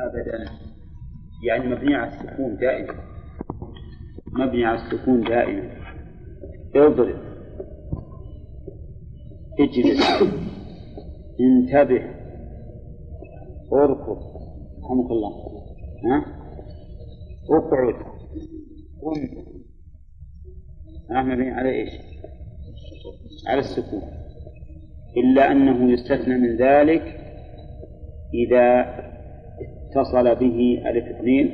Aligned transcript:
أبدا. 0.00 0.50
يعني 1.44 1.66
مبني 1.66 1.94
على 1.94 2.08
السكون 2.08 2.56
دائما. 2.56 2.94
مبني 4.32 4.64
على 4.64 4.78
السكون 4.78 5.20
دائما. 5.20 5.70
اضرب 6.76 7.16
اجلس. 9.60 10.22
انتبه. 11.40 12.04
اركض. 13.72 14.18
رحمك 14.84 15.10
الله. 15.10 15.32
ها؟ 16.04 16.24
اقعد. 17.50 17.94
قم. 19.02 19.28
مبني 21.10 21.50
على 21.50 21.70
إيش؟ 21.70 21.90
على 23.48 23.58
السكون. 23.58 24.02
إلا 25.16 25.52
أنه 25.52 25.92
يستثنى 25.92 26.34
من 26.34 26.56
ذلك 26.56 27.02
إذا 28.34 28.84
اتصل 29.88 30.34
به 30.34 30.82
ألف 30.86 31.16
اثنين 31.16 31.50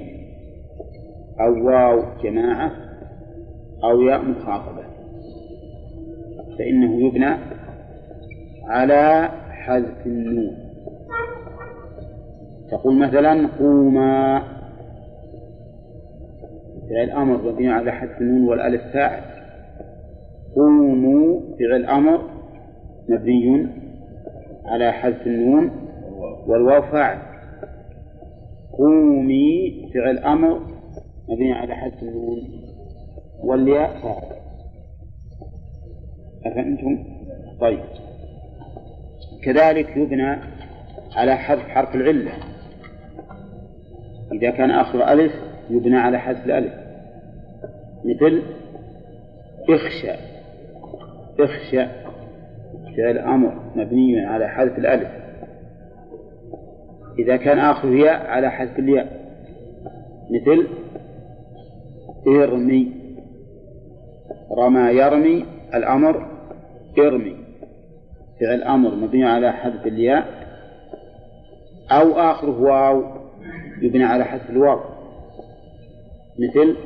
أو 1.41 1.67
واو 1.67 2.03
جماعة 2.23 2.73
أو 3.85 4.01
ياء 4.01 4.23
مخاطبة 4.25 4.85
فإنه 6.59 7.07
يبنى 7.07 7.37
على 8.65 9.29
حذف 9.51 10.07
النون. 10.07 10.57
تقول 12.71 12.99
مثلا 12.99 13.49
قوما. 13.59 14.43
فعل 16.91 17.11
أمر 17.11 17.53
مبني 17.53 17.69
على 17.69 17.93
حذف 17.93 18.21
النون 18.21 18.49
والألف 18.49 18.83
فاعل. 18.93 19.23
قوموا 20.57 21.41
فعل 21.59 21.85
أمر 21.87 22.21
مبني 23.09 23.67
على 24.65 24.93
حذف 24.93 25.27
النون 25.27 25.71
والواو 26.47 26.83
فاعل. 26.83 27.34
قومي 28.79 29.91
فعل 29.95 30.19
أمر 30.19 30.61
مبني 31.29 31.53
على 31.53 31.75
حذف 31.75 32.03
النون 32.03 32.65
والياء 33.45 34.01
فاعل. 34.03 34.37
أفهمتم؟ 36.47 37.05
طيب. 37.61 37.85
كذلك 39.45 39.97
يبنى 39.97 40.37
على 41.17 41.37
حذف 41.37 41.69
حرف 41.69 41.95
العلة. 41.95 42.33
إذا 44.33 44.51
كان 44.51 44.71
آخر 44.71 45.13
ألف 45.13 45.33
يبنى 45.71 45.97
على 45.97 46.19
حذف 46.19 46.45
الألف. 46.45 46.73
مثل 48.05 48.43
اخشى. 49.69 50.11
اخشى 51.41 51.87
فعل 52.97 53.19
أمر 53.19 53.73
مبني 53.77 54.21
على 54.21 54.49
حذف 54.49 54.79
الألف. 54.79 55.24
إذا 57.19 57.37
كان 57.37 57.59
آخر 57.59 57.89
ياء 57.89 58.27
على 58.27 58.51
حذف 58.51 58.79
الياء. 58.79 59.25
مثل 60.31 60.67
إرمي. 62.27 62.93
رمى 64.59 64.81
يرمي 64.81 65.45
الأمر 65.75 66.27
إرمي. 66.99 67.37
فعل 68.41 68.63
أمر 68.63 68.95
مبني 68.95 69.25
على 69.25 69.53
حذف 69.53 69.87
الياء. 69.87 70.25
أو 71.91 72.13
آخره 72.13 72.61
واو 72.61 73.05
يبنى 73.83 74.05
على 74.05 74.25
حذف 74.25 74.51
الواو. 74.51 74.81
مثل 76.39 76.77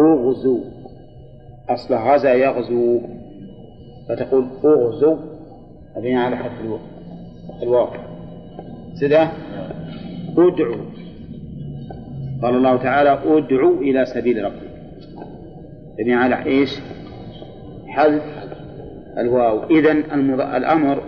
أغزو. 0.00 0.64
أصل 1.68 1.94
غزا 1.94 2.34
يغزو. 2.34 3.00
فتقول 4.08 4.46
أغزو 4.64 5.16
مبني 5.96 6.16
على 6.16 6.36
حذف 6.36 6.80
الواو. 7.62 8.07
سدى 9.00 9.28
ادعو. 10.38 10.76
قال 12.42 12.54
الله 12.54 12.76
تعالى 12.76 13.10
ادعو 13.10 13.74
إلى 13.74 14.06
سبيل 14.06 14.44
ربك. 14.44 14.68
مبني 15.98 16.14
على 16.14 16.44
إيش؟ 16.46 16.70
حذف 17.88 18.22
الواو. 19.18 19.64
إذا 19.64 19.92
الأمر 20.56 21.02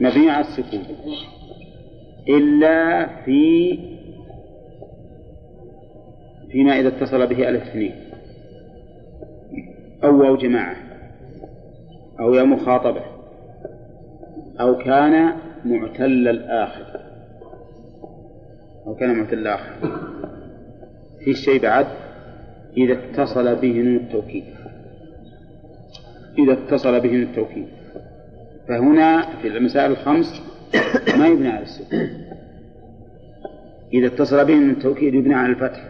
مبني 0.00 0.30
على 0.30 0.44
السكون. 0.46 0.82
إلا 2.28 3.06
في 3.24 3.78
فيما 6.50 6.80
إذا 6.80 6.88
اتصل 6.88 7.26
به 7.26 7.48
ألف 7.48 7.62
اثنين 7.62 7.94
أو 10.04 10.20
واو 10.20 10.36
جماعة. 10.36 10.76
أو 12.20 12.34
يا 12.34 12.42
مخاطبة. 12.42 13.00
أو 14.60 14.78
كان 14.78 15.32
معتل 15.72 16.28
الآخر. 16.28 17.00
أو 18.86 18.94
كان 18.94 19.18
معتل 19.18 19.38
الآخر. 19.38 19.72
في 21.24 21.34
شيء 21.34 21.62
بعد 21.62 21.86
إذا 22.76 22.92
اتصل 22.92 23.56
به 23.56 23.72
نون 23.72 23.96
التوكيد. 23.96 24.44
إذا 26.38 26.52
اتصل 26.52 27.00
به 27.00 27.12
نون 27.12 27.22
التوكيد. 27.22 27.66
فهنا 28.68 29.22
في 29.42 29.48
المسائل 29.48 29.90
الخمس 29.90 30.42
ما 31.18 31.26
يبنى 31.26 31.48
على 31.48 31.62
السكون 31.62 32.08
إذا 33.92 34.06
اتصل 34.06 34.44
به 34.44 34.54
نون 34.54 34.70
التوكيد 34.70 35.14
يبنى 35.14 35.34
على 35.34 35.52
الفتح. 35.52 35.84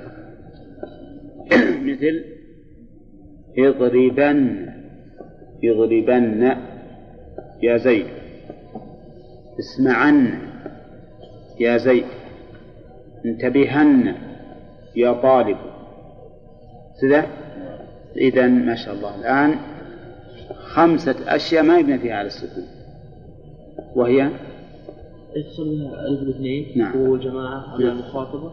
مثل 1.83 2.25
اضربن 3.59 4.67
اضربن 5.65 6.57
يا 7.63 7.77
زيد. 7.77 8.07
اسمعن 9.59 10.39
يا 11.61 11.77
زيد 11.77 12.05
انتبهن 13.25 14.15
يا 14.97 15.13
طالب. 15.13 15.57
كذا 17.03 17.27
إذا 18.17 18.47
ما 18.47 18.75
شاء 18.75 18.95
الله 18.95 19.21
الآن 19.21 19.59
خمسة 20.55 21.37
أشياء 21.37 21.63
ما 21.63 21.79
يبنى 21.79 21.99
فيها 21.99 22.15
على 22.15 22.27
السكون. 22.27 22.65
وهي؟ 23.95 24.31
يتصل 25.37 25.79
بها 25.79 26.07
ألف 26.07 26.23
الاثنين 26.23 26.73
نعم. 26.77 27.01
وهو 27.01 27.17
جماعة 27.17 27.75
على 27.75 27.85
نعم. 27.85 27.93
المخاطبة 27.99 28.53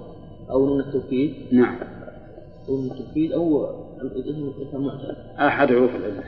أو 0.49 0.65
نون 0.65 0.79
التوكيد. 0.79 1.33
نعم. 1.51 1.79
أو 2.69 2.77
نون 2.77 2.91
التوكيد 2.91 3.31
أو 3.31 3.65
اسم 4.01 4.89
أحد 5.39 5.67
حروف 5.67 5.95
العلة 5.95 6.23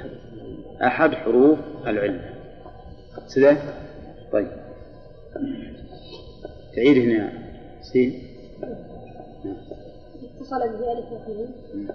أحد 0.81 1.13
حروف 1.13 1.59
العلة 1.87 2.21
كذا 3.35 3.57
طيب. 4.31 4.64
تعيد 6.75 6.97
هنا. 6.97 7.31
سين. 7.81 8.13
اتصل 10.23 10.59
به 10.59 10.91
ألف 10.91 11.13
اثنين 11.13 11.47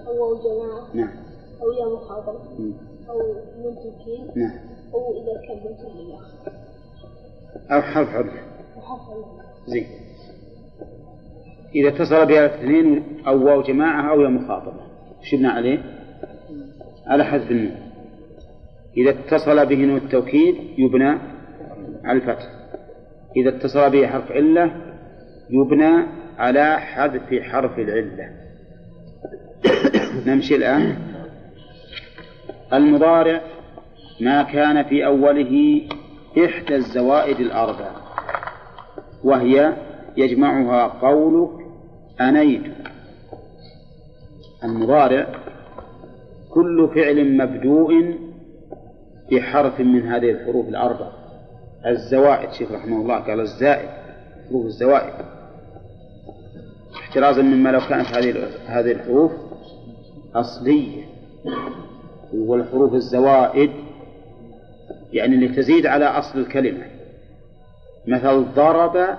أو 0.07 0.35
جماعة. 0.35 0.95
نعم. 0.95 1.11
أو 1.63 1.73
يا 1.73 1.95
مخاطبة 1.95 2.59
مم. 2.59 2.73
أو 3.09 3.19
توكيد 3.75 4.39
نعم. 4.39 4.59
أو 4.95 5.23
إذا 5.23 5.41
كان 5.49 5.59
للآخر 5.97 6.53
أو 7.71 7.83
حرف 7.83 8.09
وحرف 8.77 9.09
العلة. 9.09 9.45
زين. 9.67 9.87
إذا 11.75 11.89
اتصل 11.89 12.27
بها 12.27 12.47
الاثنين 12.47 13.05
أو 13.27 13.47
واو 13.47 13.63
جماعة 13.63 14.13
أو 14.13 14.21
يا 14.21 14.29
مخاطبة 14.29 14.81
وش 15.21 15.33
يبنى 15.33 15.49
عليه؟ 15.49 15.79
على 17.07 17.25
حذف 17.25 17.51
النون. 17.51 17.77
إذا 18.97 19.11
اتصل 19.11 19.67
به 19.67 19.77
نون 19.77 19.97
التوكيد 19.97 20.55
يبنى 20.79 21.19
على 22.05 22.19
الفتح. 22.19 22.60
إذا 23.37 23.49
اتصل 23.49 23.91
به 23.91 24.07
حرف 24.07 24.33
علة 24.33 24.71
يبنى 25.51 26.07
على 26.39 26.81
حذف 26.81 27.43
حرف 27.43 27.79
العلة. 27.79 28.31
نمشي 30.27 30.57
الآن. 30.57 30.97
المضارع 32.73 33.41
ما 34.21 34.43
كان 34.43 34.83
في 34.85 35.07
أوله 35.07 35.83
إحدى 36.45 36.77
الزوائد 36.77 37.41
الأربع 37.41 37.91
وهي 39.25 39.73
يجمعها 40.17 40.87
قولك 40.87 41.51
أنيت. 42.21 42.63
المضارع 44.65 45.27
كل 46.51 46.91
فعل 46.95 47.37
مبدوء 47.37 48.15
بحرف 49.33 49.81
من 49.81 50.03
هذه 50.03 50.31
الحروف 50.31 50.69
الأربع. 50.69 51.20
الزوائد 51.87 52.53
شيخ 52.53 52.73
رحمه 52.73 52.97
الله 52.97 53.19
قال 53.19 53.41
الزائد 53.41 53.89
حروف 54.49 54.67
الزوائد. 54.67 55.13
احترازا 56.95 57.43
مما 57.43 57.69
لو 57.69 57.81
كانت 57.81 58.07
هذه 58.07 58.49
هذه 58.67 58.93
الحروف 58.93 59.33
أصلية. 60.35 61.05
والحروف 62.35 62.95
الزوائد 62.95 63.71
يعني 65.13 65.35
اللي 65.35 65.49
تزيد 65.49 65.87
على 65.87 66.05
أصل 66.05 66.39
الكلمة. 66.39 66.87
مثل 68.07 68.45
ضرب 68.55 69.19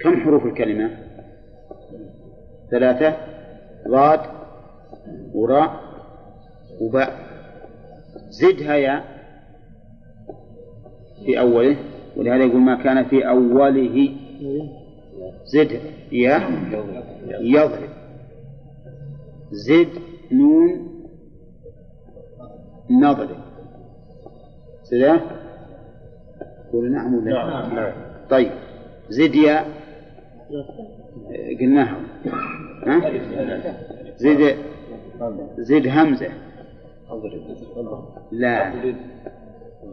كم 0.00 0.20
حروف 0.24 0.46
الكلمة؟ 0.46 0.90
ثلاثة 2.70 3.16
ضاد 3.88 4.20
وراء 5.34 5.80
وباء. 6.80 7.26
زدها 8.30 8.74
يا 8.74 9.15
في 11.24 11.40
أوله 11.40 11.76
ولهذا 12.16 12.44
يقول 12.44 12.60
ما 12.60 12.74
كان 12.82 13.04
في 13.04 13.28
أوله 13.28 14.14
زد 15.44 15.80
يا 16.12 16.40
يضرب. 17.40 17.88
زد 19.50 19.88
نون 20.32 20.90
نضرب. 22.90 23.36
سلام 24.82 25.20
قول 26.72 26.92
نعم 26.92 27.14
ولا 27.14 27.68
نعم 27.74 27.92
طيب. 28.30 28.50
زد 29.08 29.34
يا؟ 29.34 29.64
قلناها 31.60 31.96
ها؟ 32.86 33.00
زد 34.16 34.56
زد 35.58 35.86
همزة. 35.86 36.28
لا. 38.32 38.72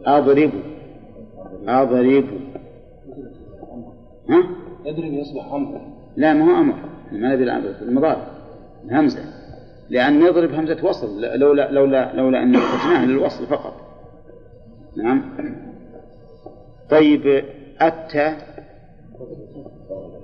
أضرب. 0.06 0.50
أضرب 1.68 2.24
ها؟ 4.28 4.42
يضرب 4.84 5.12
يصبح 5.12 5.52
أمر 5.52 5.80
لا 6.16 6.32
ما 6.32 6.44
هو 6.44 6.60
أمر. 6.60 6.74
ما 7.12 7.34
الأمر 7.34 7.74
المضارع 7.82 8.26
همزة. 8.90 9.24
لأن 9.90 10.20
نضرب 10.20 10.50
همزة 10.54 10.86
وصل 10.86 11.20
لولا 11.20 11.70
لولا 11.70 12.12
لولا 12.16 12.42
أن 12.42 12.56
فتناها 12.56 13.06
للوصل 13.06 13.46
فقط. 13.46 13.74
نعم. 14.96 15.22
طيب 16.90 17.44
أتى 17.80 18.36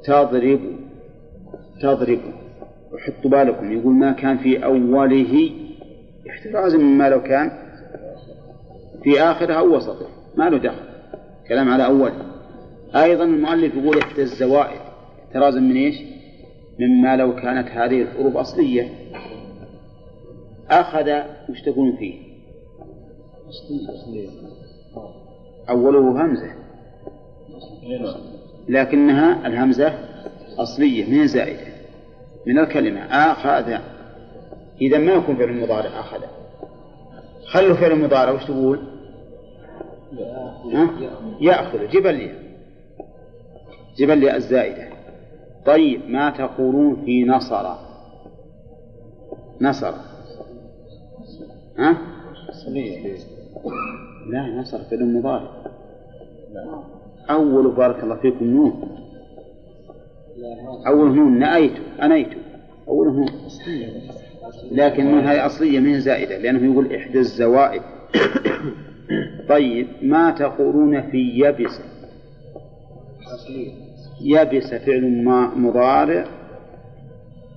تضرب. 0.04 0.60
تضرب. 1.82 2.20
وحطوا 2.92 3.30
بالكم. 3.30 3.72
يقول 3.72 3.94
ما 3.94 4.12
كان 4.12 4.38
في 4.38 4.64
أوله. 4.64 5.50
احترازا 6.30 6.78
مما 6.78 7.08
لو 7.08 7.22
كان 7.22 7.50
في 9.02 9.22
آخره 9.22 9.54
أو 9.54 9.76
وسطه. 9.76 10.06
ما 10.36 10.50
له 10.50 10.58
دخل. 10.58 10.89
كلام 11.50 11.68
على 11.68 11.86
أوله 11.86 12.12
أيضا 12.96 13.24
المؤلف 13.24 13.74
يقول 13.74 13.98
إحدى 13.98 14.22
الزوائد. 14.22 14.80
احترازا 15.26 15.60
من 15.60 15.76
إيش؟ 15.76 15.96
مما 16.78 17.16
لو 17.16 17.36
كانت 17.36 17.68
هذه 17.68 18.02
الحروف 18.02 18.36
أصلية. 18.36 18.88
أخذ 20.70 21.10
وش 21.48 21.62
تكون 21.66 21.96
فيه؟ 21.96 22.14
أوله 25.68 26.24
همزة. 26.24 26.54
لكنها 28.68 29.46
الهمزة 29.46 29.94
أصلية 30.58 31.10
من 31.10 31.26
زائدة. 31.26 31.72
من 32.46 32.58
الكلمة 32.58 33.00
أخذ. 33.00 33.80
إذا 34.80 34.98
ما 34.98 35.12
يكون 35.12 35.36
فعل 35.36 35.48
المضارع 35.48 36.00
أخذ. 36.00 36.20
خلوا 37.46 37.76
فعل 37.76 37.92
المضارع 37.92 38.32
وش 38.32 38.44
تقول؟ 38.44 38.99
يأخذ 41.40 41.88
جبل 41.88 42.20
يا 42.20 42.34
جبل 43.98 44.22
يا 44.22 44.36
الزائدة. 44.36 44.88
طيب 45.66 46.00
ما 46.08 46.30
تقولون 46.30 47.02
في 47.04 47.24
نصر؟ 47.24 47.74
نصر. 49.60 49.92
ها؟ 51.78 51.96
لا 54.26 54.46
نصر 54.46 54.78
فعل 54.78 55.14
مضارع. 55.14 55.50
أول 57.30 57.70
بارك 57.70 58.04
الله 58.04 58.16
فيكم 58.16 58.44
نون. 58.44 58.98
أول 60.86 61.14
نون 61.14 61.38
نأيت 61.38 61.72
أنيت 62.02 62.28
أول 62.88 63.12
نون. 63.12 63.28
لكن 64.72 65.06
النون 65.06 65.20
هذه 65.20 65.46
أصلية 65.46 65.80
من 65.80 66.00
زائدة 66.00 66.38
لأنه 66.38 66.72
يقول 66.72 66.94
إحدى 66.94 67.18
الزوائد. 67.18 67.82
طيب 69.48 69.86
ما 70.02 70.30
تقولون 70.30 71.10
في 71.10 71.18
يبس؟ 71.18 71.80
يبس 74.24 74.74
فعل 74.74 75.24
ما- 75.24 75.54
مضارع 75.54 76.24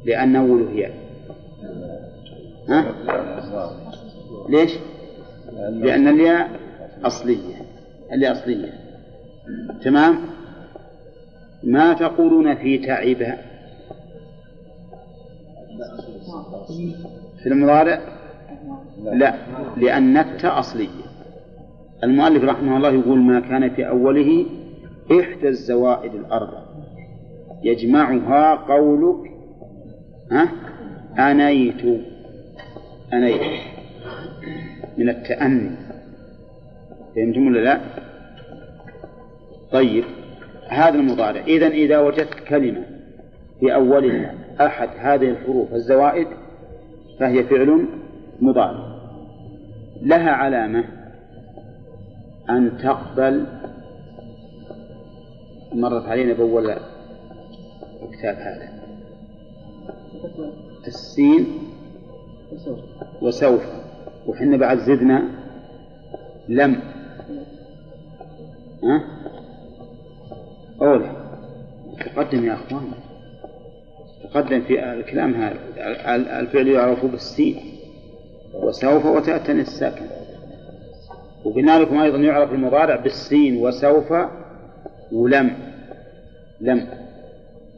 لأن 0.06 0.36
أوله 0.36 0.72
ياء 0.72 0.94
ها؟ 2.70 2.86
ليش؟ 4.50 4.72
لأن 5.72 6.08
الياء 6.08 6.50
أصلية. 7.04 7.56
الياء 8.14 8.32
أصلية. 8.32 8.74
تمام؟ 9.84 10.16
ما 11.64 11.94
تقولون 11.94 12.56
في 12.56 12.78
تعب 12.78 13.18
في 17.44 17.50
المضارع؟ 17.50 18.02
لا 19.04 19.36
لأن 19.78 20.18
التاء 20.18 20.60
أصلية. 20.60 20.88
المؤلف 22.04 22.44
رحمه 22.44 22.78
الله 22.78 22.92
يقول 22.92 23.20
ما 23.20 23.40
كان 23.40 23.70
في 23.70 23.88
أوله 23.88 24.46
إحدى 25.12 25.48
الزوائد 25.48 26.16
الأربع. 26.16 26.64
يجمعها 27.64 28.56
قولك 28.56 29.32
ها؟ 30.32 30.50
أنيت. 31.32 32.02
أنيت. 33.14 33.62
من 34.98 35.10
التأني. 35.10 35.72
فهمتم 37.16 37.48
ولا 37.48 37.60
لا؟ 37.60 37.80
طيب. 39.72 40.04
هذا 40.70 40.96
المضارع. 40.96 41.42
إذا 41.42 41.68
إذا 41.68 42.00
وجدت 42.00 42.40
كلمة 42.48 42.84
في 43.60 43.74
أولها 43.74 44.36
أحد 44.62 44.90
هذه 44.98 45.30
الحروف 45.30 45.74
الزوائد 45.74 46.28
فهي 47.20 47.44
فعل 47.44 47.86
مضارع. 48.42 48.94
لها 50.02 50.32
علامة. 50.32 51.03
أن 52.50 52.78
تقبل 52.78 53.46
مرت 55.74 56.06
علينا 56.06 56.34
بأول 56.34 56.70
الكتاب 58.04 58.36
هذا. 58.36 58.84
السين 60.88 61.48
وسوف. 63.22 63.64
وحنا 64.28 64.58
بعد 64.58 64.78
زدنا 64.78 65.24
لم. 66.50 66.80
ها؟ 68.84 69.04
أولى 70.82 71.12
تقدم 72.00 72.46
يا 72.46 72.54
أخوان. 72.54 72.92
تقدم 74.24 74.62
في 74.62 74.94
الكلام 74.94 75.34
هذا. 75.34 75.60
الفعل 76.40 76.68
يعرف 76.68 77.06
بالسين. 77.06 77.56
وسوف 78.54 79.06
وتأتي 79.06 79.52
الساكن. 79.52 80.23
وقلنا 81.46 81.80
لكم 81.80 82.00
أيضا 82.00 82.18
يعرف 82.18 82.54
المضارع 82.54 82.96
بالسين 82.96 83.58
وسوف 83.58 84.14
ولم. 85.12 85.52
لم. 86.62 86.88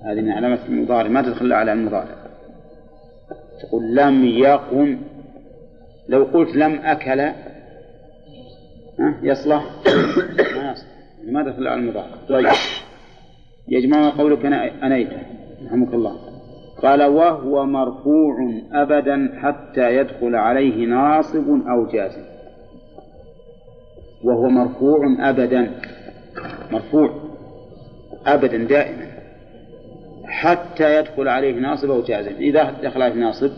هذه 0.06 0.22
من 0.22 0.32
علامة 0.32 0.60
المضارع. 0.70 1.10
ما 1.10 1.22
تدخل 1.22 1.54
على 1.54 1.74
المضارع. 1.74 2.16
تقول 3.62 3.96
لم 3.96 4.26
يقم. 4.26 4.98
لو 6.10 6.24
قلت 6.24 6.56
لم 6.56 6.80
أكل 6.84 7.32
يصلح. 9.24 9.64
ما 10.56 10.72
يصلح. 10.72 10.88
ما 11.24 11.44
دخل 11.44 11.68
على 11.68 11.80
المضارع. 11.80 12.08
طيب. 12.30 12.48
يجمع 13.68 14.10
قولك 14.10 14.46
أنا 14.46 14.86
أنيت. 14.86 15.10
رحمك 15.66 15.94
الله. 15.94 16.16
قال 16.82 17.04
وهو 17.04 17.66
مرفوع 17.66 18.62
أبدا 18.72 19.40
حتى 19.42 19.96
يدخل 19.96 20.36
عليه 20.36 20.86
ناصب 20.86 21.68
أو 21.68 21.86
جازم. 21.86 22.35
وهو 24.26 24.50
مرفوع 24.50 25.00
أبدا. 25.20 25.72
مرفوع. 26.72 27.14
أبدا 28.26 28.58
دائما. 28.58 29.06
حتى 30.26 31.00
يدخل 31.00 31.28
عليه 31.28 31.54
ناصب 31.54 31.92
أو 31.92 32.02
جازم. 32.02 32.36
إذا 32.36 32.72
دخل 32.84 33.02
عليه 33.02 33.16
ناصب 33.16 33.52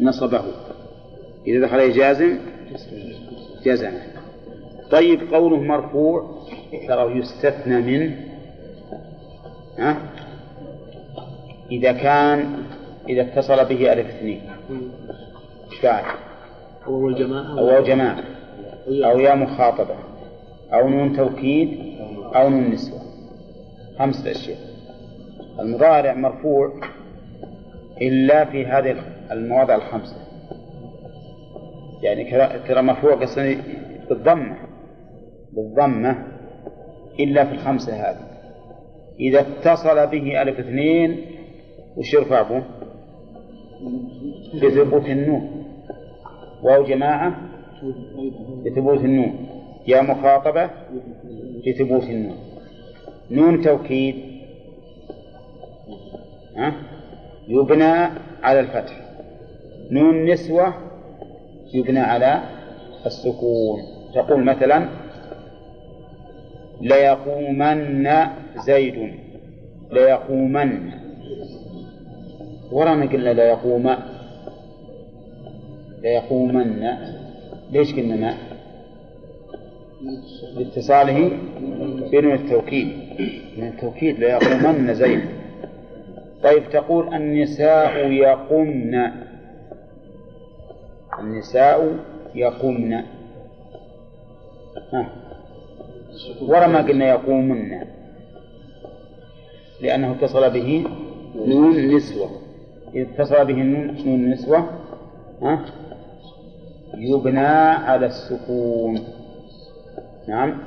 نصبه. 0.00 0.42
إذا 1.46 1.66
دخل 1.66 1.74
عليه 1.74 1.92
جازم 1.92 2.38
جزمه. 3.64 4.02
طيب 4.90 5.34
قوله 5.34 5.56
مرفوع 5.56 6.44
ترى 6.88 7.18
يستثنى 7.18 7.80
منه 7.80 8.16
ها؟ 9.78 9.96
إذا 11.70 11.92
كان 11.92 12.62
إذا 13.08 13.22
اتصل 13.22 13.64
به 13.64 13.92
ألف 13.92 14.06
اثنين. 14.06 14.40
بعد؟ 15.82 16.04
هو 16.84 17.08
الجماعة 17.08 17.58
أو 17.58 17.84
جماعة. 17.84 18.37
أو 18.88 19.18
يا 19.18 19.34
مخاطبة 19.34 19.94
أو 20.72 20.88
نون 20.88 21.16
توكيد 21.16 21.78
أو 22.36 22.48
نون 22.48 22.70
نسوة. 22.70 23.00
خمسة 23.98 24.30
أشياء. 24.30 24.58
المضارع 25.60 26.14
مرفوع 26.14 26.72
إلا 28.02 28.44
في 28.44 28.66
هذه 28.66 28.96
المواضع 29.30 29.74
الخمسة. 29.74 30.16
يعني 32.02 32.30
ترى 32.68 32.82
مرفوع 32.82 33.14
قصدي 33.14 33.58
بالضمة. 34.08 34.56
بالضمة 35.52 36.26
إلا 37.20 37.44
في 37.44 37.52
الخمسة 37.52 37.92
هذه. 37.92 38.28
إذا 39.20 39.40
اتصل 39.40 40.06
به 40.06 40.42
ألف 40.42 40.58
اثنين 40.58 41.26
وش 41.96 42.14
يرفع 42.14 42.42
به؟ 42.42 42.62
بثبوت 44.62 45.06
النون. 45.06 45.64
واو 46.62 46.84
جماعة. 46.84 47.47
بثبوت 48.64 48.98
النون. 48.98 49.48
ياء 49.86 50.02
مخاطبة 50.02 50.70
بثبوت 51.66 52.02
النون. 52.02 52.36
نون 53.30 53.62
توكيد. 53.62 54.14
ها؟ 56.56 56.72
يبنى 57.48 57.92
على 58.42 58.60
الفتح. 58.60 59.00
نون 59.90 60.24
نسوة 60.24 60.74
يبنى 61.74 62.00
على 62.00 62.42
السكون. 63.06 63.78
تقول 64.14 64.44
مثلا 64.44 64.88
ليقومن 66.80 68.06
زيد. 68.66 69.14
ليقومن. 69.92 70.90
ورانا 72.72 73.06
قلنا 73.06 73.32
ليقوم 73.32 73.94
ليقومن. 76.02 77.17
ليش 77.70 77.94
قلنا 77.94 78.16
ما؟ 78.16 78.34
لاتصاله 80.56 81.30
بنون 82.12 82.32
التوكيد. 82.34 82.88
من 83.58 83.68
التوكيد 83.68 84.18
ليقومن 84.18 84.94
زيد 84.94 85.20
طيب 86.42 86.70
تقول 86.70 87.14
النساء 87.14 87.96
يقمن 88.10 88.94
النساء 91.18 91.96
يقمن 92.34 93.02
ورا 96.42 96.66
ما 96.66 96.80
قلنا 96.82 97.08
يقومن. 97.08 97.80
لأنه 99.80 100.12
اتصل 100.12 100.50
به 100.50 100.84
نون 101.46 101.96
نسوة. 101.96 102.30
إذا 102.94 103.08
اتصل 103.10 103.44
به 103.44 103.54
نون 103.54 103.96
نون 104.06 104.30
نسوة. 104.30 104.70
ها. 105.42 105.64
يبنى 106.98 107.48
على 107.88 108.06
السكون. 108.06 109.00
نعم. 110.28 110.58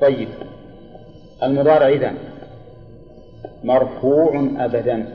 طيب. 0.00 0.28
المضارع 1.42 1.88
إذا 1.88 2.14
مرفوع 3.64 4.50
أبدا. 4.58 5.06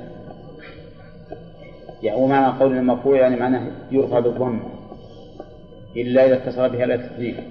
يعني 2.04 2.22
ومعنى 2.22 2.60
قول 2.60 2.78
المرفوع 2.78 3.18
يعني 3.18 3.36
معناه 3.36 3.72
يرفع 3.92 4.20
بالضم. 4.20 4.60
إلا 5.96 6.26
إذا 6.26 6.36
اتصل 6.36 6.70
بها 6.70 6.86
التثنية 6.86 7.44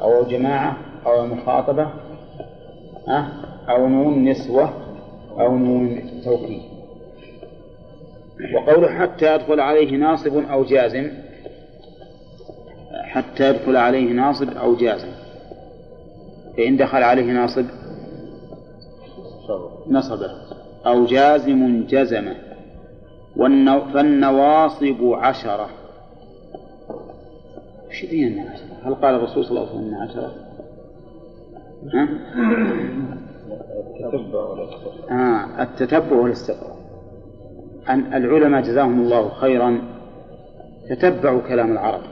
أو 0.00 0.24
جماعة 0.24 0.76
أو 1.06 1.26
مخاطبة 1.26 1.90
أو 3.68 3.88
نون 3.88 4.24
نسوة 4.24 4.72
أو 5.38 5.56
نون 5.56 6.02
توكيد. 6.24 6.71
وقوله 8.54 8.98
حتى 8.98 9.34
يدخل 9.34 9.60
عليه 9.60 9.96
ناصب 9.96 10.36
أو 10.50 10.64
جازم. 10.64 11.10
حتى 13.02 13.48
يدخل 13.48 13.76
عليه 13.76 14.12
ناصب 14.12 14.56
أو 14.56 14.76
جازم. 14.76 15.08
فإن 16.56 16.76
دخل 16.76 17.02
عليه 17.02 17.32
ناصب 17.32 17.64
نصبه. 19.88 20.30
أو 20.86 21.04
جازم 21.04 21.86
جزمه 21.86 22.36
فالنواصب 23.94 25.02
عشرة. 25.02 25.68
وش 27.88 28.04
أن 28.04 28.38
عشرة؟ 28.38 28.88
هل 28.88 28.94
قال 28.94 29.14
الرسول 29.14 29.44
صلى 29.44 29.58
الله 29.58 29.68
عليه 29.68 29.78
وسلم 29.78 29.94
عشرة؟ 29.94 30.32
ها؟ 31.94 32.08
آه 35.10 35.62
التتبع 35.62 36.16
والاستقراء 36.16 36.76
أن 37.88 38.14
العلماء 38.14 38.62
جزاهم 38.62 39.00
الله 39.00 39.28
خيرا 39.28 39.82
تتبعوا 40.90 41.40
كلام 41.40 41.72
العرب. 41.72 42.02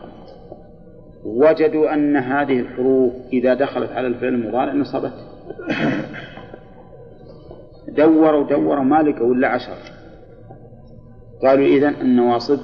وجدوا 1.24 1.94
أن 1.94 2.16
هذه 2.16 2.60
الحروف 2.60 3.12
إذا 3.32 3.54
دخلت 3.54 3.90
على 3.92 4.06
الفعل 4.06 4.34
المضارع 4.34 4.72
نصبت 4.72 5.12
دوروا 7.88 8.48
دوروا 8.48 8.84
ما 8.84 9.02
لقوا 9.02 9.34
إلا 9.34 9.48
عشرة؟ 9.48 9.76
قالوا 11.42 11.66
إذن 11.66 11.94
النواصب 12.00 12.58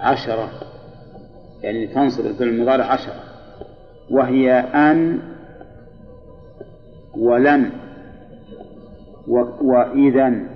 عشرة. 0.00 0.50
يعني 1.62 1.86
تنصب 1.86 2.26
الفعل 2.26 2.48
المضارع 2.48 2.84
عشرة. 2.84 3.20
وهي 4.10 4.52
أن 4.60 5.18
ولن. 7.18 7.70
وإذا 9.60 10.49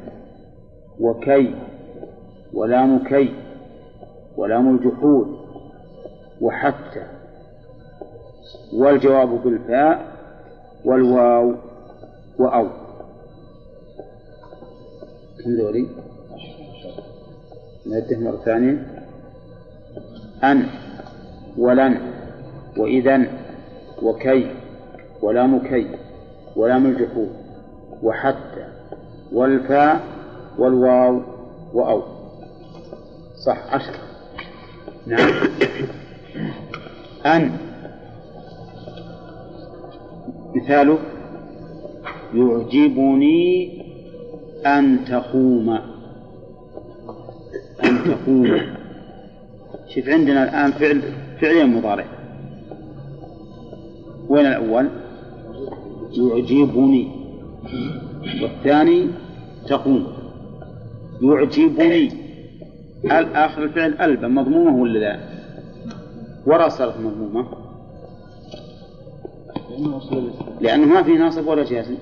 وكي 1.00 1.54
ولام 2.52 2.98
كي 3.04 3.34
ولام 4.36 4.76
الجحود 4.76 5.38
وحتى 6.40 7.06
والجواب 8.74 9.28
بالفاء 9.44 10.14
والواو 10.84 11.54
وأو 12.38 12.66
كم 15.44 15.50
ذولي؟ 15.50 15.86
نعده 17.86 18.18
مرة 18.18 18.36
ثانية 18.44 18.86
أن 20.44 20.66
ولن 21.58 21.98
وإذا 22.76 23.26
وكي 24.02 24.50
ولام 25.22 25.58
كي 25.58 25.86
ولام 26.56 26.86
الجحود 26.86 27.28
وحتى 28.02 28.66
والفاء 29.32 30.00
والواو 30.58 31.22
وأو. 31.74 32.02
صح 33.46 33.74
عشر. 33.74 33.94
نعم. 35.06 35.30
أن. 37.26 37.50
مثاله 40.54 40.98
يعجبني 42.34 43.82
أن 44.66 45.04
تقوم. 45.04 45.70
أن 47.84 47.98
تقوم. 48.04 48.60
شوف 49.94 50.08
عندنا 50.08 50.44
الآن 50.44 50.72
فعل 50.72 51.02
فعلين 51.40 51.76
مضارع. 51.76 52.04
وين 54.28 54.46
الأول؟ 54.46 54.88
يعجبني. 56.12 57.10
والثاني 58.42 59.10
تقوم. 59.68 60.23
يعجبني. 61.22 62.24
آخر 63.34 63.62
الفعل 63.62 63.94
ألبا 64.00 64.28
مضمومة 64.28 64.82
ولا 64.82 64.98
لا؟ 64.98 65.20
ورا 66.46 66.68
صارت 66.68 67.00
مضمومة. 67.00 67.46
لأنه 70.60 70.86
ما 70.86 71.02
في 71.02 71.12
ناصب 71.12 71.46
ولا 71.46 71.64
جازم 71.64 71.96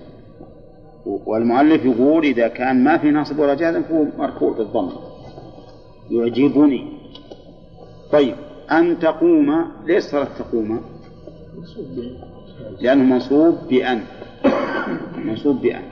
والمؤلف 1.06 1.84
يقول 1.84 2.24
إذا 2.24 2.48
كان 2.48 2.84
ما 2.84 2.98
في 2.98 3.10
ناصب 3.10 3.38
ولا 3.38 3.54
جازم 3.54 3.82
فهو 3.82 4.04
مرفوع 4.18 4.52
بالضم. 4.52 4.90
يعجبني. 6.10 6.88
طيب 8.12 8.34
أن 8.72 8.98
تقوم 8.98 9.64
ليش 9.86 10.04
صارت 10.04 10.28
تقوم؟ 10.38 10.80
لأنه 12.80 13.04
منصوب 13.04 13.58
بأن. 13.68 14.00
منصوب 15.16 15.60
بأن. 15.60 15.82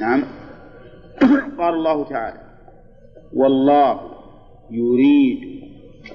نعم. 0.00 0.24
قال 1.58 1.74
الله 1.74 2.04
تعالى 2.04 2.40
والله 3.34 4.00
يريد 4.70 5.62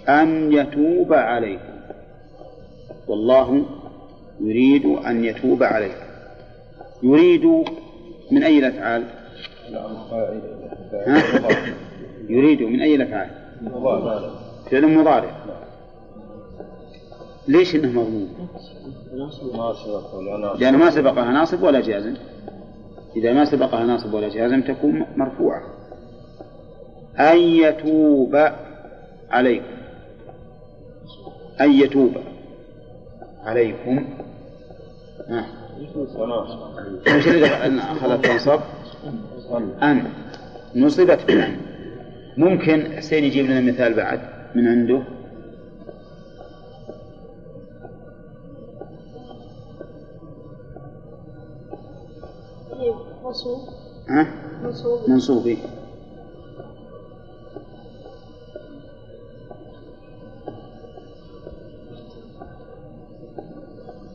أن 0.09 0.53
يتوب 0.53 1.13
عليكم 1.13 1.73
والله 3.07 3.65
يريد 4.41 4.85
أن 4.85 5.23
يتوب 5.23 5.63
عليكم 5.63 6.03
يريد 7.03 7.45
من 8.31 8.43
أي 8.43 8.59
الأفعال؟ 8.59 9.03
يريد 12.29 12.61
من 12.61 12.81
أي 12.81 12.95
الأفعال؟ 12.95 13.29
فعل 14.71 14.97
مضارع 14.97 15.31
ليش 17.47 17.75
إنه 17.75 18.01
مضمون؟ 18.01 18.29
لأنه 20.59 20.77
ما 20.77 20.89
سبقها 20.89 21.31
ناصب 21.31 21.63
ولا 21.63 21.81
جازم 21.81 22.13
إذا 23.15 23.33
ما 23.33 23.45
سبقها 23.45 23.83
ناصب 23.85 24.13
ولا 24.13 24.29
جازم 24.29 24.61
تكون 24.61 25.05
مرفوعة. 25.15 25.61
أن 27.19 27.37
يتوب 27.37 28.35
عليكم. 29.31 29.65
أن 31.61 31.71
يتوب 31.71 32.11
عليكم. 33.43 34.05
ها. 35.27 35.45
اللي 37.27 37.81
أخذت 37.81 38.25
تنصب؟ 38.25 38.59
أن. 39.83 40.03
نصبت 40.75 41.19
ممكن 42.37 42.91
حسين 42.97 43.23
يجيب 43.23 43.45
لنا 43.45 43.61
مثال 43.61 43.93
بعد 43.93 44.19
من 44.55 44.67
عنده؟ 44.67 45.03
منصوب؟ 53.33 53.59
ها؟ 54.09 54.27
منصوب. 54.63 55.09
منصوب 55.09 55.47
إيه. 55.47 55.57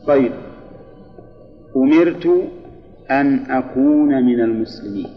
طيب. 0.07 0.31
أمرت 1.75 2.25
أن 3.11 3.51
أكون 3.51 4.23
من 4.23 4.41
المسلمين. 4.41 5.09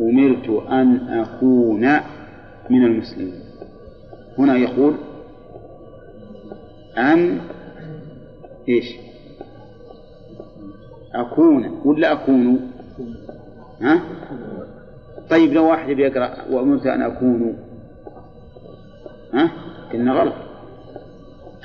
أمرت 0.00 0.48
أن 0.68 0.96
أكون 1.08 2.00
من 2.70 2.84
المسلمين. 2.84 3.40
هنا 4.38 4.56
يقول 4.56 4.94
أن 6.98 7.40
إيش؟ 8.68 9.07
أكون 11.14 11.80
ولا 11.84 12.12
أكون؟ 12.12 12.70
ها؟ 13.80 14.00
طيب 15.30 15.52
لو 15.52 15.70
واحد 15.70 15.90
بيقرأ 15.90 16.30
وأمرت 16.50 16.86
أن 16.86 17.02
أكون 17.02 17.56
ها؟ 19.34 19.50
قلنا 19.92 20.12
غلط. 20.12 20.34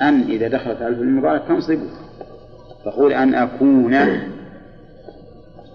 أن 0.02 0.20
إذا 0.20 0.48
دخلت 0.48 0.82
على 0.82 0.94
المضارع 0.94 1.38
تنصب 1.38 1.78
تقول 2.84 3.12
أن 3.12 3.34
أكون 3.34 3.94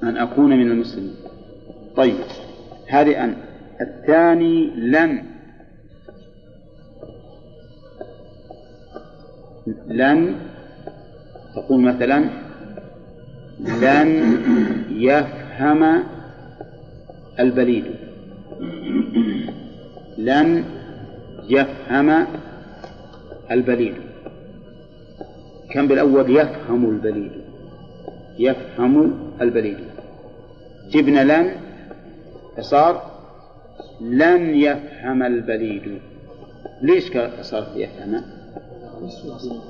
أن 0.03 0.17
أكون 0.17 0.49
من 0.49 0.71
المسلمين. 0.71 1.15
طيب 1.95 2.15
هذه 2.87 3.23
أن. 3.23 3.35
الثاني 3.81 4.65
لن. 4.75 5.23
لن 9.87 10.35
تقول 11.55 11.81
مثلا 11.81 12.48
لن 13.59 14.37
يفهم 14.91 16.03
البليد. 17.39 17.85
لن 20.17 20.63
يفهم 21.49 22.27
البليد. 23.51 23.93
كان 25.71 25.87
بالأول 25.87 26.37
يفهم 26.37 26.89
البليد؟ 26.89 27.31
يفهم 28.39 29.13
البليد. 29.41 29.77
جبنا 30.91 31.23
لن 31.23 31.51
فصار 32.57 33.11
لن 34.01 34.55
يفهم 34.55 35.23
البليد. 35.23 35.99
ليش 36.81 37.11
صار 37.41 37.67
يفهم؟ 37.75 38.21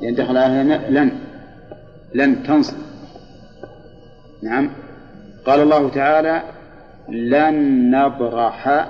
لأن 0.02 0.16
دخل 0.16 0.38
لن. 0.94 1.12
لن 2.14 2.44
تنصب. 2.44 2.78
نعم. 4.42 4.70
قال 5.46 5.60
الله 5.60 5.90
تعالى 5.90 6.42
لن 7.10 7.92
نبرح 7.92 8.90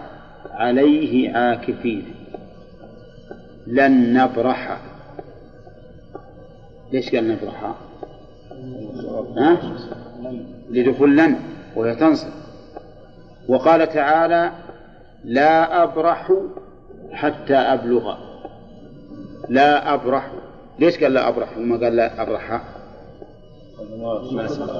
عليه 0.51 1.38
عاكفين. 1.38 2.06
لن 3.68 4.13
نبرح. 4.13 4.77
ليش 6.91 7.15
قال 7.15 7.27
نبرح؟ 7.27 7.75
ها؟ 9.38 9.58
لدخول 10.70 11.18
لن 11.18 11.36
وهي 11.75 11.96
تنصب. 11.96 12.29
وقال 13.48 13.89
تعالى 13.89 14.51
لا 15.24 15.84
أبرح 15.84 16.32
حتى 17.12 17.56
أبلغ. 17.56 18.18
لا 19.50 19.94
أبرح. 19.94 20.32
ليش 20.79 21.03
قال 21.03 21.13
لا 21.13 21.29
أبرح؟ 21.29 21.58
وما 21.58 21.77
قال 21.77 21.96
لا 21.96 22.22
أبرح. 22.22 22.62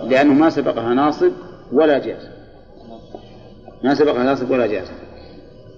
لأنه 0.10 0.34
ما 0.34 0.50
سبقها 0.50 0.94
ناصب 0.94 1.32
ولا 1.72 2.00
جاز. 2.00 2.30
ما 3.84 3.94
سبقها 3.94 4.24
ناصب 4.24 4.52
ولا 4.52 4.68
جاز. 4.68 4.88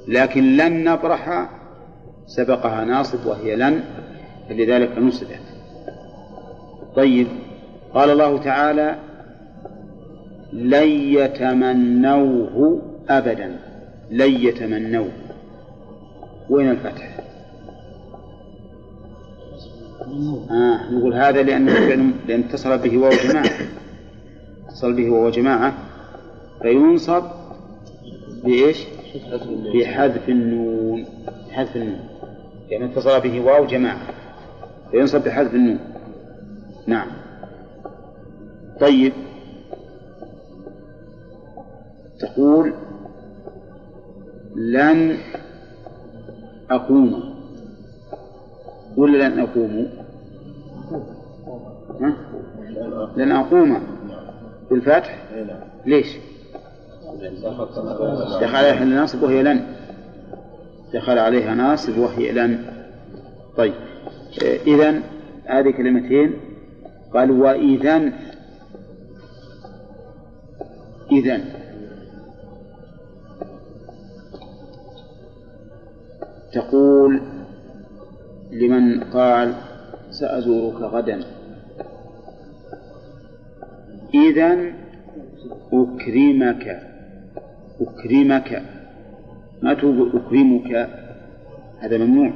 لكن 0.07 0.57
لن 0.57 0.89
نبرح 0.89 1.49
سبقها 2.27 2.85
ناصب 2.85 3.25
وهي 3.25 3.55
لن 3.55 3.83
فلذلك 4.49 4.97
نصبت 4.97 5.39
طيب 6.95 7.27
قال 7.93 8.09
الله 8.09 8.37
تعالى 8.37 8.99
لن 10.53 10.87
يتمنوه 10.89 12.81
أبدا. 13.09 13.59
لن 14.11 14.31
يتمنوه. 14.31 15.11
وين 16.49 16.71
الفتح؟ 16.71 17.30
آه 20.51 20.91
نقول 20.91 21.13
هذا 21.13 21.43
لأنه 21.43 21.73
لأن 22.27 22.43
اتصل 22.43 22.77
به 22.77 22.97
واو 22.97 23.09
جماعة. 23.09 23.51
اتصل 24.67 24.93
به 24.93 25.09
واو 25.09 25.29
جماعة. 25.29 25.73
فينصب 26.61 27.23
بإيش؟ 28.43 28.77
بحذف 29.73 30.29
النون. 30.29 31.05
حذف 31.51 31.75
النون. 31.75 31.99
يعني 32.69 32.85
اتصل 32.85 33.19
به 33.19 33.39
واو 33.39 33.65
جماعة. 33.65 33.99
فينصب 34.91 35.23
بحذف 35.23 35.53
النون. 35.55 35.79
نعم. 36.87 37.07
طيب. 38.79 39.13
تقول 42.19 42.73
لن 44.55 45.17
أقوم. 46.71 47.31
ولا 48.97 49.29
لن 49.29 49.39
أقوم؟ 49.39 50.00
لن 53.17 53.31
أقوم 53.31 53.81
بالفتح. 54.69 55.23
ليش؟ 55.85 56.17
دخل 58.41 58.55
عليها 58.55 58.85
ناصب 58.85 59.23
وهي 59.23 59.43
لن 59.43 59.65
دخل 60.93 61.19
عليها 61.19 61.55
ناصب 61.55 61.97
وهي 61.97 62.31
لن 62.31 62.65
طيب. 63.57 63.73
إذا 64.67 65.01
هذه 65.45 65.71
كلمتين. 65.71 66.33
قال 67.13 67.31
وإذا 67.31 68.11
إذا 71.11 71.41
تقول 76.53 77.21
لمن 78.51 79.03
قال 79.03 79.53
سأزورك 80.11 80.81
غدا. 80.81 81.40
إذا 84.13 84.71
أكرمك 85.73 86.91
أكرمك. 87.81 88.63
ما 89.61 89.73
تقول 89.73 90.11
أكرمك؟ 90.15 90.89
هذا 91.79 91.97
ممنوع. 91.97 92.31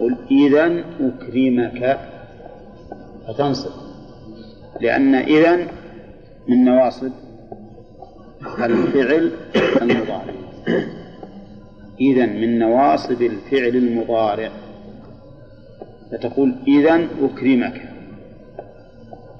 قل 0.00 0.16
إذا 0.30 0.84
أكرمك. 1.00 1.98
فتنصب. 3.28 3.70
لأن 4.80 5.14
إذا 5.14 5.56
من 6.48 6.64
نواصب 6.64 7.12
الفعل 8.58 9.30
المضارع. 9.82 10.34
إذا 12.00 12.26
من 12.26 12.58
نواصب 12.58 13.22
الفعل 13.22 13.76
المضارع. 13.76 14.50
فتقول 16.12 16.54
إذا 16.68 17.06
أكرمك. 17.22 17.93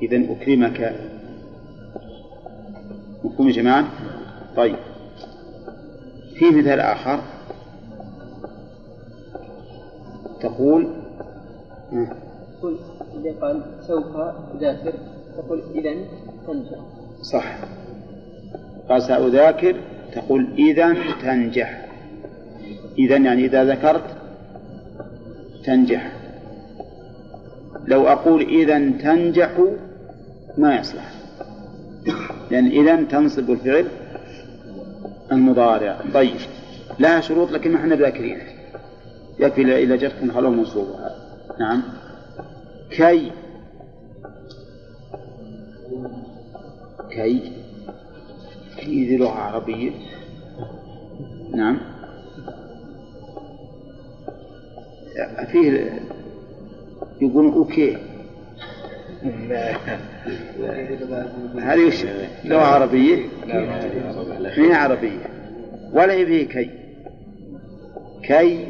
إذا 0.05 0.33
أكرمك. 0.33 0.95
مفهوم 3.25 3.49
يا 3.49 3.53
جماعة؟ 3.53 3.89
طيب. 4.57 4.77
في 6.35 6.51
مثال 6.51 6.81
آخر. 6.81 7.21
تقول 10.41 10.89
تقول 12.61 12.77
إذا 13.15 13.41
قال 13.41 13.63
سوف 13.87 14.17
أذاكر 14.57 14.95
تقول 15.37 15.63
إذا 15.75 15.95
تنجح. 16.47 16.79
صح. 17.23 17.59
قال 18.89 19.03
سأذاكر 19.03 19.77
تقول 20.13 20.49
إذا 20.59 20.97
تنجح. 21.23 21.87
إذا 22.99 23.17
يعني 23.17 23.45
إذا 23.45 23.65
ذكرت 23.65 24.17
تنجح. 25.65 26.13
لو 27.87 28.09
أقول 28.09 28.43
إذا 28.43 28.79
تنجح 28.79 29.51
ما 30.59 30.77
يصلح. 30.77 31.13
لأن 32.51 32.67
إذا 32.67 33.03
تنصب 33.03 33.51
الفعل 33.51 33.89
المضارع. 35.33 35.99
طيب. 36.15 36.37
لها 36.99 37.21
شروط 37.21 37.53
لكن 37.53 37.73
ما 37.73 37.79
إحنا 37.79 37.97
ذاكرين 37.97 38.39
يكفي 39.39 39.83
إذا 39.83 39.97
جت 39.97 40.31
خلوه 40.35 40.51
منصوبها 40.51 41.17
نعم. 41.61 41.83
كي. 42.91 43.33
كي. 47.11 47.53
كي 48.77 49.09
ذي 49.09 49.17
لغة 49.17 49.39
عربية. 49.39 49.91
نعم. 51.55 51.79
فيه 55.53 56.01
يقولون 57.21 57.53
okay. 57.53 58.14
هذه 61.61 61.87
وش؟ 61.87 62.05
لغة 62.45 62.61
عربية؟ 62.65 63.17
ما 63.47 63.81
هي 64.57 64.73
عربية؟ 64.75 65.27
ولا 65.93 66.13
هي 66.13 66.27
فيه 66.27 66.47
كي. 66.49 66.71
كي 68.23 68.67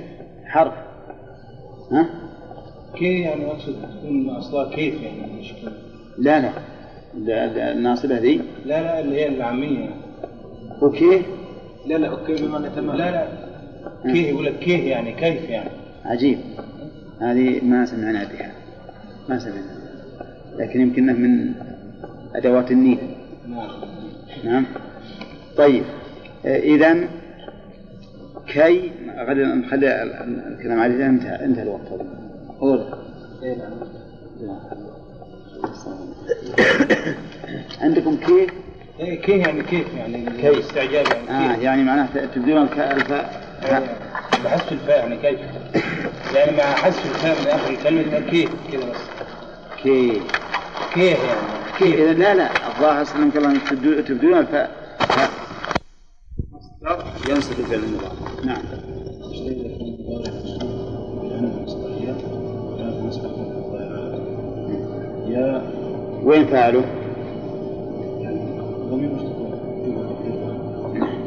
حرف. 0.46 0.72
ها؟ 1.92 2.06
كي 2.98 3.20
يعني 3.20 3.46
أقصد 3.46 3.74
تكون 3.82 4.30
اصلها 4.30 4.70
كيف 4.70 4.94
يعني 5.02 5.32
مش 5.40 5.52
لا 6.18 6.40
لا. 6.40 6.50
لا- 7.18 7.46
لا، 7.46 7.72
الناصبة 7.72 8.18
ذي 8.18 8.40
لا 8.64 8.82
لا 8.82 9.00
اللي 9.00 9.16
هي 9.16 9.28
العامية. 9.28 9.88
okay 10.82 11.22
لا 11.86 11.94
لا 11.94 12.08
okay 12.08 12.34
بمعنى 12.46 12.70
تمام. 12.70 12.96
لا 12.96 13.10
لا. 13.10 13.26
كيه 14.12 14.28
يقول 14.28 14.44
لك 14.46 14.58
كيه 14.58 14.90
يعني 14.90 15.12
كيف 15.12 15.50
يعني. 15.50 15.70
عجيب. 16.04 16.38
هذه 17.20 17.64
ما 17.64 17.84
سمعنا 17.86 18.24
بها. 18.24 18.52
ما 19.28 19.38
سمعنا. 19.38 19.83
لكن 20.58 20.80
يمكنها 20.80 21.14
من 21.14 21.52
أدوات 22.34 22.70
النيل 22.70 22.98
نعم. 24.44 24.66
طيب. 25.56 25.84
إذا 26.44 26.94
كي 28.46 28.92
غدا 29.18 29.44
نخلي 29.44 30.02
ال- 30.02 30.12
ال- 30.12 30.52
الكلام 30.58 30.80
عليه. 30.80 31.06
انتهى 31.06 31.44
انتهى 31.44 31.62
الوقت. 31.62 31.88
قول. 32.60 32.84
عندكم 37.80 38.16
كي؟ 38.16 38.46
إيه 39.00 39.20
كيه 39.22 39.36
يعني 39.40 39.62
كيف 39.62 39.94
يعني؟ 39.96 40.24
كيف. 40.42 40.58
استعجاب 40.58 41.06
يعني 41.06 41.30
آه 41.50 41.54
كيف؟ 41.54 41.62
يعني 41.62 41.82
معناه 41.82 42.08
تبدون 42.34 42.62
الفاء. 42.62 43.44
إيه، 43.64 43.82
بحذف 44.44 44.72
الفاء 44.72 44.98
يعني 44.98 45.16
كيف؟ 45.16 45.40
يعني 46.34 46.56
مع 46.56 46.62
حذف 46.62 47.04
الفاء 47.26 47.40
من 47.40 47.46
اخر 47.46 47.70
الكلمة 47.70 48.30
كيف 48.30 48.50
كده 48.72 48.84
بس. 48.90 48.96
كي. 49.82 50.20
كيه 50.94 51.10
يعني 51.16 51.18
كي 51.78 51.94
إذا 51.94 52.12
لا 52.12 52.34
لا. 52.34 52.50
الظاهر 52.68 53.04
سلمك 53.04 53.36
الله 53.36 53.58
تبدون 54.00 54.34
الفاء 54.38 54.70
فاء. 54.98 55.30
مصدر 56.52 57.04
ينصب 57.30 57.60
الفعل 57.60 57.78
المضارع. 57.78 58.12
نعم. 58.44 58.62
يا 65.28 65.62
وين 66.24 66.46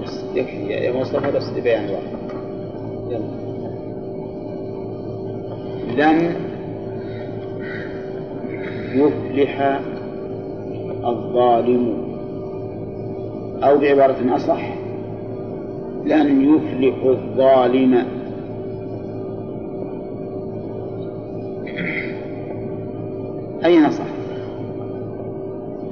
بس 0.03 0.23
يكفي 0.35 0.67
يا 0.67 0.91
مصطفى 0.91 1.31
بس 1.31 1.49
بيان 1.49 1.89
واحد. 1.89 2.03
يلا. 3.09 3.47
لن 5.97 6.46
يفلح 8.95 9.79
الظالم. 11.05 12.07
أو 13.63 13.77
بعبارة 13.77 14.35
أصح 14.35 14.73
لن 16.05 16.55
يفلح 16.55 17.03
الظالم. 17.03 18.03
أين 23.65 23.85
أصح؟ 23.85 24.03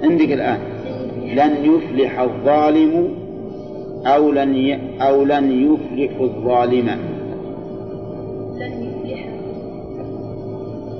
عندك 0.03 0.31
الآن. 0.31 0.59
لن 1.35 1.73
يفلح 1.73 2.19
الظالم 2.19 3.09
أو 4.05 4.31
لن 4.31 4.55
ي... 4.55 4.79
أو 5.01 5.23
لن 5.23 5.51
يفلح 5.51 6.19
الظالم. 6.21 6.89
لن 8.59 8.83
يفلح. 8.83 9.29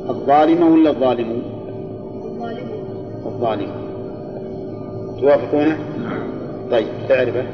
الظالم 0.10 0.72
ولا 0.74 0.90
الظالم؟ 0.90 1.20
الظالم؟ 1.20 1.55
الظالم. 3.36 3.72
توافقونه؟ 5.20 5.78
طيب 6.72 6.88
تعرفه؟ 7.10 7.46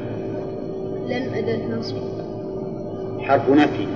لن 1.06 1.34
أداة 1.34 1.78
نصب. 1.78 1.96
حرف 3.20 3.50
نفي. 3.50 3.86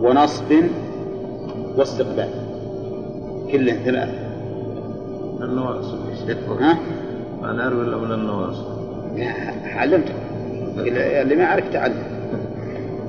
ونصب 0.00 0.52
واستقبال. 1.76 2.28
كله 3.52 3.72
ثلاثة. 3.72 4.12
النواصب. 5.42 5.98
ها؟ 6.60 6.78
أنا 7.42 7.66
أروي 7.66 7.82
الأول 7.82 8.12
النواصب. 8.12 8.64
علمته. 9.64 10.14
اللي 10.78 11.22
اللي 11.22 11.36
ما 11.36 11.46
عرف 11.46 11.72
تعلم 11.72 12.02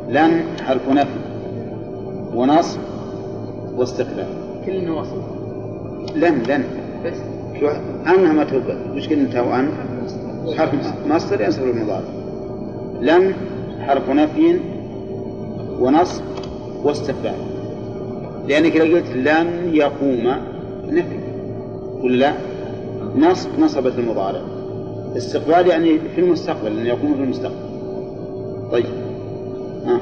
لن 0.10 0.44
حرف 0.66 0.90
نفي. 0.90 1.20
ونصب 2.36 2.80
واستقبال. 3.78 4.28
كل 4.66 4.76
النواصب. 4.76 5.22
لن 6.16 6.44
لن. 6.48 6.81
أنها 8.08 8.44
توقف 8.44 8.78
مش 8.96 9.10
قلنا 9.10 9.22
أنت 9.22 9.36
وأن 9.36 9.72
حرف 10.58 10.70
مصدر 11.08 11.42
ينصب 11.42 11.64
المضارع. 11.64 12.10
لن 13.02 13.34
حرف 13.80 14.10
نفي 14.10 14.60
ونصب 15.80 16.24
واستقبال 16.84 17.34
لأنك 18.48 18.76
لو 18.76 18.96
قلت 18.96 19.10
لن 19.10 19.70
يقوم 19.74 20.36
نفي. 20.88 21.20
ولا 22.02 22.16
لا؟ 22.16 22.34
نصب 23.16 23.50
نصبت 23.60 23.94
المضارع. 24.00 24.42
استقبال 25.18 25.68
يعني 25.68 26.00
في 26.16 26.22
المستقبل 26.22 26.76
لأن 26.76 26.86
يقوم 26.86 27.14
في 27.14 27.24
المستقبل. 27.24 27.72
طيب. 28.72 28.86
ها. 29.86 30.00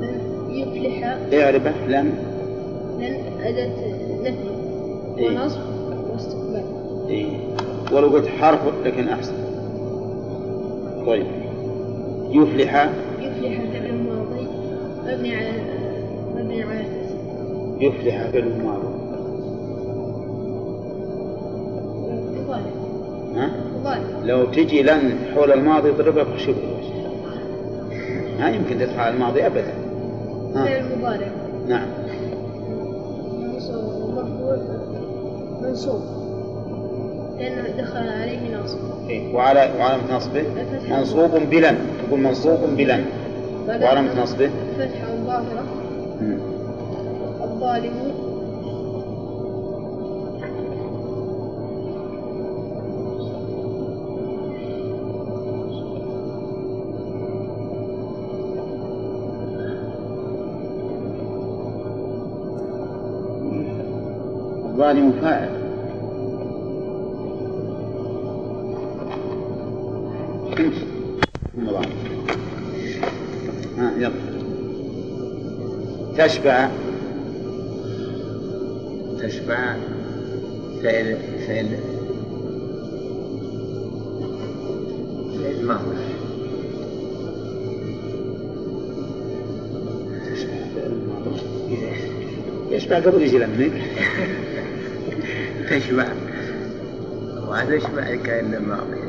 لن 0.00 0.50
يفلح 0.50 1.18
اعرفه 1.34 1.86
لن 1.86 2.12
لن 2.98 3.16
أداة 3.42 3.72
نفي. 4.22 4.48
إيه. 5.18 5.40
ونصب. 5.40 5.73
إيه. 7.08 7.26
ولو 7.92 8.08
قلت 8.08 8.26
حرف 8.26 8.60
لكن 8.84 9.08
أحسن. 9.08 9.34
طيب. 11.06 11.26
يفلح. 12.30 12.90
يفلح 13.20 13.60
فعل 13.72 13.94
ماضي 13.94 14.46
مبني 15.06 15.36
على 15.36 15.52
مبني 16.34 16.62
على. 16.62 16.84
يفلح 17.80 18.30
فعل 18.30 18.62
ماضي 18.64 18.94
ها؟ 23.36 23.50
لو 24.24 24.44
تجي 24.44 24.82
لن 24.82 25.18
حول 25.34 25.52
الماضي 25.52 25.90
ضربها 25.90 26.24
في 26.24 26.38
شبه 26.38 26.56
الوجه 26.56 26.94
ما 28.38 28.50
يمكن 28.50 28.78
تدخل 28.78 29.00
على 29.00 29.14
الماضي 29.14 29.46
أبدا. 29.46 29.74
ها؟ 30.54 30.64
فعل 30.64 30.98
مضارع 30.98 31.28
نعم. 31.68 31.88
منصوب. 35.62 36.23
لأنه 37.44 37.82
دخل 37.82 38.08
عليه 38.08 38.56
ناصب. 38.56 38.78
وعلى 39.34 39.70
وعلامة 39.78 40.16
نصبه؟ 40.16 40.44
منصوب 40.90 41.30
بلن 41.50 41.76
تقول 42.06 42.20
منصوب 42.20 42.58
بلن 42.76 43.04
وعلامة 43.68 44.22
نصبه؟ 44.22 44.50
فتحة 44.78 45.16
ظاهرة. 45.26 45.64
الظالم. 47.44 47.94
الظالم 64.64 65.12
فاعل. 65.22 65.53
تشبع 76.24 76.68
تشبع 79.20 79.76
فعل 80.82 81.16
فعل 81.46 81.68
فعل 85.38 85.64
ماضي 85.64 86.04
يشبع 92.70 92.98
قبل 92.98 93.22
يجي 93.22 93.38
لمك 93.38 93.72
تشبع. 95.70 96.08
وتشبع 97.48 98.14
كأن 98.24 98.62
ماضي 98.68 99.00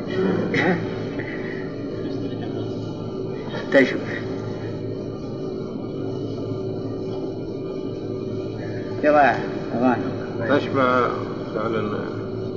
تشبع. 3.72 4.25
يلا 9.06 9.36
أغاني 9.74 10.02
تشبع 10.60 11.08
فعلا 11.54 11.98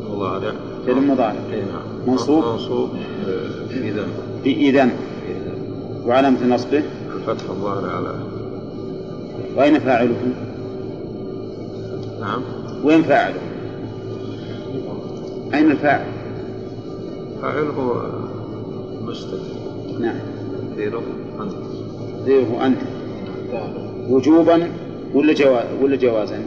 مضارع 0.10 0.54
فعل 0.88 1.02
مضارع. 1.08 1.36
اي 1.52 1.62
نعم. 1.62 2.08
منصوب؟ 2.08 2.46
منصوب 2.46 2.90
آه، 3.28 3.72
إذا 3.72 4.08
بإذن 4.44 4.92
وعلامة 6.06 6.48
نصبه 6.48 6.84
الفتح 7.16 7.50
الظاهر 7.50 7.90
على 7.90 8.16
وأين 9.56 9.80
فاعله؟ 9.80 10.16
نعم. 12.22 12.42
وين 12.84 13.04
فاعله؟ 13.04 13.40
أين 15.54 15.72
الفاعل؟ 15.72 16.06
فاعله 17.42 18.04
مستتر 19.02 19.38
نعم. 20.00 20.20
تقديره 20.72 21.02
أنت. 21.40 21.54
ذيه 22.26 22.66
أنت. 22.66 22.80
وجوبا؟ 24.10 24.68
ولا 25.14 25.34
جواز 25.34 25.66
ولا 25.82 25.96
جوازا 25.96 26.36
يعني؟ 26.36 26.46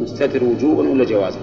مستتر 0.00 0.44
وجوبا 0.44 0.88
ولا 0.88 1.04
جوازا 1.04 1.38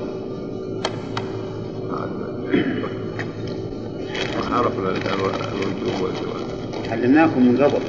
عرفنا 4.52 4.90
الوجوب 4.90 6.02
والجواز 6.02 6.44
علمناكم 6.92 7.42
من 7.42 7.58
قبل. 7.58 7.82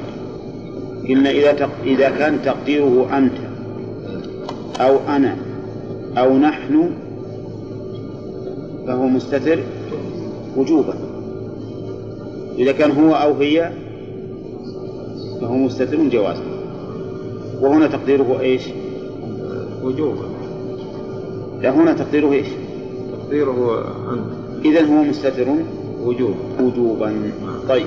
قلنا 1.09 1.31
إذا 1.31 1.53
تق... 1.53 1.71
إذا 1.85 2.11
كان 2.11 2.43
تقديره 2.43 3.19
أنت 3.19 3.39
أو 4.81 4.99
أنا 5.09 5.37
أو 6.19 6.39
نحن 6.39 6.91
فهو 8.87 9.07
مستتر 9.07 9.59
وجوبا. 10.57 10.95
إذا 12.59 12.73
كان 12.73 12.91
هو 12.91 13.15
أو 13.15 13.35
هي 13.35 13.73
فهو 15.41 15.57
مستتر 15.57 16.09
جوازا 16.09 16.43
وهنا 17.61 17.87
تقديره 17.87 18.41
إيش؟ 18.41 18.63
وجوبا 19.83 20.29
لا 21.63 21.71
هنا 21.71 21.93
تقديره 21.93 22.33
إيش؟ 22.33 22.47
تقديره 23.13 23.85
أنت. 24.13 24.67
إذا 24.67 24.87
هو 24.87 25.03
مستتر. 25.03 25.47
وجوب. 26.01 26.35
وجوبا. 26.61 27.33
طيب. 27.69 27.87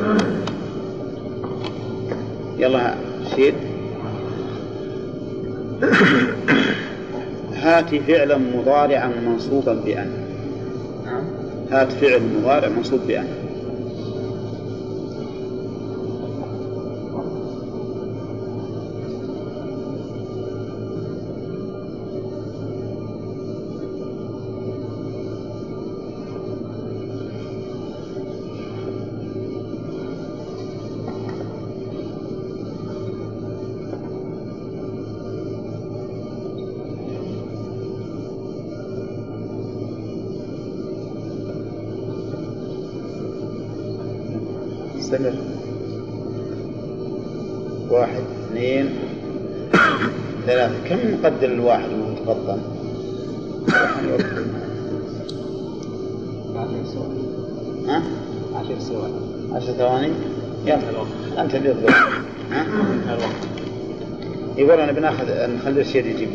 يلا 2.58 2.96
شيد. 3.36 3.54
هات 7.64 7.96
فعلا 7.96 8.38
مضارعا 8.38 9.12
منصوبا 9.26 9.74
بأن. 9.74 10.12
هات 11.72 11.92
فعل 11.92 12.22
مضارع 12.40 12.70
منصوب 12.70 13.00
بأن. 13.08 13.28
كم 51.42 51.48
نقدر 51.48 51.54
الواحد 51.54 51.90
وهو 51.90 52.10
متقطن؟ 52.12 52.60
ها؟ 57.88 58.04
عشر 58.56 58.80
ثواني 58.80 59.16
عشر 59.54 59.74
ثواني؟ 59.74 60.12
يلا 60.66 61.42
أنت 61.42 61.56
اللي 61.56 61.74
تضرب 61.74 61.94
ها؟ 62.52 62.66
الوقت 63.14 63.48
يقول 64.58 64.80
أنا 64.80 64.92
بناخذ 64.92 65.26
نخلي 65.56 65.82
الشيء 65.82 66.06
يجيب 66.06 66.30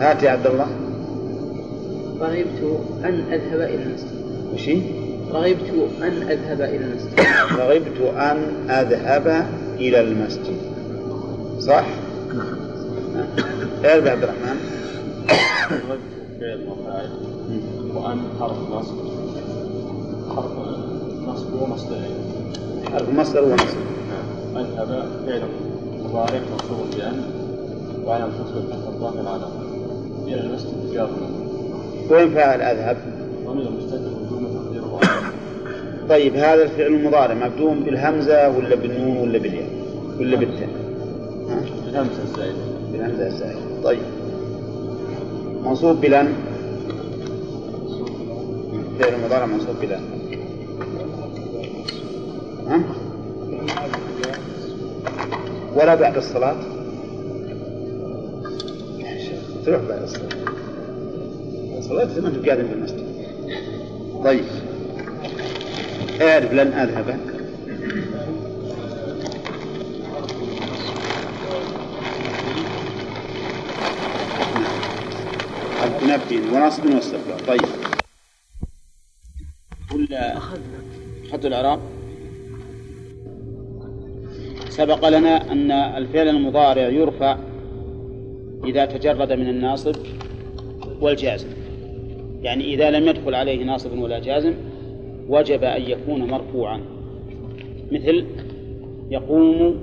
هات 0.00 0.22
يا 0.22 0.30
عبد 0.30 0.46
الله 0.46 0.66
رغبت 2.20 2.80
أن 3.04 3.20
أذهب 3.32 3.60
إلى 3.60 3.84
المسجد 3.84 4.08
وشي؟ 4.54 4.78
رغبت 5.32 5.90
أن 6.02 6.22
أذهب 6.30 6.60
إلى 6.60 6.84
المسجد 6.84 7.20
رغبت 7.58 8.14
أن 8.16 8.70
أذهب 8.70 9.46
إلى 9.78 10.00
المسجد 10.00 10.56
صح؟ 11.60 12.03
يا 13.38 13.90
عبد 13.90 14.22
الرحمن 14.22 14.56
وأن 17.94 18.18
حرف 18.40 18.56
نصب 18.72 18.94
حرف 20.36 20.52
نصب 21.28 21.62
ومصدرين 21.62 22.16
حرف 22.92 23.08
مصدر 23.18 23.44
ونصب 23.44 23.76
أذهب 24.56 25.08
فعل 25.26 25.42
مضارع 26.04 26.40
منصوب 26.52 26.86
بأن 26.96 27.22
وعلى 28.06 28.24
تصل 28.24 28.70
تحت 28.70 28.86
الظاهر 28.88 29.20
العلامة 29.20 29.64
إلى 30.26 30.40
المسجد 30.40 30.92
جار 30.94 31.10
وين 32.10 32.30
فاعل 32.30 32.62
أذهب؟ 32.62 32.96
ضمير 33.46 33.70
مستتر 33.70 33.96
وجوب 33.96 34.42
تقديره. 34.54 35.00
طيب 36.08 36.34
هذا 36.34 36.62
الفعل 36.62 36.86
المضارع 36.86 37.34
مبدوم 37.34 37.80
بالهمزة 37.80 38.48
ولا 38.48 38.74
بالنون 38.74 39.16
ولا 39.16 39.38
بالياء 39.38 39.68
ولا 40.20 40.36
بالتاء؟ 40.36 40.68
ها؟ 41.48 41.60
الهمزة 41.88 42.22
الزائدة 42.22 42.73
بالهمزة 42.94 43.26
الزائدة 43.26 43.82
طيب. 43.84 44.02
منصوب 45.64 46.00
بلن. 46.00 46.32
فعل 48.98 49.14
المضارع 49.14 49.46
منصوب 49.46 49.76
بلن. 49.82 50.00
ها؟ 52.66 52.82
ولا 55.74 55.94
بعد 55.94 56.16
الصلاة. 56.16 56.56
تروح 59.66 59.80
بعد 59.88 60.02
الصلاة. 60.02 60.28
الصلاة 61.78 62.04
زي 62.04 62.20
ما 62.20 62.28
أنتم 62.28 62.44
قاعدين 62.46 62.68
في 62.68 62.72
المسجد. 62.72 63.04
طيب. 64.24 64.44
اعرف 66.22 66.52
لن 66.52 66.72
اذهب 66.72 67.33
نفي 76.14 76.36
ونصب 76.36 76.94
واستقبال 76.94 77.46
طيب. 77.46 77.68
ولا 79.94 80.38
خط 81.32 81.44
الإعراب 81.44 81.80
سبق 84.68 85.08
لنا 85.08 85.52
أن 85.52 85.70
الفعل 85.70 86.28
المضارع 86.28 86.88
يرفع 86.88 87.38
إذا 88.64 88.84
تجرد 88.84 89.32
من 89.32 89.48
الناصب 89.48 89.96
والجازم. 91.00 91.48
يعني 92.42 92.74
إذا 92.74 92.90
لم 92.90 93.08
يدخل 93.08 93.34
عليه 93.34 93.64
ناصب 93.64 93.98
ولا 93.98 94.18
جازم 94.18 94.54
وجب 95.28 95.64
أن 95.64 95.82
يكون 95.82 96.30
مرفوعا. 96.30 96.80
مثل 97.92 98.26
يقوم 99.10 99.80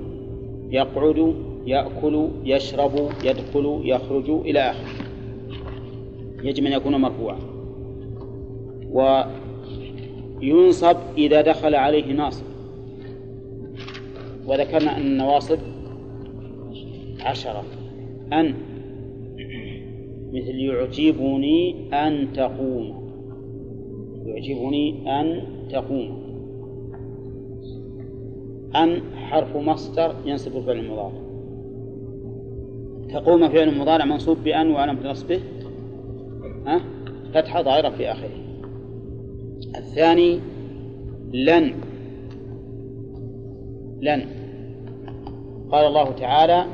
يقعد 0.70 1.34
يأكل 1.66 2.28
يشرب 2.44 3.10
يدخل 3.24 3.80
يخرج 3.84 4.30
إلى 4.30 4.60
آخره. 4.60 5.01
يجب 6.42 6.66
أن 6.66 6.72
يكون 6.72 6.96
مرفوعا. 6.96 7.38
وينصب 10.40 10.96
إذا 11.18 11.40
دخل 11.40 11.74
عليه 11.74 12.12
ناصب. 12.12 12.44
وذكرنا 14.46 14.96
أن 14.96 15.02
النواصب 15.02 15.58
عشرة. 17.20 17.64
أن 18.32 18.54
مثل 20.32 20.58
يعجبني 20.58 21.74
أن 21.92 22.32
تقوم. 22.32 23.12
يعجبني 24.26 25.20
أن 25.20 25.42
تقوم. 25.70 26.22
أن 28.76 29.00
حرف 29.16 29.56
مصدر 29.56 30.14
ينصب 30.26 30.56
الفعل 30.56 30.78
المضارع 30.78 31.12
تقوم 33.12 33.48
فعل 33.48 33.78
مضارع 33.78 34.04
منصوب 34.04 34.36
بأن 34.44 34.70
وعلامة 34.70 35.10
نصبه 35.10 35.40
ها؟ 36.66 36.80
فتحة 37.34 37.62
ظاهرة 37.62 37.90
في 37.90 38.12
آخره. 38.12 38.30
الثاني 39.76 40.40
لن. 41.32 41.74
لن. 44.00 44.26
قال 45.72 45.86
الله 45.86 46.10
تعالى 46.12 46.64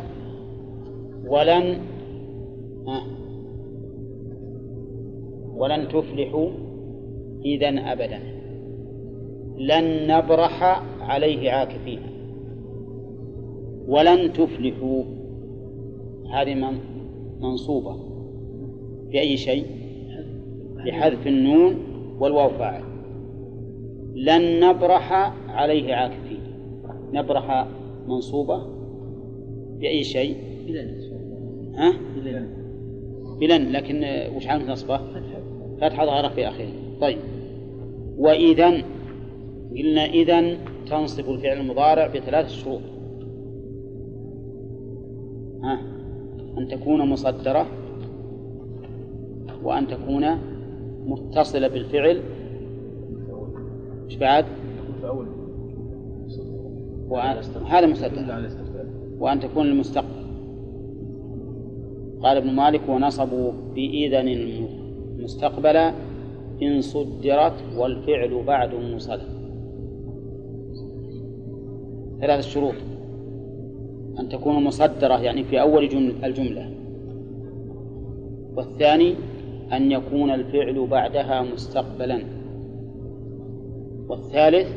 ولن 1.26 1.78
ها؟ 2.86 3.02
ولن 5.56 5.88
تفلحوا 5.88 6.50
إذا 7.44 7.68
أبدا. 7.68 8.18
لن 9.58 10.06
نبرح 10.16 10.82
عليه 11.00 11.50
عاكفين. 11.50 12.00
ولن 13.88 14.32
تفلحوا. 14.32 15.02
هذه 16.34 16.54
من- 16.54 16.78
منصوبة. 17.40 17.96
بأي 19.12 19.36
شيء؟ 19.36 19.77
بحذف 20.84 21.26
النون 21.26 21.76
والواو 22.20 22.48
فاعل. 22.48 22.82
لن 24.14 24.64
نبرح 24.64 25.12
عليه 25.48 25.94
عاكفين. 25.94 26.40
نبرح 27.12 27.66
منصوبة 28.06 28.66
بأي 29.80 30.04
شيء؟ 30.04 30.36
ها؟ 31.74 31.92
بلن. 33.40 33.72
لكن 33.72 34.04
آه، 34.04 34.36
وش 34.36 34.46
علامة 34.46 34.72
نصبة؟ 34.72 35.00
فتحة. 35.80 36.06
ظاهرة 36.06 36.28
في 36.28 36.48
آخره 36.48 36.68
طيب. 37.00 37.18
وإذا 38.18 38.82
قلنا 39.76 40.04
إذا 40.04 40.56
تنصب 40.90 41.30
الفعل 41.30 41.60
المضارع 41.60 42.06
بثلاث 42.06 42.48
شروط. 42.48 42.80
ها؟ 45.62 45.80
أن 46.58 46.68
تكون 46.68 47.08
مصدرة 47.08 47.66
وأن 49.62 49.86
تكون 49.86 50.24
متصلة 51.08 51.68
بالفعل. 51.68 52.20
إيش 54.04 54.16
بعد؟ 54.16 54.44
هذا 57.66 57.84
الاستقبال 57.84 58.22
وأن 59.20 59.40
تكون 59.40 59.66
المستقبل 59.66 60.28
قال 62.22 62.36
ابن 62.36 62.50
مالك 62.54 62.80
ونصبوا 62.88 63.52
بإذن 63.74 64.66
مستقبلا 65.18 65.92
إن 66.62 66.80
صدرت 66.80 67.52
والفعل 67.76 68.42
بعد 68.46 68.74
مصدر 68.74 69.20
ثلاث 72.20 72.44
شروط. 72.44 72.74
أن 74.20 74.28
تكون 74.28 74.64
مصدرة 74.64 75.20
يعني 75.22 75.44
في 75.44 75.60
أول 75.60 75.88
جمل- 75.88 76.24
الجملة. 76.24 76.70
والثاني 78.56 79.14
أن 79.72 79.92
يكون 79.92 80.30
الفعل 80.30 80.86
بعدها 80.86 81.42
مستقبلا. 81.42 82.22
والثالث 84.08 84.68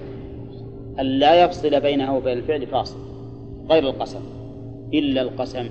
أن 1.00 1.06
لا 1.06 1.44
يفصل 1.44 1.80
بينها 1.82 2.18
وبين 2.18 2.38
الفعل 2.38 2.68
فاصل 2.68 3.00
غير 3.70 3.84
القسم 3.84 4.20
إلا 4.94 5.22
القسم. 5.22 5.70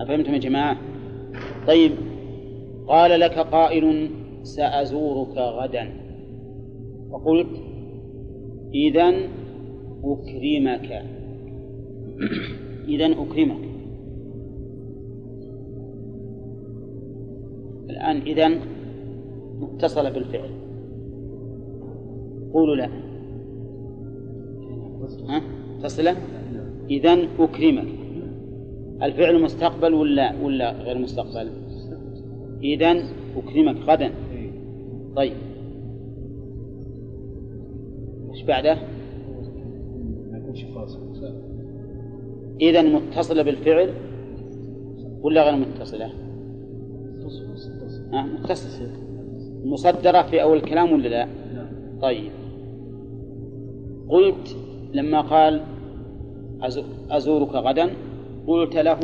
أفهمتم 0.00 0.34
يا 0.34 0.38
جماعة؟ 0.38 0.76
طيب 1.66 1.92
قال 2.86 3.20
لك 3.20 3.38
قائل 3.38 4.10
سأزورك 4.42 5.36
غدا. 5.36 5.88
فقلت 7.12 7.48
إذا 8.74 9.08
أكرمك. 10.04 11.02
إذا 12.88 13.06
أكرمك. 13.06 13.73
الآن 17.90 18.16
إذا 18.16 18.48
متصلة 19.60 20.10
بالفعل. 20.10 20.50
قولوا 22.52 22.76
لا. 22.76 22.88
ها؟ 25.28 25.42
إذا 26.90 27.28
أكرمك. 27.38 27.88
الفعل 29.02 29.42
مستقبل 29.42 29.94
ولا 29.94 30.34
ولا 30.42 30.72
غير 30.72 30.98
مستقبل؟ 30.98 31.50
إذا 32.62 33.02
أكرمك 33.36 33.76
غدا. 33.76 34.10
طيب. 35.16 35.32
إيش 38.30 38.42
بعده؟ 38.42 38.78
إذا 42.60 42.82
متصلة 42.82 43.42
بالفعل 43.42 43.90
ولا 45.22 45.50
غير 45.50 45.66
متصلة؟ 45.66 46.23
ها 48.12 48.22
متصلة 48.26 48.88
مصدرة 49.64 50.22
في 50.22 50.42
أول 50.42 50.56
الكلام 50.56 50.92
ولا 50.92 51.08
لا؟ 51.08 51.28
طيب. 52.02 52.30
قلت 54.08 54.56
لما 54.94 55.20
قال 55.20 55.60
أزو- 56.62 57.12
أزورك 57.12 57.48
غدا 57.54 57.90
قلت 58.46 58.76
له 58.76 59.00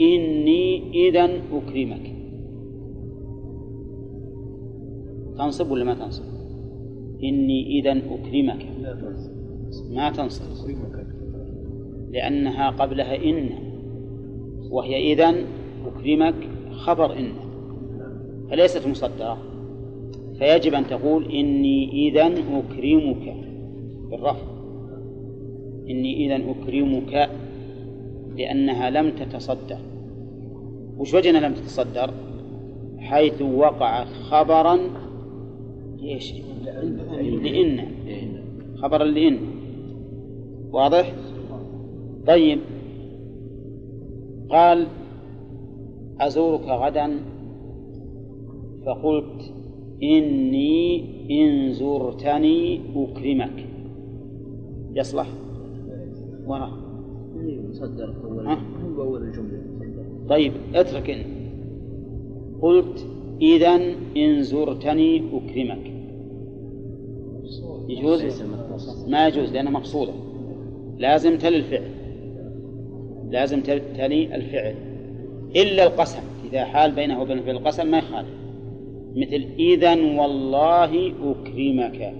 إني 0.00 0.90
إذا 1.08 1.24
أكرمك. 1.52 2.14
تنصب 5.38 5.70
ولا 5.70 5.84
ما 5.84 5.94
تنصب؟ 5.94 6.24
إني 7.22 7.80
إذا 7.80 7.92
أكرمك. 7.92 8.66
ما 9.90 10.10
تنصب. 10.10 10.44
لأنها 12.12 12.70
قبلها 12.70 13.16
إن 13.24 13.48
وهي 14.70 15.12
إذا 15.12 15.34
أكرمك. 15.86 16.34
خبر 16.76 17.18
إن 17.18 17.32
فليست 18.50 18.86
مصدرة 18.86 19.38
فيجب 20.38 20.74
أن 20.74 20.86
تقول 20.86 21.32
إني 21.32 22.08
إذا 22.08 22.26
أكرمك 22.26 23.34
بالرفع 24.10 24.54
إني 25.90 26.26
إذا 26.26 26.50
أكرمك 26.50 27.30
لأنها 28.36 28.90
لم 28.90 29.10
تتصدر. 29.10 29.78
وش 30.98 31.14
وجه 31.14 31.30
أنها 31.30 31.48
لم 31.48 31.54
تتصدر؟ 31.54 32.10
حيث 32.98 33.42
وقعت 33.42 34.06
خبرا 34.06 34.78
لإيش؟ 35.96 36.34
لإن. 37.42 37.86
خبرا 38.76 39.04
لإن. 39.04 39.38
واضح؟ 40.70 41.14
طيب. 42.26 42.58
قال 44.50 44.86
أزورك 46.20 46.60
غدا؟ 46.68 47.20
فقلت 48.86 49.52
إني 50.02 51.04
إن 51.30 51.72
زرتني 51.72 52.80
أكرمك. 52.96 53.66
يصلح. 54.94 55.28
ورا 56.46 56.70
مصدر 57.70 58.14
أول؟ 58.24 58.48
هو 58.48 59.02
أول 59.02 59.22
الجملة. 59.22 59.58
طيب 60.28 60.52
اترك 60.74 61.10
إن. 61.10 61.24
قلت 62.62 63.06
إذا 63.42 63.74
إن 64.16 64.42
زرتني 64.42 65.16
أكرمك. 65.18 65.90
يجوز؟ 67.88 68.42
ما 69.08 69.26
يجوز 69.28 69.52
لأنها 69.52 69.72
مقصودة. 69.72 70.12
لازم 70.98 71.38
تلي 71.38 71.56
الفعل. 71.56 71.90
لازم 73.30 73.60
تل- 73.60 73.96
تلي 73.96 74.34
الفعل. 74.34 74.74
إلا 75.56 75.84
القسم. 75.84 76.22
إذا 76.44 76.64
حال 76.64 76.92
بينه 76.92 77.20
وبين 77.22 77.38
القسم 77.38 77.90
ما 77.90 77.98
يخالف. 77.98 78.28
مثل 79.16 79.46
إذا 79.58 79.94
والله 80.20 81.12
أكرمك. 81.30 82.14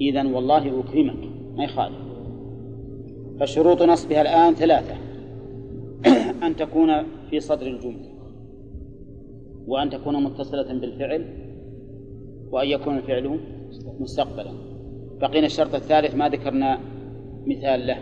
إذا 0.00 0.22
والله 0.34 0.80
أكرمك. 0.80 1.28
ما 1.56 1.64
يخالف. 1.64 1.96
فشروط 3.40 3.82
نصبها 3.82 4.22
الآن 4.22 4.54
ثلاثة. 4.54 4.94
أن 6.46 6.56
تكون 6.56 6.90
في 7.30 7.40
صدر 7.40 7.66
الجملة. 7.66 8.12
وأن 9.66 9.90
تكون 9.90 10.24
متصلة 10.24 10.74
بالفعل. 10.80 11.24
وأن 12.50 12.68
يكون 12.68 12.96
الفعل 12.96 13.40
مستقبلا. 14.00 14.52
بقينا 15.20 15.46
الشرط 15.46 15.74
الثالث 15.74 16.14
ما 16.14 16.28
ذكرنا 16.28 16.80
مثال 17.46 17.86
له. 17.86 17.98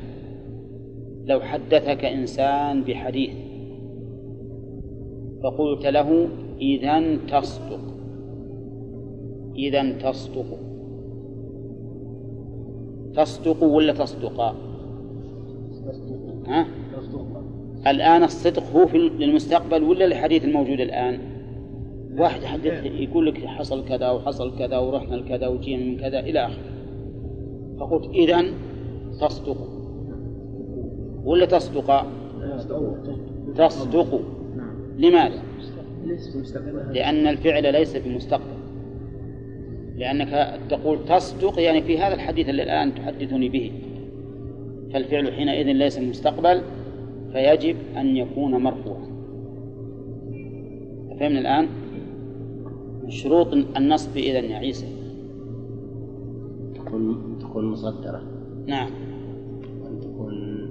لو 1.24 1.40
حدثك 1.40 2.04
إنسان 2.04 2.82
بحديث. 2.82 3.49
فقلت 5.42 5.86
له 5.86 6.28
إذا 6.60 7.16
تصدق. 7.16 7.80
إذا 9.56 9.92
تصدق. 9.92 10.58
تصدق 13.14 13.62
ولا 13.64 13.92
تصدقا 13.92 14.54
ها؟ 16.46 16.66
الآن 17.86 18.22
الصدق 18.22 18.62
هو 18.62 18.86
في 18.86 18.98
للمستقبل 18.98 19.82
ولا 19.82 20.04
الحديث 20.04 20.44
الموجود 20.44 20.80
الآن؟ 20.80 21.20
واحد 22.18 22.44
حدث 22.44 22.84
يقول 22.84 23.26
لك 23.26 23.44
حصل 23.46 23.84
كذا 23.84 24.10
وحصل 24.10 24.58
كذا 24.58 24.78
ورحنا 24.78 25.16
لكذا 25.16 25.48
وجينا 25.48 25.84
من 25.84 25.96
كذا 25.96 26.20
إلى 26.20 26.46
آخره. 26.46 26.70
فقلت 27.80 28.10
إذا 28.10 28.44
تصدق. 29.20 29.56
ولا 31.24 31.46
تصدق. 31.46 32.06
تصدق. 33.56 34.20
لماذا؟ 35.00 35.42
ليس 36.04 36.36
مستقبل 36.36 36.94
لأن 36.94 37.26
الفعل 37.26 37.72
ليس 37.72 37.96
بمستقبل. 37.96 38.60
لأنك 39.96 40.60
تقول 40.70 41.04
تصدق 41.04 41.60
يعني 41.60 41.82
في 41.82 41.98
هذا 41.98 42.14
الحديث 42.14 42.48
الذي 42.48 42.62
الآن 42.62 42.94
تحدثني 42.94 43.48
به. 43.48 43.72
فالفعل 44.92 45.32
حينئذ 45.32 45.66
ليس 45.66 45.98
مستقبل 45.98 46.62
فيجب 47.32 47.76
أن 47.96 48.16
يكون 48.16 48.62
مرفوعا. 48.62 49.06
فهمنا 51.20 51.38
الآن؟ 51.38 51.68
من 53.02 53.10
شروط 53.10 53.52
النصب 53.52 54.16
إذا 54.16 54.38
يا 54.38 54.56
عيسى. 54.56 54.86
تكون 56.74 57.38
تكون 57.40 57.64
مصدرة. 57.64 58.22
نعم. 58.66 58.90
وأن 59.82 60.00
تكون 60.00 60.68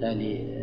تالي 0.00 0.58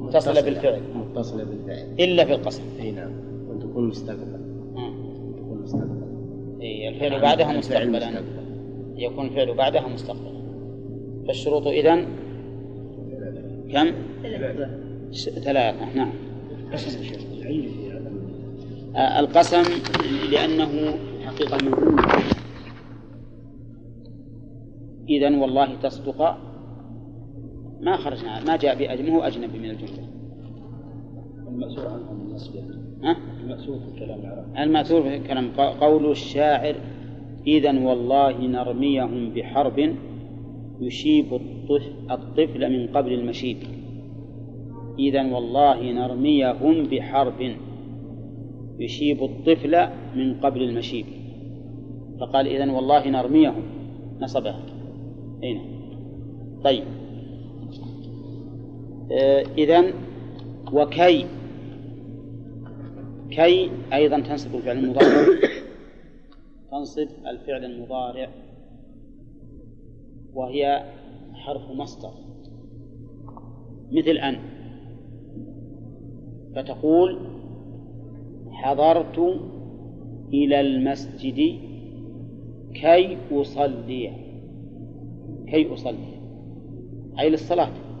متصلة 0.00 0.40
بالفعل. 0.40 0.80
متصلة 0.94 1.44
بالفعل. 1.44 1.94
إلا 2.00 2.24
في 2.24 2.34
القسم. 2.34 2.62
أي 2.80 2.90
نعم. 2.90 3.10
وأن 3.48 3.58
تكون 3.58 3.88
مستقبل 3.88 4.34
آه. 4.76 4.88
أن 4.88 5.34
تكون 5.36 5.62
مستقبل 5.62 6.02
إيه، 6.60 6.88
الفعل 6.88 7.20
بعدها 7.20 7.46
الفعل 7.46 7.58
مستقبلا. 7.58 8.10
مستقبل. 8.10 8.26
يكون 8.96 9.26
الفعل 9.26 9.54
بعدها 9.54 9.88
مستقبلا. 9.88 10.42
فالشروط 11.26 11.66
إذن 11.66 12.06
كم؟ 13.72 13.92
ثلاثة. 15.44 15.94
نعم. 15.94 16.12
آه، 18.96 19.20
القسم 19.20 19.62
لأنه 20.30 20.98
حقيقة 21.26 21.56
من 21.64 21.74
إذا 25.08 25.40
والله 25.40 25.74
تصدق 25.82 26.36
ما 27.82 27.96
خرجنا 27.96 28.44
ما 28.44 28.56
جاء 28.56 28.78
بأجنبي 28.78 29.12
هو 29.12 29.20
أجنبي 29.20 29.58
من 29.58 29.70
الجملة 29.70 30.08
المأسور 31.48 31.86
عنهم 31.86 32.20
النصب. 32.28 32.56
ها؟ 33.02 33.16
المأسور 33.44 33.78
في 33.78 33.84
الكلام 33.94 34.20
العربي. 34.20 34.62
المأثور 34.62 35.02
في 35.02 35.16
الكلام 35.16 35.50
قول 35.80 36.10
الشاعر 36.10 36.74
إذا 37.46 37.84
والله 37.86 38.46
نرميهم 38.46 39.30
بحرب 39.34 39.94
يشيب 40.80 41.34
الطف- 41.34 42.10
الطفل 42.10 42.72
من 42.72 42.86
قبل 42.88 43.12
المشيب. 43.12 43.56
إذا 44.98 45.34
والله 45.34 45.92
نرميهم 45.92 46.82
بحرب 46.84 47.52
يشيب 48.78 49.22
الطفل 49.22 49.88
من 50.16 50.34
قبل 50.34 50.62
المشيب. 50.62 51.06
فقال 52.20 52.46
إذا 52.46 52.72
والله 52.72 53.08
نرميهم. 53.08 53.62
نصبها. 54.20 54.60
أين 55.42 55.60
طيب. 56.64 56.84
آه 56.84 57.01
إذا 59.58 59.92
وكي 60.72 61.26
كي 63.30 63.70
أيضا 63.92 64.20
تنصب 64.20 64.54
الفعل 64.54 64.78
المضارع. 64.78 65.26
تنصب 66.70 67.08
الفعل 67.26 67.64
المضارع 67.64 68.28
وهي 70.34 70.84
حرف 71.34 71.70
مصدر. 71.70 72.10
مثل 73.92 74.10
أن 74.10 74.36
فتقول 76.54 77.18
حضرت 78.50 79.18
إلى 80.32 80.60
المسجد 80.60 81.58
كي 82.74 83.16
أصلي. 83.32 84.12
كي 85.46 85.74
أصلي. 85.74 86.22
أي 87.18 87.30
للصلاة. 87.30 87.91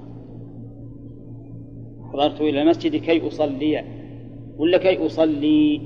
حضرت 2.12 2.40
إلى 2.40 2.62
المسجد 2.62 2.96
كي 2.96 3.28
أصلي. 3.28 3.84
ولا 4.58 4.78
كي 4.78 5.06
أصلي؟ 5.06 5.80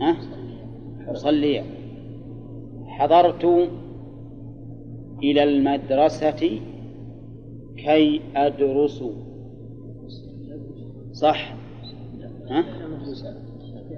ها؟ 0.00 0.16
أصلي. 1.08 1.64
حضرت 2.86 3.44
إلى 5.22 5.42
المدرسة 5.42 6.60
كي 7.76 8.20
أدرس. 8.36 9.04
صح؟ 11.12 11.54
ها؟ 12.50 12.64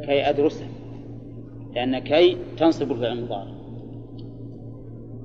كي 0.05 0.31
أدرس. 0.31 0.65
لأن 1.75 1.99
كي 1.99 2.37
تنصب 2.57 2.93
الفعل 2.93 3.19
المضارع 3.19 3.57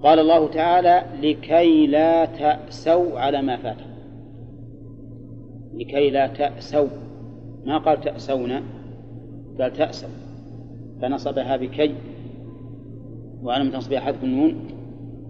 قال 0.04 0.20
الله 0.20 0.48
تعالى 0.48 1.06
لكي 1.22 1.88
لا 1.88 2.26
تأسوا 2.26 3.20
على 3.20 3.42
ما 3.42 3.58
فاتكم. 3.58 3.91
لكي 5.74 6.10
لا 6.10 6.28
تأسوا. 6.28 6.88
ما 7.66 7.78
قال 7.78 8.02
تأسون؟ 8.02 8.52
قال 9.60 9.74
تأسوا. 9.74 10.10
فنصبها 11.02 11.58
بكي. 11.58 11.96
وعلامة 13.44 13.72
نصبها 13.72 14.00
حذف 14.00 14.24
النون. 14.24 14.56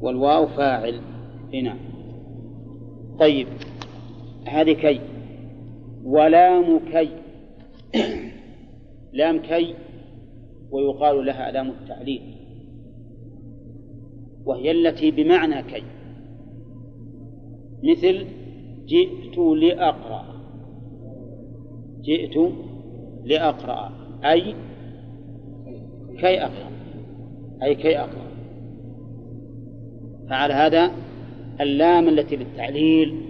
والواو 0.01 0.47
فاعل. 0.47 1.01
هنا 1.53 1.75
طيب. 3.19 3.47
هذه 4.47 4.73
كي. 4.73 5.01
ولام 6.03 6.79
كي. 6.79 7.09
لام 9.13 9.39
كي. 9.39 9.75
ويقال 10.71 11.25
لها 11.25 11.51
لام 11.51 11.69
التعليل. 11.69 12.21
وهي 14.45 14.71
التي 14.71 15.11
بمعنى 15.11 15.63
كي. 15.63 15.83
مثل 17.83 18.25
جئت 18.85 19.37
لأقرأ. 19.37 20.30
جئت 22.01 22.37
لأقرأ. 23.23 23.91
أي 24.25 24.55
كي 26.19 26.41
أقرأ. 26.41 26.71
أي 27.63 27.75
كي 27.75 27.99
أقرأ. 27.99 28.31
فعلى 30.29 30.53
هذا 30.53 30.91
اللام 31.61 32.09
التي 32.09 32.35
للتعليل 32.35 33.21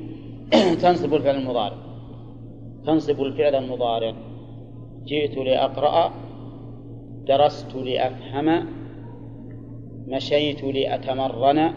تنصب 0.82 1.14
الفعل 1.14 1.36
المضارع. 1.36 1.78
تنصب 2.86 3.22
الفعل 3.22 3.56
المضارع. 3.56 4.14
جئت 5.06 5.38
لأقرأ. 5.38 6.14
درست 7.28 7.76
لأفهم. 7.76 8.66
مشيت 10.08 10.64
لأتمرن. 10.64 11.74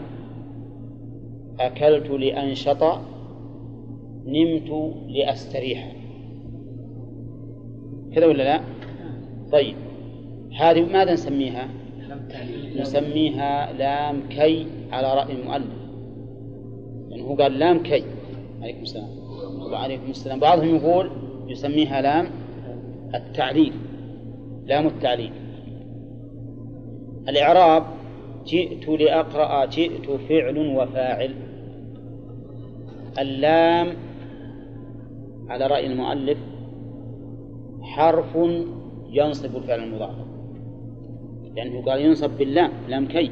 أكلت 1.59 2.09
لأنشط. 2.09 2.83
نمت 4.25 4.93
لأستريح. 5.07 6.04
كذا 8.15 8.25
ولا 8.25 8.43
لا؟ 8.43 8.61
طيب. 9.51 9.75
هذه 10.59 10.85
ماذا 10.85 11.13
نسميها؟ 11.13 11.69
نسميها 12.75 13.73
لام 13.73 14.29
كي 14.29 14.67
على 14.91 15.13
رأي 15.13 15.33
المؤلف. 15.33 15.85
يعني 17.09 17.35
قال 17.35 17.59
لام 17.59 17.83
كي. 17.83 18.03
عليكم 18.61 18.81
السلام. 18.81 19.09
وعليكم 19.71 20.09
السلام. 20.09 20.39
بعضهم 20.39 20.75
يقول 20.75 21.11
يسميها 21.47 22.01
لام 22.01 22.27
التعليل. 23.15 23.73
لام 24.65 24.87
التعليل. 24.87 25.31
الإعراب 27.29 27.83
جئت 28.45 28.87
لأقرأ 28.87 29.65
جئت 29.65 30.11
فعل 30.29 30.57
وفاعل. 30.57 31.35
اللام 33.19 33.87
على 35.49 35.67
رأي 35.67 35.87
المؤلف 35.87 36.37
حرف 37.85 38.37
ينصب 39.09 39.55
الفعل 39.55 39.83
المضارع 39.83 40.25
لأنه 41.55 41.81
قال 41.81 42.01
ينصب 42.01 42.37
باللام 42.37 42.71
لام 42.89 43.05
كي. 43.05 43.31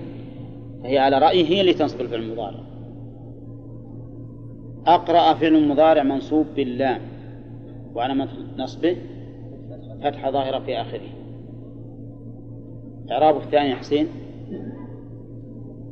فهي 0.83 0.97
على 0.97 1.17
رأيه 1.17 1.45
هي 1.45 1.61
اللي 1.61 1.73
تنصب 1.73 2.01
الفعل 2.01 2.19
المضارع. 2.19 2.59
أقرأ 4.87 5.33
فعل 5.33 5.67
مضارع 5.67 6.03
منصوب 6.03 6.45
باللام. 6.55 7.01
وعلامة 7.95 8.29
نصبه 8.57 8.97
فتحة 10.03 10.31
ظاهرة 10.31 10.59
في 10.59 10.81
آخره. 10.81 11.09
إعرابه 13.11 13.37
الثاني 13.37 13.69
يا 13.69 13.75
حسين. 13.75 14.07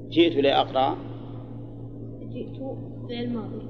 جئت 0.09 0.35
لأقرأ. 0.35 0.97
جئت 2.33 2.57
فعل 3.09 3.33
ماضي. 3.33 3.65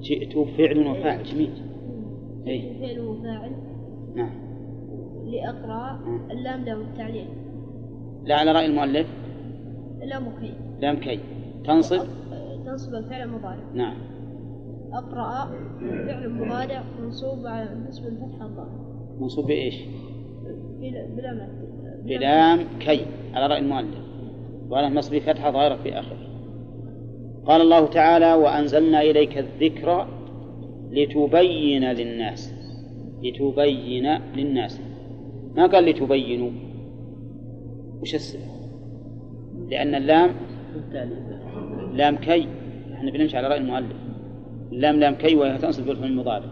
جئت 0.00 0.38
فعل 0.38 0.86
وفاعل 0.86 1.22
جميل. 1.22 1.50
فعل 2.80 3.00
وفاعل. 3.00 3.65
نعم. 4.16 4.30
لأقرأ 5.26 6.00
اللام 6.30 6.64
لام 6.64 6.80
التعليل 6.80 7.28
لا 8.24 8.34
على 8.36 8.52
رأي 8.52 8.66
المؤلف. 8.66 9.06
لام 10.00 10.24
كي. 10.40 10.54
لام 10.80 10.96
كي. 10.96 11.20
تنصب؟ 11.64 12.06
تنصب 12.66 12.94
الفعل 12.94 13.22
المضارع. 13.22 13.64
نعم. 13.74 13.96
أقرأ 14.92 15.50
فعل 16.06 16.30
مضارع 16.30 16.82
منصوب 17.00 17.46
على 17.46 17.68
نصب 17.88 18.06
الفتحة 18.06 18.46
الظاهرة 18.46 19.16
منصوب 19.20 19.46
بإيش؟ 19.46 19.74
بلا 20.80 21.06
بلا 21.16 21.48
بلام 22.04 22.60
كي. 22.80 23.06
على 23.34 23.46
رأي 23.46 23.58
المؤلف. 23.58 24.06
وعلى 24.68 24.88
نصب 24.88 25.18
فتحة 25.18 25.50
ظاهرة 25.50 25.76
في 25.76 25.98
آخره. 25.98 26.26
قال 27.46 27.60
الله 27.60 27.86
تعالى 27.86 28.34
وأنزلنا 28.34 29.00
إليك 29.00 29.38
الذكر 29.38 30.06
لتبين 30.90 31.84
للناس. 31.84 32.55
لتبين 33.22 34.18
للناس. 34.36 34.80
ما 35.56 35.66
قال 35.66 35.84
لتبينوا؟ 35.84 36.50
وش 38.00 38.14
السبب؟ 38.14 38.42
لأن 39.70 39.94
اللام 39.94 40.30
لام 41.92 42.16
كي. 42.16 42.48
إحنا 42.94 43.10
بنمشي 43.10 43.36
على 43.36 43.48
رأي 43.48 43.58
المؤلف. 43.58 43.96
اللام 44.72 44.96
لام 45.00 45.14
كي 45.14 45.34
وهي 45.34 45.58
تنصب 45.58 45.86
بالفعل 45.86 46.08
المضارع 46.08 46.46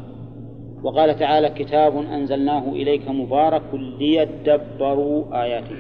وقال 0.83 1.17
تعالى 1.17 1.49
كتاب 1.49 1.97
أنزلناه 1.97 2.69
إليك 2.69 3.09
مبارك 3.09 3.63
ليدبروا 3.75 5.43
آياته. 5.43 5.77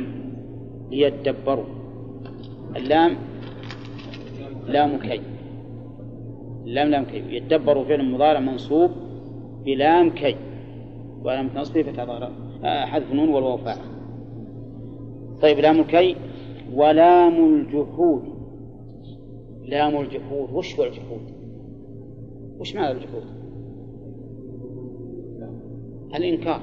ليدبروا. 0.91 1.65
اللام 2.77 3.17
لام 4.69 4.99
كي. 4.99 5.21
اللام 6.67 6.89
لام 6.89 7.05
كي. 7.05 7.37
يدبروا 7.37 7.85
فعل 7.85 8.13
مضارع 8.13 8.41
منصوب 8.41 8.91
بلام 9.65 10.11
كي. 10.11 10.37
ولام 11.25 11.51
نصبه 11.55 11.83
فتح 11.83 12.31
حذف 12.65 13.13
نون 13.13 13.29
والواو 13.29 13.57
فاعل. 13.57 13.79
طيب 15.43 15.59
لام 15.59 15.81
الكي 15.81 16.17
ولام 16.75 17.55
الجحود. 17.55 18.23
لام 19.63 20.01
الجحود 20.01 20.53
وش 20.53 20.81
هو 20.81 20.85
الجحود؟ 20.85 21.21
وش 22.59 22.77
معنى 22.77 22.93
الجحود؟ 22.93 23.23
الإنكار. 26.15 26.61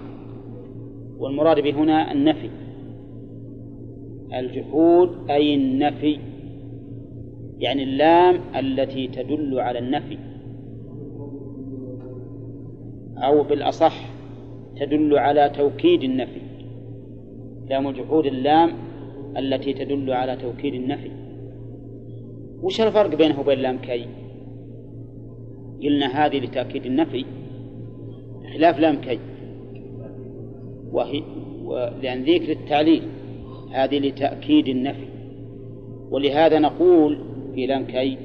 والمراد 1.17 1.59
به 1.59 1.71
هنا 1.71 2.11
النفي. 2.11 2.49
الجحود 4.33 5.29
أي 5.29 5.55
النفي. 5.55 6.19
يعني 7.59 7.83
اللام 7.83 8.35
التي 8.55 9.07
تدل 9.07 9.59
على 9.59 9.79
النفي. 9.79 10.17
أو 13.17 13.43
بالأصح 13.43 14.20
تدل 14.81 15.17
على 15.17 15.49
توكيد 15.49 16.03
النفي. 16.03 16.41
لام 17.69 17.87
الجحود 17.87 18.25
اللام 18.25 18.69
التي 19.37 19.73
تدل 19.73 20.11
على 20.11 20.35
توكيد 20.35 20.73
النفي. 20.73 21.11
وش 22.61 22.81
الفرق 22.81 23.15
بينه 23.15 23.39
وبين 23.39 23.59
لام 23.59 23.77
كي؟ 23.77 24.05
قلنا 25.83 26.25
هذه 26.25 26.39
لتأكيد 26.39 26.85
النفي 26.85 27.25
خلاف 28.53 28.79
لام 28.79 28.95
كي. 28.95 29.19
وهي 30.91 31.23
لأن 32.01 32.23
ذيك 32.23 32.49
للتعليل 32.49 33.03
هذه 33.71 33.99
لتأكيد 33.99 34.67
النفي. 34.67 35.07
ولهذا 36.11 36.59
نقول 36.59 37.17
في 37.55 37.65
لام 37.65 37.85
كي 37.85 38.17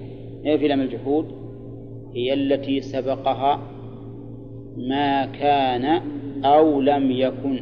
في 0.43 0.69
لام 0.69 0.81
الجحود؟ 0.81 1.27
هي 2.15 2.35
التي 2.35 2.81
سبقها 2.81 3.63
ما 4.77 5.27
كان 5.27 6.01
أو 6.45 6.81
لم 6.81 7.11
يكن. 7.11 7.61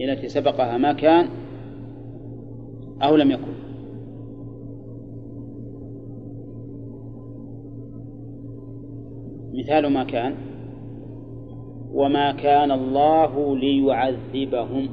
التي 0.00 0.28
سبقها 0.28 0.78
ما 0.78 0.92
كان 0.92 1.28
أو 3.02 3.16
لم 3.16 3.30
يكن. 3.30 3.52
مثال 9.54 9.86
ما 9.86 10.04
كان. 10.04 10.34
وما 11.92 12.32
كان 12.32 12.70
الله 12.70 13.56
ليعذبهم. 13.56 14.88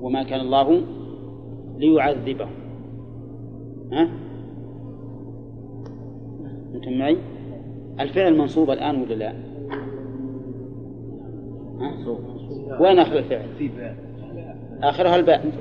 وما 0.00 0.22
كان 0.22 0.40
الله 0.40 0.82
ليعذبهم. 1.78 2.54
ها؟ 3.92 4.08
أنتم 6.74 6.98
معي؟ 6.98 7.16
الفعل 8.00 8.38
منصوب 8.38 8.70
الآن 8.70 9.02
ولا 9.02 9.14
لا؟ 9.14 9.53
وين 12.80 12.98
آخر 12.98 13.18
الفعل؟ 13.18 13.48
آخرها 14.82 15.16
الباء. 15.16 15.52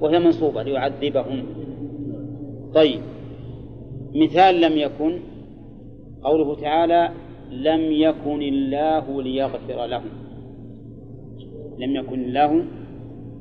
وهي 0.00 0.18
منصوبة 0.18 0.62
ليعذبهم. 0.62 1.46
طيب. 2.74 3.00
مثال 4.14 4.60
لم 4.60 4.72
يكن 4.78 5.20
قوله 6.22 6.54
تعالى 6.54 7.10
لم 7.50 7.80
يكن 7.80 8.42
الله 8.42 9.22
ليغفر 9.22 9.86
لهم. 9.86 10.10
لم 11.78 11.96
يكن 11.96 12.20
الله 12.20 12.64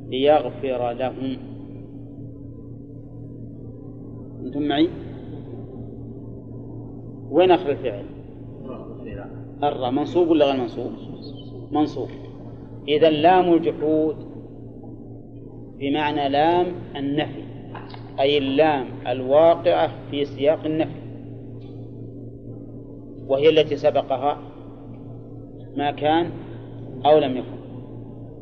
ليغفر 0.09 0.91
لهم. 0.91 1.38
أنتم 4.45 4.61
معي؟ 4.61 4.89
وين 7.32 7.51
آخر 7.51 7.71
الفعل؟ 7.71 8.03
الراء. 9.63 9.91
منصوب 9.91 10.30
ولا 10.30 10.45
غير 10.45 10.61
منصوب؟ 10.61 10.91
منصوب. 11.71 12.07
إذا 12.89 13.09
لام 13.09 13.53
الجحود 13.53 14.15
بمعنى 15.79 16.29
لام 16.29 16.65
النفي 16.95 17.43
أي 18.19 18.37
اللام 18.37 18.85
الواقعة 19.07 19.91
في 20.11 20.25
سياق 20.25 20.65
النفي 20.65 20.99
وهي 23.27 23.49
التي 23.49 23.77
سبقها 23.77 24.37
ما 25.77 25.91
كان 25.91 26.31
أو 27.05 27.19
لم 27.19 27.37
يكن 27.37 27.59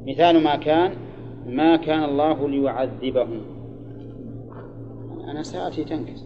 مثال 0.08 0.44
ما 0.44 0.56
كان 0.56 0.92
ما 1.46 1.76
كان 1.76 2.04
الله 2.04 2.50
ليعذبهم 2.50 3.42
أنا 5.32 5.44
ساعتي 5.44 5.84
تنكس 5.84 6.26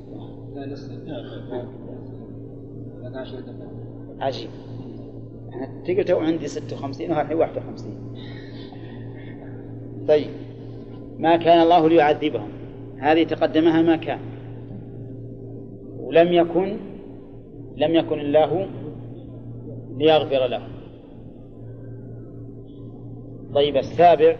عجيب 4.20 4.50
أنا 5.54 5.84
تقول 5.86 6.04
تو 6.04 6.20
عندي 6.20 6.48
56 6.48 7.12
وهالحين 7.12 7.38
51 7.38 8.16
طيب. 10.08 10.30
ما 11.20 11.38
كان 11.38 11.62
الله 11.62 11.90
ليعذبهم. 11.90 12.50
هذه 13.00 13.24
تقدمها 13.24 13.82
ما 13.82 13.96
كان. 13.96 14.20
ولم 16.00 16.34
يكن 16.34 16.78
لم 17.78 17.96
يكن 17.96 18.20
الله 18.20 18.68
ليغفر 19.98 20.48
لهم 20.48 20.72
طيب 23.54 23.78
السابع. 23.78 24.36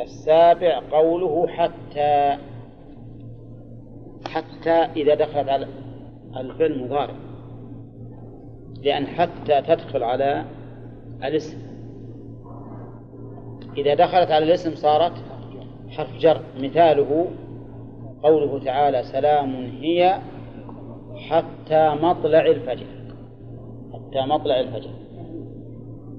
السابع 0.00 0.82
قوله 0.90 1.46
حتى 1.46 2.38
حتى 4.28 4.70
إذا 4.70 5.14
دخلت 5.14 5.48
على 5.48 5.66
الفعل 6.38 6.72
المضارع 6.72 7.14
لأن 8.82 9.06
حتى 9.06 9.62
تدخل 9.62 10.02
على 10.02 10.44
الاسم. 11.24 11.58
إذا 13.76 13.94
دخلت 13.94 14.30
على 14.30 14.44
الاسم 14.44 14.74
صارت 14.74 15.12
حرف 15.88 16.18
جر. 16.18 16.40
مثاله 16.60 17.26
قوله 18.22 18.64
تعالى 18.64 19.02
سلام 19.02 19.54
هي 19.54 20.18
حتى 21.16 21.94
مطلع 22.02 22.46
الفجر. 22.46 22.86
حتى 23.92 24.20
مطلع 24.26 24.60
الفجر. 24.60 24.90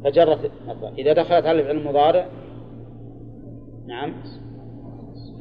فجرت 0.03 0.51
إذا 0.97 1.13
دخلت 1.13 1.45
على 1.45 1.61
الفعل 1.61 1.77
المضارع 1.77 2.25
نعم 3.87 4.13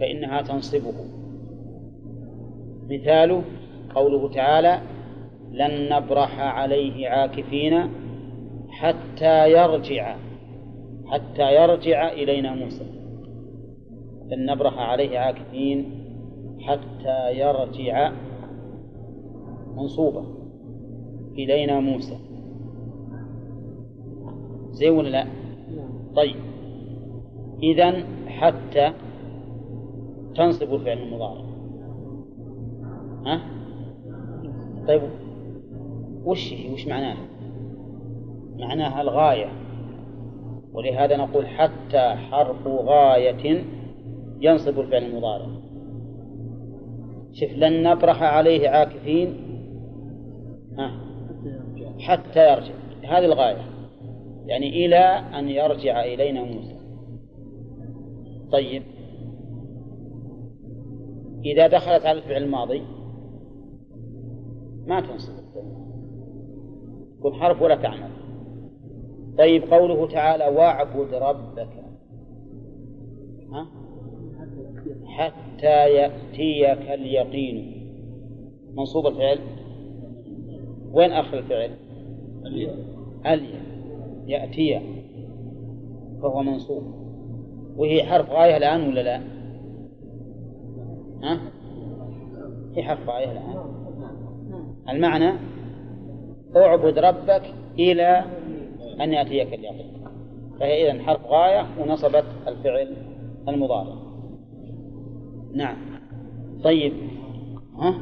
فإنها 0.01 0.43
تنصبه. 0.43 0.93
مثاله 2.91 3.43
قوله 3.95 4.29
تعالى 4.29 4.81
لن 5.51 5.93
نبرح 5.93 6.41
عليه 6.41 7.09
عاكفين 7.09 7.91
حتى 8.69 9.53
يرجع 9.53 10.17
حتى 11.07 11.55
يرجع 11.55 12.13
إلينا 12.13 12.55
موسى 12.55 12.85
لن 14.31 14.47
نبرح 14.47 14.79
عليه 14.79 15.19
عاكفين 15.19 16.05
حتى 16.61 17.39
يرجع 17.39 18.13
منصوبة 19.77 20.25
إلينا 21.39 21.81
موسى 21.81 22.19
زي 24.71 24.91
ولا 24.91 25.09
لا؟ 25.09 25.27
طيب 26.17 26.37
إذا 27.63 28.05
حتى 28.27 28.93
تنصب 30.35 30.75
الفعل 30.75 30.99
المضارع 30.99 31.45
ها؟ 33.27 33.58
طيب 34.89 35.03
وش 36.25 36.53
هي؟ 36.53 36.73
وش 36.73 36.87
معناها؟ 36.87 37.27
معناها 38.59 39.01
الغاية. 39.01 39.53
ولهذا 40.73 41.17
نقول 41.17 41.47
حتى 41.47 42.09
حرف 42.09 42.67
غاية 42.67 43.65
ينصب 44.41 44.81
الفعل 44.81 45.05
المضارع. 45.05 45.47
شوف 47.33 47.53
لن 47.53 47.83
نبرح 47.83 48.23
عليه 48.23 48.69
عاكفين. 48.69 49.35
ها؟ 50.79 50.91
حتى 52.01 52.53
يرجع. 52.53 52.75
هذه 53.05 53.25
الغاية. 53.25 53.65
يعني 54.47 54.87
إلى 54.87 54.99
أن 55.39 55.49
يرجع 55.49 56.05
إلينا 56.05 56.43
موسى. 56.43 56.77
طيب. 58.53 58.83
إذا 61.45 61.67
دخلت 61.67 62.07
على 62.07 62.19
الفعل 62.19 62.43
الماضي 62.43 62.83
ما 64.89 65.01
تنصب 65.01 65.33
تكون 67.19 67.35
حرف 67.35 67.63
ولا 67.63 67.77
تعمل. 67.77 68.11
طيب 69.39 69.73
قوله 69.73 70.07
تعالى 70.07 70.57
واعبد 70.57 71.15
ربك. 71.15 71.69
ها؟ 73.53 73.67
حتى 75.05 75.95
يأتيك 75.95 76.91
اليقين. 76.91 77.79
منصوب 78.75 79.07
الفعل؟ 79.07 79.39
وين 80.93 81.13
آخر 81.13 81.39
الفعل؟ 81.39 81.71
اليا 83.27 83.63
يأتي 84.27 84.81
فهو 86.23 86.43
منصوب. 86.43 86.83
وهي 87.77 88.03
حرف 88.03 88.31
غاية 88.31 88.57
الآن 88.57 88.89
ولا 88.89 89.01
لا؟ 89.01 89.21
ها؟ 91.23 91.41
هي 92.75 92.83
حرف 92.83 93.09
غاية 93.09 93.33
الآن. 93.33 93.78
المعنى 94.89 95.33
اعبد 96.57 96.99
ربك 96.99 97.43
إلى 97.79 98.25
أن 99.01 99.13
يأتيك 99.13 99.55
اليقين. 99.55 99.99
فهي 100.61 100.91
إذن 100.91 101.01
حرف 101.01 101.27
غاية 101.27 101.67
ونصبت 101.81 102.25
الفعل 102.49 102.97
المضارع. 103.49 103.95
نعم. 105.55 105.77
طيب. 106.65 106.93
ها؟ 107.79 107.95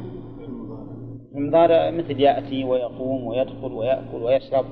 المضارع 1.35 1.91
مثل 1.91 2.19
يأتي 2.19 2.63
ويقوم 2.63 3.27
ويدخل 3.27 3.73
ويأكل 3.73 4.23
ويشرب. 4.23 4.65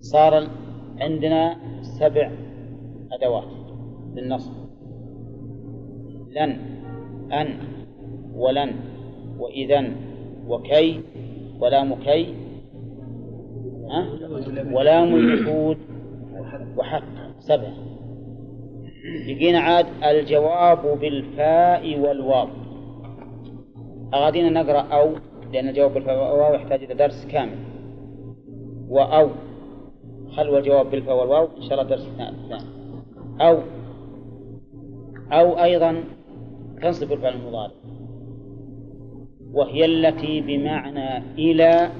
صار 0.00 0.48
عندنا 1.00 1.56
سبع 1.82 2.30
أدوات 3.12 3.44
للنصب. 4.14 4.52
لن 6.30 6.79
أن 7.32 7.58
ولن 8.34 8.74
وإذا 9.38 9.92
وكي 10.48 11.00
ولام 11.60 11.94
كي 11.94 12.34
ها؟ 13.90 14.06
ولام 14.72 15.14
الجحود 15.14 15.76
وحتى 16.76 17.04
سبع. 17.38 17.72
بقينا 19.26 19.58
عاد 19.58 19.86
الجواب 20.04 20.98
بالفاء 21.00 22.00
والواو. 22.00 22.48
أغادينا 24.14 24.62
نقرأ 24.62 24.80
أو 24.80 25.10
لأن 25.52 25.68
الجواب 25.68 25.94
بالفاء 25.94 26.32
والواو 26.32 26.54
يحتاج 26.54 26.84
إلى 26.84 26.94
درس 26.94 27.26
كامل. 27.26 27.58
وأو 28.88 29.28
خلو 30.36 30.58
الجواب 30.58 30.90
بالفاء 30.90 31.20
والواو 31.20 31.48
إن 31.56 31.62
شاء 31.62 31.72
الله 31.72 31.90
درس 31.90 32.08
ثاني. 32.18 32.64
أو. 33.40 33.58
أو 35.32 35.62
أيضا 35.62 36.04
تنصب 36.82 37.12
الفعل 37.12 37.34
المضارع. 37.34 37.74
وهي 39.52 39.84
التي 39.84 40.40
بمعنى 40.40 41.18
إلى 41.38 41.90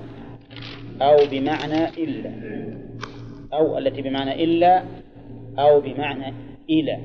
أو 1.03 1.16
بمعنى 1.31 1.89
إلا. 1.89 2.33
أو 3.53 3.78
التي 3.78 4.03
بمعنى 4.03 4.45
إلا 4.45 4.85
أو 5.59 5.81
بمعنى 5.81 6.35
إلى. 6.70 6.99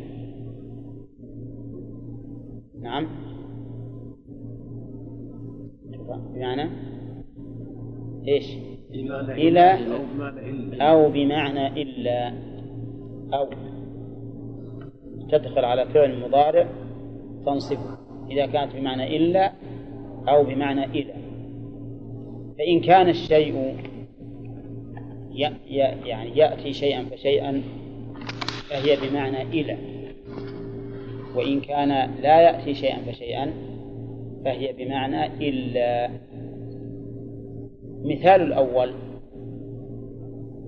نعم. 2.81 3.07
بمعنى 6.35 6.69
إيش؟ 8.27 8.57
إلى 9.29 9.77
أو 10.81 11.09
بمعنى 11.09 11.81
إلا. 11.81 12.33
أو 13.33 13.49
تدخل 15.31 15.65
على 15.65 15.85
فعل 15.85 16.19
مضارع. 16.19 16.84
تنصبه 17.45 17.97
إذا 18.31 18.45
كانت 18.45 18.75
بمعنى 18.75 19.17
إلا 19.17 19.51
أو 20.27 20.43
بمعنى 20.43 20.85
إلى 20.85 21.13
فإن 22.57 22.81
كان 22.81 23.09
الشيء 23.09 23.75
يعني 26.05 26.37
يأتي 26.37 26.73
شيئا 26.73 27.05
فشيئا 27.11 27.61
فهي 28.69 29.09
بمعنى 29.09 29.41
إلى 29.41 29.77
وإن 31.35 31.61
كان 31.61 31.89
لا 32.21 32.41
يأتي 32.41 32.73
شيئا 32.73 32.97
فشيئا 33.11 33.53
فهي 34.45 34.73
بمعنى 34.73 35.49
إلا. 35.49 36.09
مثال 38.03 38.41
الأول 38.41 38.93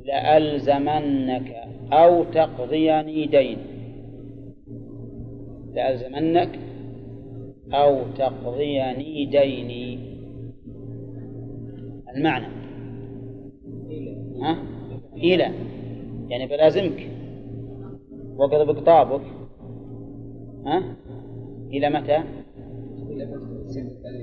لألزمنك 0.06 1.56
أو 1.92 2.24
تقضيني 2.24 3.26
دين. 3.26 3.58
لألزمنك 5.74 6.60
أو 7.74 8.04
تقضيني 8.18 9.26
ديني. 9.26 10.18
المعنى. 12.16 12.48
ها؟ 14.42 14.58
إلى. 15.18 15.54
يعني 16.28 16.48
بلازمك. 16.48 17.10
وقد 18.38 18.68
بقطابك 18.68 19.22
ها؟ 20.66 20.96
إلى 21.72 21.90
متى؟ 21.90 22.24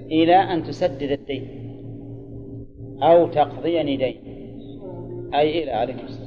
إلى 0.06 0.36
أن 0.36 0.62
تسدد 0.62 1.10
الدين. 1.10 1.44
أو 3.02 3.26
تقضيني 3.26 3.96
دين. 3.96 4.16
أي 5.34 5.62
إلى 5.62 5.70
عليكم 5.70 6.04
السلام. 6.06 6.24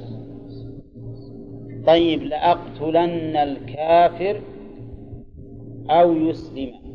طيب 1.86 2.22
لأقتلن 2.22 3.36
الكافر 3.36 4.40
أو 5.90 6.12
يسلم 6.12 6.87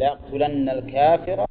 ليقتلن 0.00 0.68
الكافر. 0.68 1.46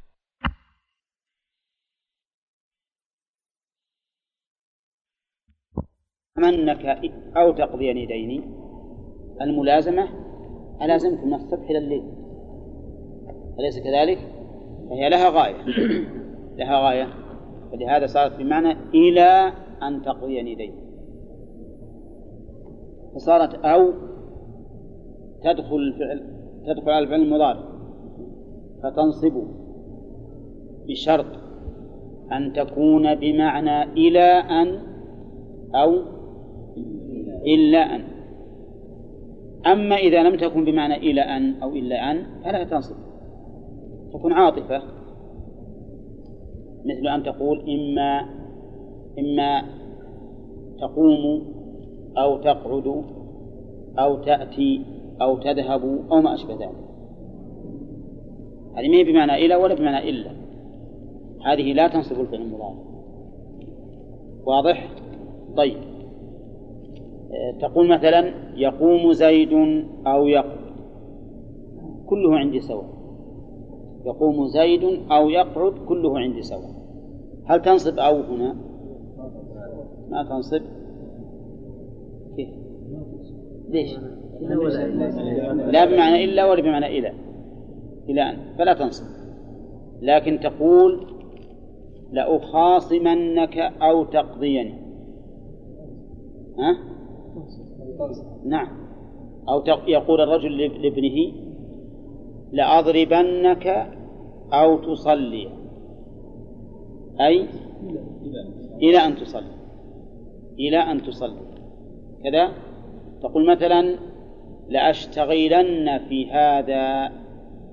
منك 6.36 6.86
أو 7.36 7.52
تقضي 7.52 8.06
ديني 8.06 8.42
الملازمة 9.40 10.08
ألازمكم 10.82 11.26
من 11.26 11.34
الصبح 11.34 11.70
إلى 11.70 11.78
الليل. 11.78 12.02
أليس 13.58 13.78
كذلك؟ 13.78 14.18
فهي 14.90 15.08
لها 15.08 15.28
غاية. 15.28 15.64
لها 16.58 16.88
غاية. 16.88 17.08
ولهذا 17.72 18.06
صارت 18.06 18.36
بمعنى 18.36 18.72
إلى 18.94 19.52
أن 19.82 20.02
تقضيني 20.02 20.54
دين 20.54 20.74
فصارت 23.14 23.54
أو 23.54 23.92
تدخل 25.44 25.76
الفعل 25.76 26.40
تدخل 26.66 26.90
على 26.90 27.04
الفعل 27.04 27.20
المضارع. 27.20 27.69
فتنصب. 28.82 29.32
بشرط 30.88 31.26
أن 32.32 32.52
تكون 32.52 33.14
بمعنى 33.14 33.82
إلى 33.82 34.26
أن 34.30 34.78
أو 35.74 35.94
إلا 37.46 37.78
أن. 37.78 38.04
أما 39.66 39.96
إذا 39.96 40.22
لم 40.22 40.36
تكن 40.36 40.64
بمعنى 40.64 40.96
إلى 40.96 41.20
أن 41.20 41.54
أو 41.62 41.70
إلا 41.72 42.10
أن 42.10 42.26
فلا 42.44 42.64
تنصب. 42.64 42.96
تكون 44.12 44.32
عاطفة. 44.32 44.82
مثل 46.84 47.08
أن 47.08 47.22
تقول 47.22 47.60
إما 47.60 48.20
إما 49.18 49.62
تقوم 50.80 51.44
أو 52.18 52.36
تقعد 52.36 53.04
أو 53.98 54.16
تأتي 54.16 54.84
أو 55.22 55.38
تذهب 55.38 55.82
أو 56.12 56.20
ما 56.20 56.34
أشبه 56.34 56.54
ذلك. 56.54 56.89
هذه 58.74 58.88
ما 58.88 59.02
بمعنى 59.02 59.46
إلى 59.46 59.54
ولا 59.54 59.74
بمعنى 59.74 60.10
إلا. 60.10 60.30
هذه 61.46 61.72
لا 61.72 61.88
تنصب 61.88 62.20
الفعل 62.20 62.40
المضارع. 62.40 62.78
واضح؟ 64.46 64.88
طيب. 65.56 65.76
تقول 67.60 67.88
مثلا 67.88 68.34
يقوم 68.56 69.12
زيد 69.12 69.52
أو 70.06 70.26
يقعد. 70.26 70.60
كله 72.06 72.38
عندي 72.38 72.60
سواء. 72.60 72.84
يقوم 74.06 74.46
زيد 74.46 74.84
أو 75.10 75.28
يقعد 75.30 75.72
كله 75.88 76.18
عندي 76.18 76.42
سواء. 76.42 76.70
هل 77.44 77.62
تنصب 77.62 77.98
أو 77.98 78.20
هنا؟ 78.20 78.56
ما 80.10 80.22
تنصب. 80.22 80.62
كيف؟ 82.36 82.48
ليش؟ 83.68 83.98
لا 85.72 85.84
بمعنى 85.84 86.24
إلا 86.24 86.50
ولا 86.50 86.62
بمعنى 86.62 86.86
إلى. 86.98 87.12
إلى 88.10 88.22
أن 88.22 88.54
فلا 88.58 88.74
تنصب 88.74 89.04
لكن 90.02 90.40
تقول 90.40 91.06
لأخاصمنك 92.12 93.58
أو 93.58 94.04
تقضيني 94.04 94.74
ها؟ 96.58 96.76
نعم. 98.44 98.68
أو 99.48 99.64
يقول 99.86 100.20
الرجل 100.20 100.58
لابنه 100.58 101.32
لأضربنك 102.52 103.66
أو 104.52 104.78
تصلي. 104.78 105.48
أي؟ 107.20 107.46
إلى 108.82 108.98
أن 108.98 109.16
تصلي. 109.16 109.56
إلى 110.58 110.76
أن 110.78 111.02
تصلي. 111.02 111.40
كذا؟ 112.24 112.52
تقول 113.22 113.50
مثلا 113.50 113.96
لأشتغلن 114.68 115.98
في 116.08 116.30
هذا 116.30 117.12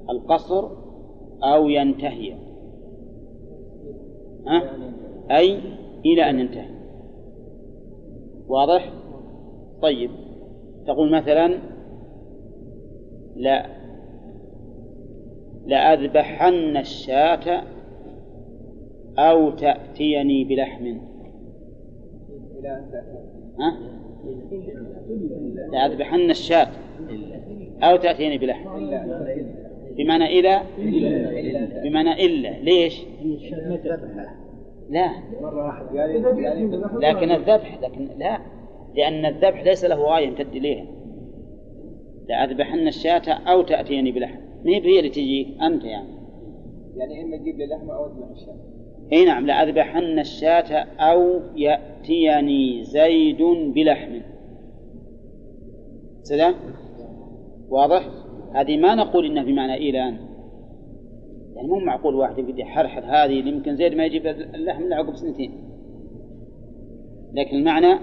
القصر 0.09 0.69
أو 1.43 1.69
ينتهي 1.69 2.33
ها؟ 4.47 4.63
أي 5.31 5.59
إلى 6.05 6.29
أن 6.29 6.39
ينتهي 6.39 6.77
واضح؟ 8.47 8.93
طيب 9.81 10.11
تقول 10.87 11.11
مثلا 11.11 11.59
لا 13.35 13.77
لأذبحن 15.65 16.77
الشاة 16.77 17.63
أو 19.17 19.51
تأتيني 19.51 20.43
بلحم 20.43 20.97
ها؟ 23.59 23.77
لأذبحن 25.71 26.29
الشاة 26.29 26.67
أو 27.83 27.97
تأتيني 27.97 28.37
بلحم 28.37 28.69
بمعنى 29.97 30.39
إلى؟ 30.39 30.61
بمعنى 31.83 32.25
إلا. 32.25 32.49
ليش؟ 32.49 33.03
لا. 34.89 35.11
لكن 37.01 37.31
الذبح 37.31 37.79
لكن 37.81 38.09
لا. 38.17 38.39
لأن 38.95 39.25
الذبح 39.25 39.63
ليس 39.63 39.85
له 39.85 39.95
غاية 39.95 40.27
يمتد 40.27 40.55
إليها. 40.55 40.85
لأذبحن 42.29 42.87
الشاة 42.87 43.29
أو 43.29 43.61
تأتيني 43.61 44.11
بلحم. 44.11 44.39
ما 44.65 44.71
هي 44.71 44.99
اللي 44.99 45.09
تجيك 45.09 45.47
أنت 45.61 45.83
يعني. 45.83 46.09
يعني 46.97 47.23
إما 47.23 47.37
تجيب 47.37 47.57
لي 47.57 47.65
لحمة 47.65 47.93
أو 47.93 48.05
أذبح 48.05 48.27
الشاة. 48.31 48.55
إي 49.13 49.25
نعم 49.25 49.45
لأذبحن 49.45 50.19
الشاة 50.19 50.87
أو 50.99 51.41
يأتيني 51.55 52.83
زيد 52.83 53.41
بلحم. 53.75 54.19
سلام؟ 56.23 56.55
واضح؟ 57.69 58.26
هذه 58.53 58.77
ما 58.77 58.95
نقول 58.95 59.25
إنها 59.25 59.43
بمعنى 59.43 59.99
أن 60.07 60.17
يعني 61.55 61.67
مو 61.67 61.79
معقول 61.79 62.15
واحد 62.15 62.39
يبدي 62.39 62.61
يحرحر 62.61 63.03
هذه 63.05 63.33
يمكن 63.33 63.75
زيد 63.75 63.93
ما 63.93 64.05
يجيب 64.05 64.27
اللحم 64.27 64.83
إلا 64.83 64.95
عقب 64.95 65.15
سنتين. 65.15 65.51
لكن 67.33 67.57
المعنى 67.57 67.99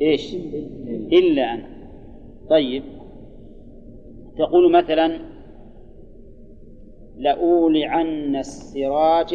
إيش؟ 0.00 0.34
إلا. 1.12 1.54
أن 1.54 1.62
طيب. 2.50 2.82
تقول 4.38 4.72
مثلا 4.72 5.18
لأولعن 7.16 8.36
السراج 8.36 9.34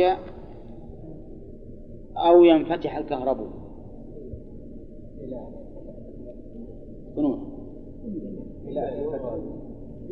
أو 2.18 2.44
ينفتح 2.44 2.98
الكهرباء. 2.98 3.50
شنو؟ 7.16 7.50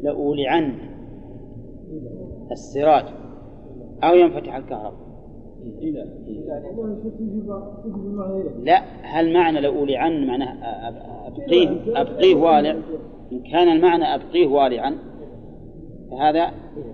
لأولعن 0.04 0.74
السراج 2.52 3.06
أو 4.04 4.16
ينفتح 4.16 4.56
الكهرباء. 4.56 5.08
لا 8.64 8.82
هل 9.02 9.34
معنى 9.34 9.62
لأولعن 9.62 10.28
معناه 10.28 10.54
أبقيه؟ 11.28 12.02
أبقيه 12.02 12.36
والع. 12.36 12.78
إن 13.32 13.40
كان 13.52 13.68
المعنى 13.68 14.04
أبقيه 14.04 14.48
والعا 14.48 14.96
فهذا 16.12 16.52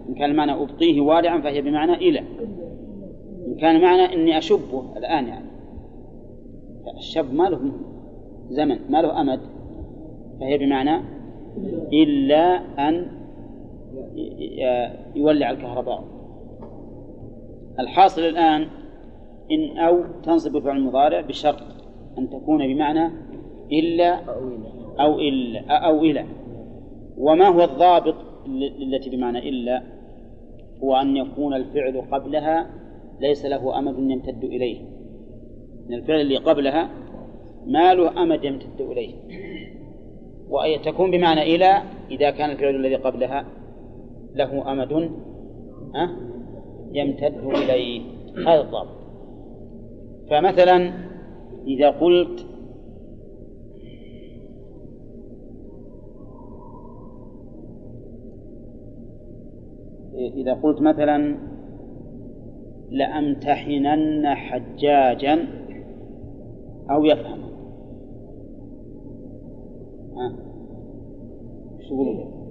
إن 0.09 0.15
كان 0.15 0.31
المعنى 0.31 0.51
أبقيه 0.51 1.01
والعا 1.01 1.41
فهي 1.41 1.61
بمعنى 1.61 1.93
إلى. 1.93 2.19
إن 3.47 3.55
كان 3.55 3.75
المعنى 3.75 4.13
إني 4.13 4.37
أشبه 4.37 4.97
الآن 4.97 5.27
يعني. 5.27 5.45
الشب 6.97 7.33
ما 7.33 7.43
له 7.43 7.71
زمن 8.49 8.79
ما 8.89 9.01
له 9.01 9.21
أمد 9.21 9.39
فهي 10.39 10.57
بمعنى 10.57 11.12
إلا 11.93 12.61
أن 12.89 13.07
يولع 15.15 15.51
الكهرباء. 15.51 16.03
الحاصل 17.79 18.21
الآن 18.21 18.67
إن 19.51 19.77
أو 19.77 20.03
تنصب 20.23 20.57
الفعل 20.57 20.77
المضارع 20.77 21.21
بشرط 21.21 21.63
أن 22.17 22.29
تكون 22.29 22.67
بمعنى 22.73 23.11
إلا 23.71 24.15
أو 24.99 25.19
إلا 25.19 25.71
أو 25.87 26.01
إلى. 26.01 26.25
وما 27.17 27.47
هو 27.47 27.63
الضابط 27.63 28.15
التي 28.81 29.09
بمعنى 29.09 29.49
إلا؟ 29.49 29.83
هو 30.83 30.95
أن 30.95 31.17
يكون 31.17 31.53
الفعل 31.53 32.01
قبلها 32.11 32.69
ليس 33.19 33.45
له 33.45 33.79
أمد 33.79 33.99
يمتد 33.99 34.43
إليه. 34.43 34.81
الفعل 35.89 36.21
اللي 36.21 36.37
قبلها 36.37 36.89
ما 37.65 37.93
له 37.93 38.23
أمد 38.23 38.43
يمتد 38.43 38.81
إليه. 38.81 39.13
وتكون 40.53 41.11
بمعنى 41.11 41.41
إلى 41.55 41.81
إذا 42.11 42.31
كان 42.31 42.49
الفعل 42.49 42.75
الذي 42.75 42.95
قبلها 42.95 43.45
له 44.35 44.71
أمد 44.71 45.11
يمتد 46.91 47.45
إليه. 47.45 48.01
هذا 48.47 48.61
الضابط. 48.61 49.03
فمثلا 50.29 50.93
إذا 51.67 51.89
قلت 51.89 52.45
إذا 60.35 60.53
قلت 60.53 60.81
مثلا 60.81 61.37
لأمتحنن 62.89 64.27
حجاجا 64.27 65.47
أو 66.91 67.05
يفهم 67.05 67.52
إيش 71.79 71.87
تقولون؟ 71.87 72.43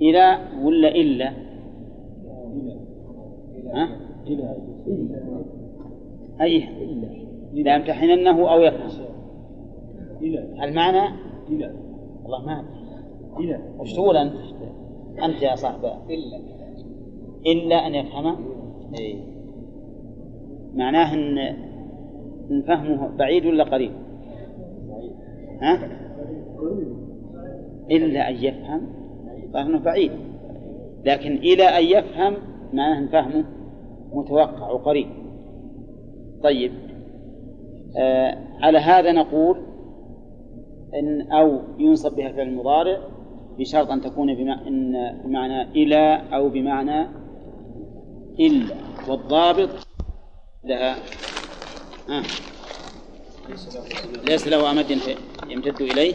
إلى 0.00 0.38
ولا 0.62 0.88
إلا؟ 0.88 1.32
ها؟ 3.74 3.88
أي 6.40 6.64
لأمتحننه 7.52 8.52
أو 8.52 8.60
يفهم 8.60 8.88
المعنى 10.62 11.14
والله 12.24 12.46
ما 12.46 12.64
أدري. 13.38 13.58
وش 13.78 13.92
تقول 13.92 14.16
أنت؟ 14.16 14.34
أنت 15.24 15.42
يا 15.42 15.54
صاحب 15.54 15.84
إلا. 16.10 16.40
إلا 17.46 17.86
أن 17.86 17.94
يفهم 17.94 18.36
إيه. 18.98 19.16
معناه 20.74 21.14
أن 21.14 21.38
إن 22.50 22.62
فهمه 22.62 23.16
بعيد 23.16 23.46
ولا 23.46 23.64
قريب؟ 23.64 23.92
ها؟ 25.60 26.03
إلا 27.90 28.28
أن 28.28 28.34
يفهم 28.34 28.80
فهمه 29.54 29.78
بعيد. 29.78 30.10
لكن 31.04 31.36
إلى 31.36 31.62
أن 31.64 31.84
يفهم 31.84 32.34
معناه 32.72 33.06
فهمه 33.06 33.44
متوقع 34.12 34.70
وقريب. 34.70 35.08
طيب. 36.42 36.72
آه 37.96 38.38
على 38.60 38.78
هذا 38.78 39.12
نقول 39.12 39.56
إن 40.94 41.32
أو 41.32 41.60
ينصب 41.78 42.16
بها 42.16 42.26
الفعل 42.26 42.48
المضارع 42.48 42.98
بشرط 43.58 43.90
أن 43.90 44.00
تكون 44.00 44.34
بمعنى 44.34 45.62
إلى 45.62 46.22
أو 46.32 46.48
بمعنى 46.48 47.06
إلا 48.40 48.74
والضابط 49.08 49.68
لها 50.64 50.96
آه. 52.08 52.22
ليس 54.28 54.48
له 54.48 54.70
أمد 54.70 54.90
يمتد 55.48 55.82
إليه. 55.82 56.14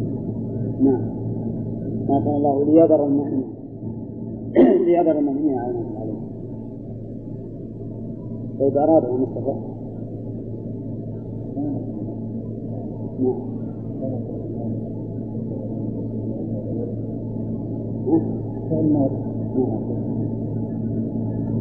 نعم. 0.83 1.01
ما 2.09 2.19
كان 2.19 2.35
الله 2.35 2.63
ليذر 2.65 3.05
المؤمنين. 3.05 3.43
ليذر 4.85 5.19
المؤمنين 5.19 5.59
على 5.59 5.73
ما 5.73 5.99
عليه 5.99 6.13
طيب 8.59 8.77
أرادها 8.77 9.17
مصطفى 9.17 9.53
نعم. 11.55 11.81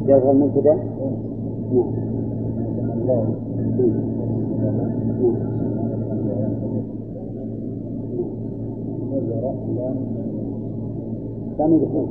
جاء 0.06 0.30
المبتدا 0.30 0.74
نعم. 3.06 3.34
ثاني 11.58 11.78
دخول 11.78 12.06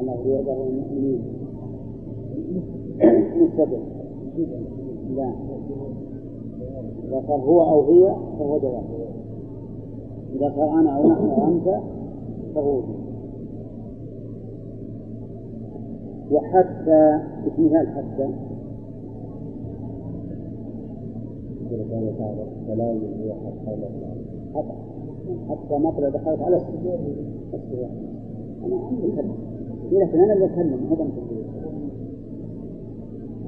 الله 0.00 0.18
يرضى 0.26 0.52
المؤمنين 0.52 1.22
مستدل 3.40 3.82
لا. 5.16 5.32
إذا 7.08 7.18
قال 7.28 7.40
هو 7.40 7.62
أو 7.62 7.82
هي 7.82 8.14
فهو 8.38 8.58
جواب. 8.58 8.84
إذا 10.34 10.48
قال 10.48 10.68
أنا 10.68 10.96
أو 10.96 11.08
نحن 11.08 11.28
أو 11.28 11.48
أنت 11.48 11.80
فهو 12.54 12.80
وحتى 16.30 17.20
مثال 17.58 17.88
حتى 17.88 18.28
هو 21.72 23.34
حتى 24.54 24.72
حتى 25.48 25.74
مطلع 25.74 26.08
دخلت 26.08 26.42
على 26.42 26.56
السجود 26.56 27.16
أنا 28.64 28.76
عندي 28.76 29.16
كلمة. 29.16 29.34
لكن 29.92 30.20
أنا 30.20 30.32
اللي 30.32 30.44
أتكلم 30.44 30.86
هذا 30.90 31.06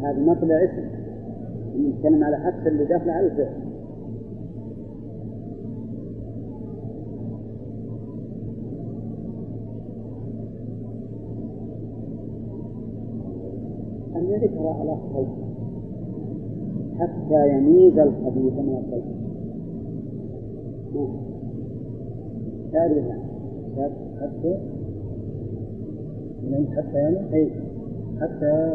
هذا 0.02 0.20
مطلع 0.20 0.64
اسم. 0.64 0.88
نتكلم 1.80 2.24
على 2.24 2.36
حتى 2.36 2.68
اللي 2.68 2.84
داخل 2.84 3.10
على 3.10 3.26
الفعل. 3.26 3.67
ذكر 14.38 14.82
الأخ 14.82 14.98
حتى 16.98 17.48
يميز 17.48 17.98
الخبيث 17.98 18.52
من 18.52 18.76
الطيب. 18.76 19.18
تعرف 22.72 23.04
حتى 24.20 24.58
من 26.42 26.66
حتى 26.76 26.98
يعني؟ 26.98 27.34
أي 27.34 27.50
حتى 28.20 28.72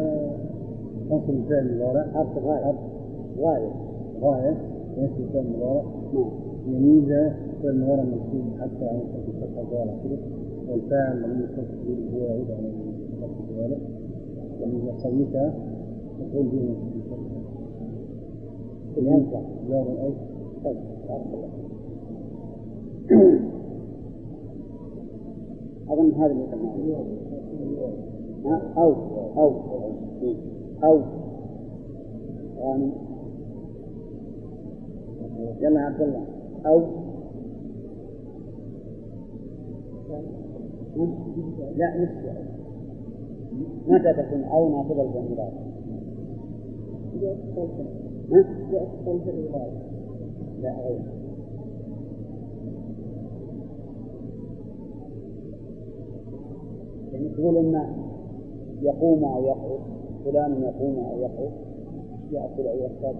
تنصب 1.10 1.30
الفعل 1.30 1.66
المضارع 1.66 2.06
حرف 2.14 2.38
غاية. 2.38 2.74
غاية. 3.38 3.70
غاية. 4.20 4.56
ينصب 4.96 5.20
الفعل 5.20 5.44
المضارع 5.46 5.84
نعم. 6.14 6.30
يميز 6.66 7.10
الفعل 7.10 7.70
المضارع 7.70 8.02
منصوب 8.02 8.60
حتى 8.60 8.88
عن 8.88 9.00
الفتح 9.28 9.58
الضارع 9.58 9.94
كده 10.04 10.18
والفاعل 10.68 11.24
الذي 11.24 11.44
يتصل 11.44 11.76
به 11.86 12.18
هو 12.18 12.24
يعود 12.26 12.50
على 12.50 12.68
الفتح 12.68 13.38
الضارع 13.50 14.03
ومن 14.62 14.98
خبيثة 15.04 15.52
تقول 16.18 16.46
به 16.46 16.76
ينفع 18.96 19.40
جار 19.68 19.86
أي 20.02 20.12
طيب 20.64 20.76
أظن 25.88 26.12
هذا 26.12 26.32
اللي 26.32 26.44
قلناه 28.44 28.60
أو 28.76 28.94
أو 29.36 29.52
أو 30.84 31.00
يعني 32.58 32.90
يلا 35.60 35.80
يا 35.80 35.86
عبد 35.86 36.00
الله 36.00 36.24
أو 36.66 36.82
لا 41.76 42.04
نسي 42.04 42.53
متى 43.86 44.12
تكون 44.12 44.44
أو 44.44 44.68
ناقضة 44.68 45.02
للمراد؟ 45.02 45.52
لا 50.62 50.76
غير 50.80 51.00
يعني 57.12 57.28
تقول 57.28 57.56
إن 57.56 57.86
يقوم 58.82 59.24
أو 59.24 59.44
يقعد 59.44 59.80
فلان 60.24 60.62
يقوم 60.62 60.98
أو 60.98 61.20
يقعد 61.20 61.50
يأكل 62.32 62.66
أو 62.66 62.76
يشرب. 62.76 63.16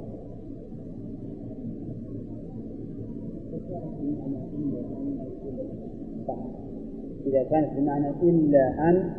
إذا 7.26 7.42
كانت 7.42 7.78
بمعنى 7.78 8.10
إلا 8.22 8.90
أن 8.90 9.10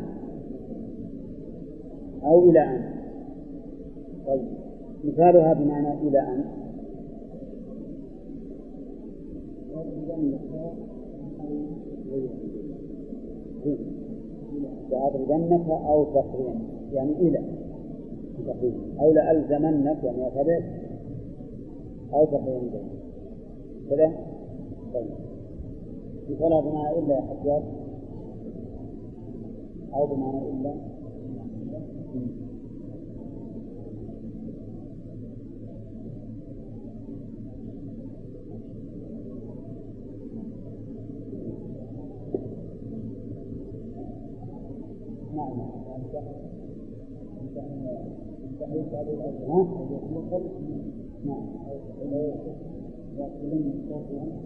أو 2.26 2.50
إلى 2.50 2.60
أن. 2.60 2.94
طيب 4.28 4.48
مثالها 5.04 5.54
بمعنى 5.54 5.94
إلى 6.08 6.20
أن. 6.20 6.44
لأضربنك 14.92 15.70
أو 15.70 16.04
تقرين 16.04 16.68
يعني 16.92 17.12
إلى. 17.12 17.40
أو 19.00 19.12
لألزمنك 19.12 20.04
يعني 20.04 20.20
يعتبر 20.20 20.64
أو 22.14 22.26
تقرين 22.26 22.72
كذا؟ 23.90 24.12
طيب. 24.94 25.10
مثالها 26.30 26.62
بمعنى 26.62 27.00
إلا 27.00 27.16
يا 27.16 27.22
حجاج 27.22 27.64
أو 29.94 30.06
بمعنى 30.06 30.38
إلا. 30.38 30.95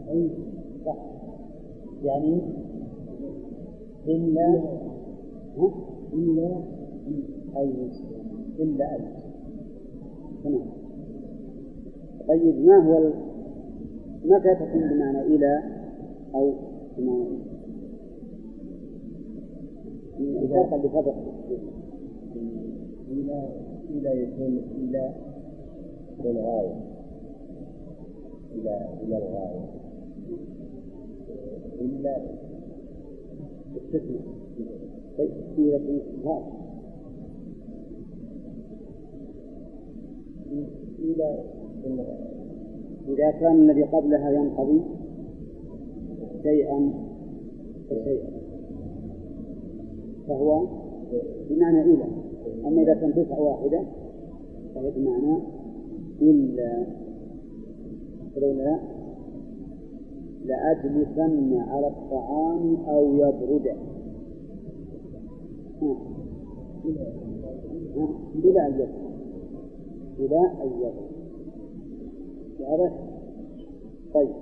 أي 0.10 0.30
صح 0.86 0.98
يعني 2.04 2.42
إلا؟ 4.08 4.62
إلا 6.14 6.62
أي 7.58 7.92
إلا 8.60 8.96
أي 8.96 9.02
تمام. 10.44 10.70
طيب 12.28 12.66
ما 12.66 12.78
هو 12.78 12.98
ال... 12.98 13.14
متى 14.26 14.56
تكون 14.56 14.90
بمعنى 14.90 15.22
إلى 15.22 15.64
أو 16.36 16.54
بمعنى 16.98 17.38
اللي 20.20 20.90
سبق 20.90 21.16
إلى 23.12 23.50
إلى 23.90 24.24
يكون 24.24 24.58
إلى 24.76 25.14
للغاية 26.24 26.76
إلى 28.56 28.90
إلى 29.04 29.18
الغاية. 29.18 29.66
إلا 31.82 32.18
استثناء 33.78 34.22
طيب 35.18 35.32
إلى 35.58 35.80
إلى 41.00 41.44
إذا 43.08 43.32
كان 43.32 43.70
الذي 43.70 43.84
قبلها 43.84 44.32
ينقضي 44.32 44.82
شيئا 46.44 46.94
فشيئا. 47.90 48.30
فهو 50.28 50.68
بمعنى 51.50 51.82
إلى. 51.82 52.06
أما 52.66 52.82
إذا 52.82 52.94
كان 52.94 53.12
دفعة 53.12 53.42
واحدة 53.42 53.84
فهي 54.76 54.92
بمعنى 54.92 55.38
إلا. 56.22 56.86
لا 58.36 58.80
لأجلسن 60.46 61.54
على 61.58 61.88
الطعام 61.88 62.76
أو 62.76 63.14
يبرد. 63.14 63.76
إلى 68.46 68.68
أن 68.68 68.74
يبرد. 68.74 69.09
إلى 70.20 70.38
أن 70.38 70.72
يبرد 70.80 71.20
واضح؟ 72.60 72.92
طيب. 74.14 74.36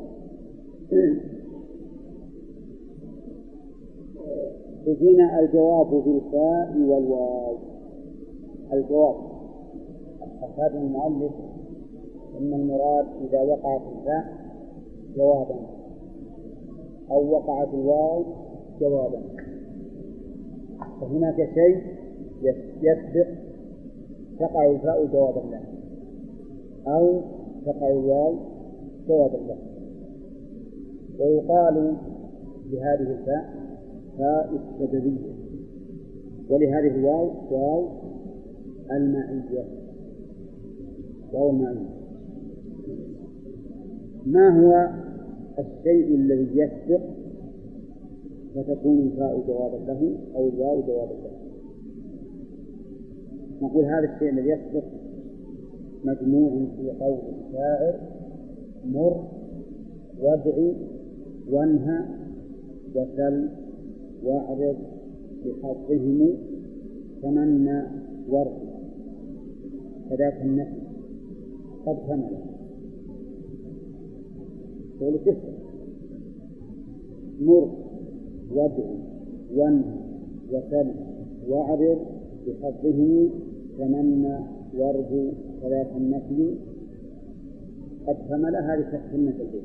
يجينا 4.86 5.39
الجواب 5.39 5.88
بالفاء 5.89 6.78
والواو. 6.78 7.57
الجواب. 8.73 9.15
أفاد 10.41 10.75
المؤلف 10.75 11.32
أن 12.39 12.53
المراد 12.53 13.05
إذا 13.21 13.41
وقعت 13.41 13.82
الفاء 13.82 14.25
جوابا. 15.15 15.55
أو 17.11 17.32
وقعت 17.32 17.73
الواو 17.73 18.23
جوابا. 18.80 19.21
فهناك 21.01 21.36
شيء 21.36 21.82
يسبق 22.82 23.47
تقع 24.40 24.72
الفاء 24.72 25.06
جوابا 25.06 25.40
له 25.40 25.62
أو 26.88 27.22
تقع 27.66 27.88
الواو 27.88 28.36
جوابا 29.08 29.38
له 29.38 29.58
ويقال 31.20 31.96
لهذه 32.72 33.12
الفاء 33.12 33.58
فاء 34.18 34.50
السببية. 34.56 35.38
ولهذه 36.50 36.96
الواو 36.96 37.32
واو 37.52 37.88
المعية. 38.92 39.66
واو 41.34 41.50
المعية. 41.50 41.98
ما 44.26 44.50
هو 44.60 44.90
الشيء 45.60 46.16
الذي 46.16 46.60
يسبق 46.60 47.02
فتكون 48.56 49.00
الفاء 49.00 49.44
جوابا 49.48 49.92
له 49.92 50.18
أو 50.36 50.48
الواو 50.48 50.82
جوابا 50.82 51.14
له؟ 51.14 51.37
نقول 53.62 53.86
هذا 53.86 54.14
الشيء 54.14 54.30
الذي 54.30 54.49
يسبق 54.49 54.84
مجموع 56.03 56.49
في 56.78 56.91
قول 56.99 57.20
الشاعر 57.45 57.99
مر 58.86 59.28
وادع 60.22 60.74
وانهى 61.51 62.05
وسل 62.95 63.49
واعرض 64.24 64.78
بحظهم 65.45 66.34
تمنى 67.22 67.84
ورد 68.30 68.58
كذاك 70.10 70.41
النفي. 70.41 70.82
قد 71.86 71.97
كمل 72.08 72.38
قول 74.99 75.20
تسع 75.26 75.49
مر 77.41 77.72
وادع 78.51 78.89
وانهى 79.55 79.97
وسل 80.51 80.91
واعرض 81.49 81.99
بحظهم 82.47 83.30
تمنى 83.78 84.39
يرجو 84.73 85.32
كذاك 85.61 85.91
النفي 85.97 86.55
قد 88.07 88.32
هذه 88.55 88.82
تحسن 88.82 89.28
البيت. 89.28 89.63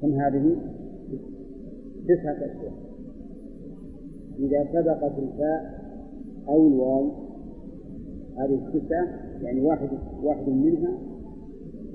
كم 0.00 0.12
هذه؟ 0.12 0.56
تسعة 2.08 2.36
أشياء. 2.36 2.72
إذا 4.38 4.68
سبقت 4.72 5.18
الفاء 5.18 5.84
أو 6.48 6.68
الواو 6.68 7.10
هذه 8.36 8.54
التسعة 8.54 9.08
يعني 9.42 9.60
واحد 9.60 9.88
واحد 10.22 10.48
منها 10.48 10.98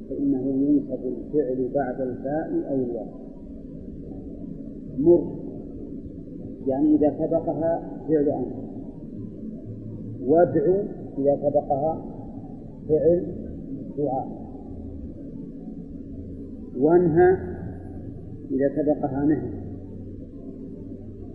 فإنه 0.10 0.42
ينصب 0.42 1.06
الفعل 1.06 1.70
بعد 1.76 2.02
الفاء 2.02 2.66
أو 2.70 2.76
الواو. 2.76 3.06
مر 4.98 5.40
يعني 6.68 6.96
إذا 6.96 7.16
سبقها 7.20 8.02
فعل 8.08 8.30
أمر 8.30 8.69
وادعو 10.28 10.76
إذا 11.18 11.36
سبقها 11.36 12.06
فعل 12.90 13.24
دعاء. 13.98 14.28
وانهى 16.80 17.38
إذا 18.52 18.76
سبقها 18.76 19.26
نهي. 19.26 19.52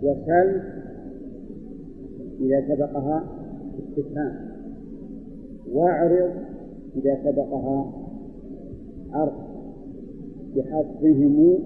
وسل 0.03 0.61
إذا 2.39 2.75
سبقها 2.75 3.23
استفهام. 3.79 4.35
واعرض 5.73 6.31
إذا 6.95 7.17
سبقها 7.23 7.93
عرض. 9.11 9.45
بحظهم 10.55 11.57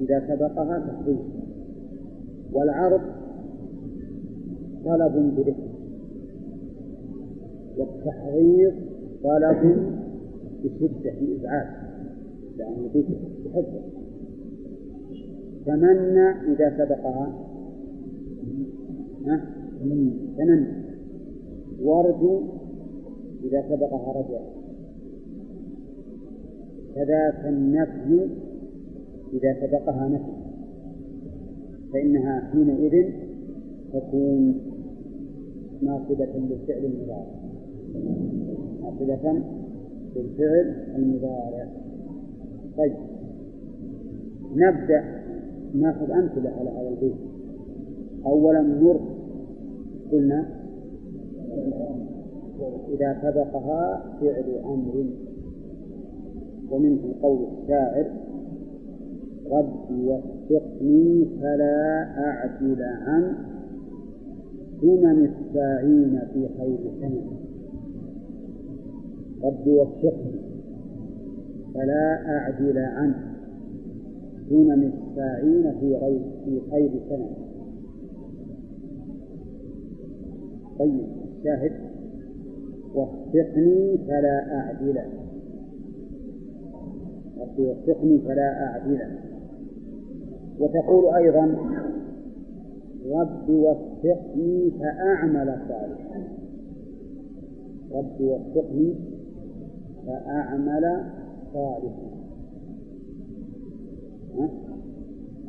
إذا 0.00 0.20
سبقها 0.28 0.78
تحضير 0.78 1.18
والعرض 2.52 3.00
طلب 4.84 5.34
برفق 5.36 5.71
والتحضير 7.78 8.74
طلب 9.24 9.76
بشدة 10.64 11.12
بإزعاج 11.20 11.66
يعني 12.58 12.88
بحبه 13.44 13.82
تمنى 15.66 16.30
إذا 16.52 16.78
سبقها. 16.78 17.48
تمنى. 20.38 20.82
وارجو 21.82 22.42
إذا 23.44 23.64
سبقها 23.68 24.12
رجع. 24.12 24.40
كذاك 26.94 27.46
النفي 27.46 28.28
إذا 29.32 29.66
سبقها 29.66 30.08
نفي. 30.08 30.32
فإنها 31.92 32.50
حينئذ 32.52 33.12
تكون 33.92 34.60
ناصبة 35.82 36.28
للفعل 36.34 36.84
المضارع. 36.84 37.41
ناصبة 38.82 39.42
للفعل 40.16 40.74
المضارع. 40.96 41.68
طيب. 42.78 42.96
نبدأ 44.54 45.04
ناخذ 45.74 46.10
أمثلة 46.10 46.50
على 46.50 46.70
هذا 46.70 46.88
البيت 46.88 47.16
أولا 48.26 48.60
نر 48.62 49.00
قلنا 50.12 50.46
إذا 52.88 53.18
سبقها 53.22 54.02
فعل 54.20 54.60
أمر. 54.64 55.04
ومنه 56.70 57.14
قول 57.22 57.46
الشاعر 57.62 58.06
رب 59.50 59.90
وفقني 59.90 61.26
فلا 61.40 62.06
أعدل 62.18 62.82
عن 62.82 63.34
سنن 64.80 65.24
الساعين 65.24 66.20
في 66.32 66.48
خير 66.58 66.78
سنة 67.00 67.51
رب 69.44 69.66
وفقني 69.66 70.52
فلا 71.74 72.28
أعدل 72.28 72.78
عن 72.78 73.14
سنن 74.48 74.92
الساعين 74.92 75.80
في 75.80 75.94
غير 75.94 76.20
في 76.44 76.60
خير 76.70 76.90
سنة. 77.08 77.36
طيب 80.78 81.06
شاهد. 81.44 81.72
وفقني 82.94 83.98
فلا 83.98 84.56
أعدل 84.58 84.98
رب 87.40 87.58
وفقني 87.58 88.18
فلا 88.18 88.66
أعدل 88.66 89.00
وتقول 90.60 91.14
أيضا 91.14 91.56
رب 93.10 93.50
وفقني 93.50 94.70
فأعمل 94.70 95.56
صالحا. 95.68 96.22
رب 97.92 98.20
وفقني 98.20 99.11
فأعمل 100.06 101.04
صالحا. 101.52 102.12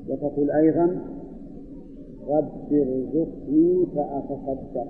وتقول 0.09 0.51
أيضا 0.51 1.01
رب 2.27 2.73
ارزقني 2.73 3.85
فأتصدق. 3.95 4.87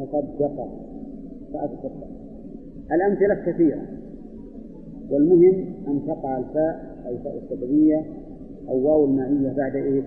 أتصدق 0.00 0.68
فأتصدق. 1.52 2.08
الأمثلة 2.92 3.52
كثيرة. 3.52 3.82
والمهم 5.10 5.74
أن 5.88 6.06
تقع 6.06 6.38
الفاء 6.38 7.02
أي 7.06 7.18
فاء 7.18 7.38
السببية 7.38 8.04
أو 8.68 8.86
واو 8.86 9.04
المعية 9.04 9.52
بعد 9.56 9.76
إيه؟ 9.76 10.02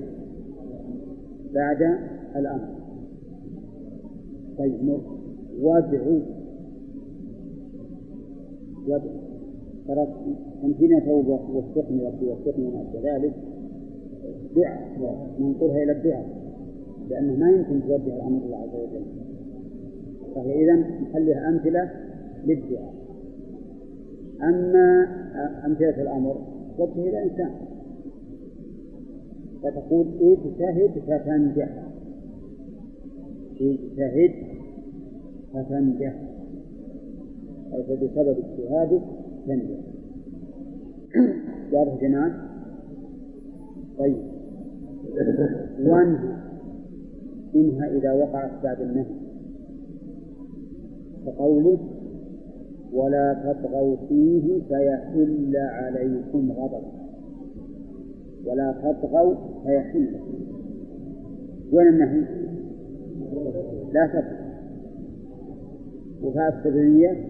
بعد 1.53 1.97
الأمر. 2.35 2.67
طيب 4.57 4.99
وادعو 5.61 6.19
وادعو 8.87 9.23
ترى 9.87 10.07
توبة 10.99 11.39
وفقني 11.55 12.05
ربي 12.05 12.25
وفقني 12.25 12.67
وما 12.67 12.85
ذلك. 13.03 13.33
دعاء 14.55 15.29
ننقلها 15.39 15.83
إلى 15.83 15.91
الدعاء 15.91 16.29
لأنه 17.09 17.35
ما 17.35 17.51
يمكن 17.51 17.81
توجه 17.87 18.15
الأمر 18.15 18.41
الله 18.45 18.57
عز 18.57 18.75
وجل. 18.75 19.05
فهي 20.35 20.63
إذا 20.63 20.75
نخليها 21.01 21.49
أمثلة 21.49 21.91
للدعاء. 22.45 22.93
أما 24.43 25.07
أمثلة 25.65 26.01
الأمر 26.01 26.35
توجه 26.77 27.09
إلى 27.09 27.23
إنسان. 27.23 27.51
فتقول 29.63 30.07
اجتهد 30.21 30.91
فتنجح 31.07 31.69
اجتهد 33.61 34.31
فتنجح 35.53 36.13
أي 37.73 37.83
فبسبب 37.83 38.37
اجتهادك 38.37 39.01
تنجح. 39.47 39.79
واضح 41.73 42.01
جماعة؟ 42.01 42.31
طيب. 43.99 44.17
وانهى 45.79 46.33
انهى 47.55 47.97
إذا 47.97 48.13
وقعت 48.13 48.63
بعد 48.63 48.81
النهي. 48.81 49.15
كقوله 51.25 51.77
ولا 52.93 53.33
تطغوا 53.33 53.95
فيه 54.09 54.61
فيحل 54.67 55.55
عليكم 55.55 56.51
غضب. 56.51 56.83
ولا 58.45 58.71
تطغوا 58.71 59.35
فيحل. 59.65 60.15
وين 61.73 61.87
النهي؟ 61.87 62.21
لا 63.93 64.07
تطغوا. 64.07 64.42
وفاء 66.23 66.57
السببية 66.57 67.25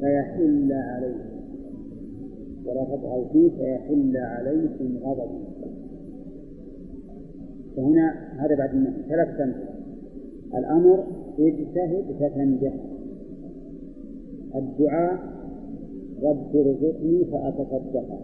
فيحل 0.00 0.72
عليكم. 0.72 1.34
ولا 2.66 2.84
تطغوا 2.84 3.28
فيه 3.32 3.50
فيحل 3.50 4.16
عليكم 4.16 4.98
غضب. 5.02 5.30
فهنا 7.76 8.14
هذا 8.38 8.54
بعد 8.54 8.74
النهي. 8.74 9.02
ثلاث 9.08 9.40
أمثلة 9.40 9.74
الأمر 10.54 11.04
اجتهد 11.38 12.04
فتنجح. 12.20 12.74
الدعاء 14.54 15.18
رب 16.22 16.56
ارزقني 16.56 17.24
فأتصدق. 17.24 18.18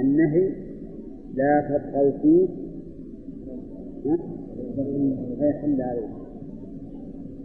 النهي 0.00 0.52
لا 1.34 1.60
تبقوا 1.68 2.10
فيه. 2.10 2.48
فيحل 5.38 5.82
عليه 5.82 6.08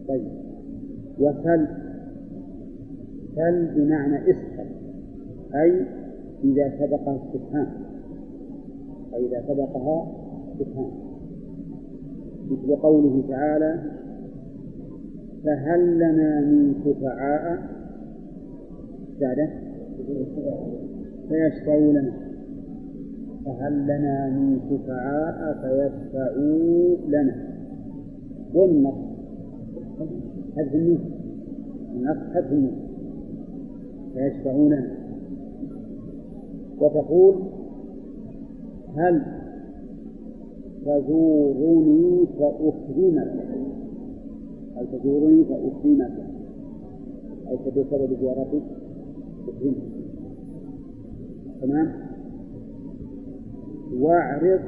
طيب. 0.07 0.44
وسل 1.19 1.67
سل 3.35 3.75
بمعنى 3.75 4.31
اسأل 4.31 4.67
أي 5.55 5.85
إذا 6.43 6.73
سبقها 6.79 7.15
استفهام 7.15 7.67
أي 9.13 9.25
إذا 9.25 9.43
سبقها 9.47 10.07
استفهام. 10.51 10.91
مثل 12.51 12.75
قوله 12.75 13.23
تعالى 13.29 13.81
فهل 15.45 15.95
لنا 15.95 16.41
من 16.41 16.75
شفعاء؟ 16.85 17.59
بعده 19.21 19.49
فيشفعوا 21.29 21.91
لنا 21.91 22.13
فهل 23.45 23.83
لنا 23.83 24.29
من 24.29 24.59
شفعاء 24.69 25.53
فيشفعوا 25.61 26.95
لنا. 27.07 27.35
وين 28.53 28.69
النص؟ 28.69 29.15
حذف 30.55 30.75
النص 30.75 30.99
النص 31.95 32.17
حذف 32.33 32.51
النص 32.51 32.73
فيشفعوا 34.13 34.69
لنا 34.69 34.91
وتقول 36.79 37.35
هل 38.95 39.21
تزورني 40.85 42.25
فأكرمك 42.39 43.33
هل 44.75 44.87
تزورني 44.91 45.43
فأكرمك 45.45 46.11
أي 47.47 47.57
بسبب 47.57 48.17
زيارتك 48.21 48.63
أكرمك 49.47 49.95
تمام؟ 51.61 51.93
واعرض. 53.93 54.59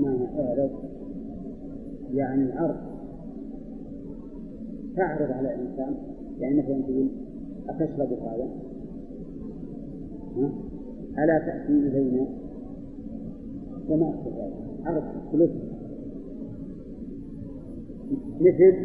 معنى 0.00 0.24
اعرض؟ 0.38 0.89
يعني 2.14 2.42
العرض 2.42 2.76
تعرض 4.96 5.30
على 5.32 5.54
انسان 5.54 5.94
يعني 6.38 6.58
مثلا 6.58 6.82
تقول 6.82 7.08
أتشرب 7.68 8.12
هذا؟ 8.12 8.48
ألا 11.18 11.38
تأتي 11.38 11.72
إلينا؟ 11.72 12.26
وما 13.88 14.14
أشبه 14.14 14.44
ذلك 14.44 14.86
عرض 14.86 15.02
ثلث 15.32 15.50
مثل 18.40 18.76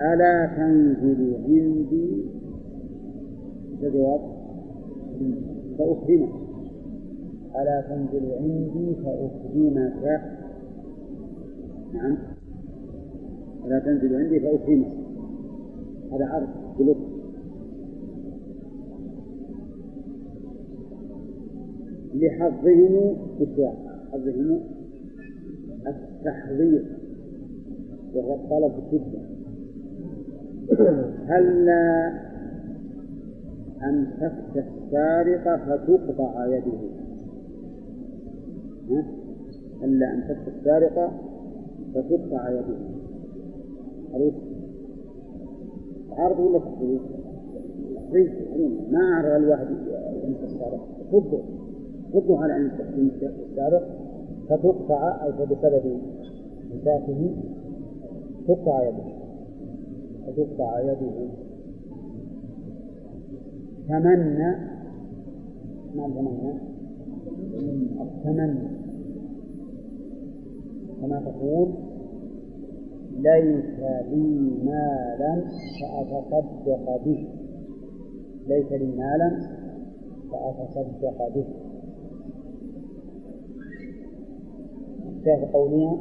ألا 0.00 0.46
تنزل 0.56 1.34
عندي؟ 1.44 2.24
الجواب 3.82 4.20
فأكرمك 5.78 6.32
ألا 7.56 7.80
تنزل 7.80 8.32
عندي 8.32 8.94
فأكرمك 8.94 10.20
نعم. 11.92 12.18
ألا 13.66 13.78
تنزل 13.78 14.16
عندي 14.16 14.40
فأكرمك 14.40 14.92
هذا 16.12 16.26
عرض 16.26 16.48
بلطف 16.78 17.12
لحظهم 22.14 23.16
بسواء 23.40 23.76
حظهم 24.12 24.60
التحضير. 25.86 26.84
وهو 28.14 28.34
الطلب 28.34 28.72
بشدة 28.72 29.32
هلا 31.28 32.12
أمسكت 33.82 34.56
السارق 34.56 35.56
فتقطع 35.56 36.46
يده؟ 36.46 36.78
هلا 39.82 40.14
أمسكت 40.14 40.48
السارق 40.48 41.31
فتقطع 41.94 42.50
يده 42.50 42.76
عرفت؟ 44.14 44.42
عرض 46.10 46.40
ولا 46.40 46.58
تحضير؟ 46.58 47.00
تحضير 47.94 48.32
ما 48.90 48.98
أعرض 48.98 49.42
الواحد 49.42 49.66
يمسك 50.24 50.44
السارق 50.44 50.88
خذه 51.12 51.42
خذه 52.12 52.38
على 52.38 52.56
أن 52.56 52.70
يمسك 52.96 53.34
السارق 53.50 54.02
فتقطع 54.48 55.24
أي 55.24 55.32
فبسبب 55.32 56.00
مساكه 56.74 57.34
تقطع 58.48 58.88
يده. 58.88 59.12
فتقطع 60.26 60.80
يده. 60.80 61.28
تمنى. 63.88 64.72
ما 65.94 66.08
تمنى 66.08 66.52
التمنى. 68.02 68.91
كما 71.02 71.20
تقول 71.20 71.68
ليس 73.16 73.78
لي 74.10 74.50
مالا 74.64 75.44
فأتصدق 75.80 77.04
به. 77.04 77.28
ليس 78.48 78.72
لي 78.72 78.96
مالا 78.96 79.30
فأتصدق 80.30 81.34
به. 81.34 81.46
شاهد 85.24 85.52
قولنا 85.52 85.98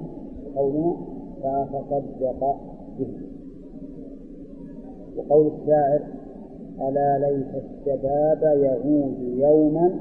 قولنا 0.56 0.96
فأتصدق 1.44 2.56
به. 3.00 3.14
وقول 5.18 5.48
الشاعر 5.48 6.02
ألا 6.82 7.20
ليت 7.20 7.64
الشباب 7.64 8.42
يعود 8.44 9.20
يوما؟ 9.20 10.00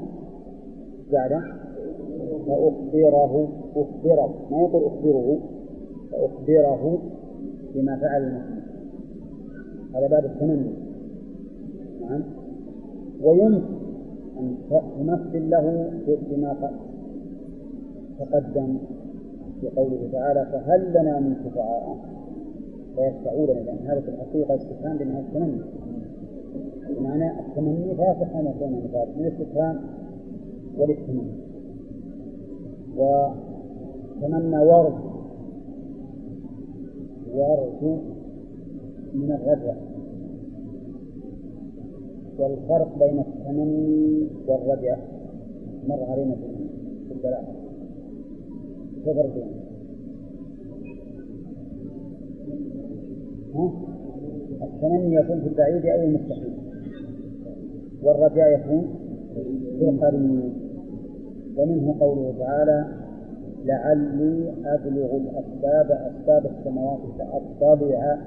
بعد 1.11 1.31
فأخبره 2.47 3.60
أخبره 3.75 4.47
ما 4.51 4.61
يقول 4.61 4.83
أخبره 4.85 5.39
فأخبره 6.11 7.01
بما 7.75 7.97
فعل 7.97 8.23
المسلم 8.23 8.61
هذا 9.95 10.07
باب 10.07 10.25
التمني. 10.25 10.73
نعم. 12.01 12.23
ويمكن 13.21 13.63
أن 14.39 14.55
تمثل 14.99 15.49
له 15.49 15.91
بما 16.07 16.71
تقدم 18.19 18.77
في 19.61 19.67
قوله 19.67 20.09
تعالى 20.11 20.45
فهل 20.51 20.89
لنا 20.89 21.19
من 21.19 21.35
شفعاء؟ 21.45 21.97
فيشفعون 22.95 23.49
لنا 23.49 23.59
لأن 23.59 23.87
هذا 23.87 24.01
في 24.01 24.09
الحقيقة 24.09 24.55
استفهام 24.55 24.97
بمعنى 24.97 25.19
التمني. 25.19 25.61
بمعنى 26.99 27.39
التمني 27.39 27.95
فيصح 27.95 28.35
أن 28.35 28.45
يكون 28.45 28.71
من 28.71 29.25
الاستفهام 29.25 29.79
والاهتمام 30.77 31.31
وتمنى 34.21 34.57
ورد. 34.57 34.93
ورد 37.33 38.01
من 39.13 39.31
الرجع 39.31 39.75
والفرق 42.39 42.99
بين 42.99 43.19
التمني 43.19 44.27
والرجع. 44.47 44.97
مر 45.87 46.03
علينا 46.03 46.35
في 47.07 47.13
البلاغة 47.13 47.55
كفر 49.05 49.27
بينه 49.27 49.61
ها؟ 53.55 53.71
التمني 54.63 55.15
يكون 55.15 55.41
في 55.41 55.47
البعيد 55.47 55.85
أو 55.85 56.03
المستحيل. 56.03 56.53
والرجاء 58.03 58.59
يكون 58.59 58.87
في 59.79 59.89
القريب. 59.89 60.53
ومنه 61.57 61.95
قوله 61.99 62.33
تعالى 62.39 63.00
لعلي 63.65 64.53
أبلغ 64.65 65.15
الأسباب 65.15 65.91
أسباب 65.91 66.45
السماوات 66.45 66.99
فأطلع 67.19 68.17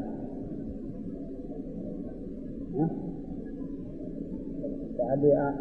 لعلي 4.98 5.54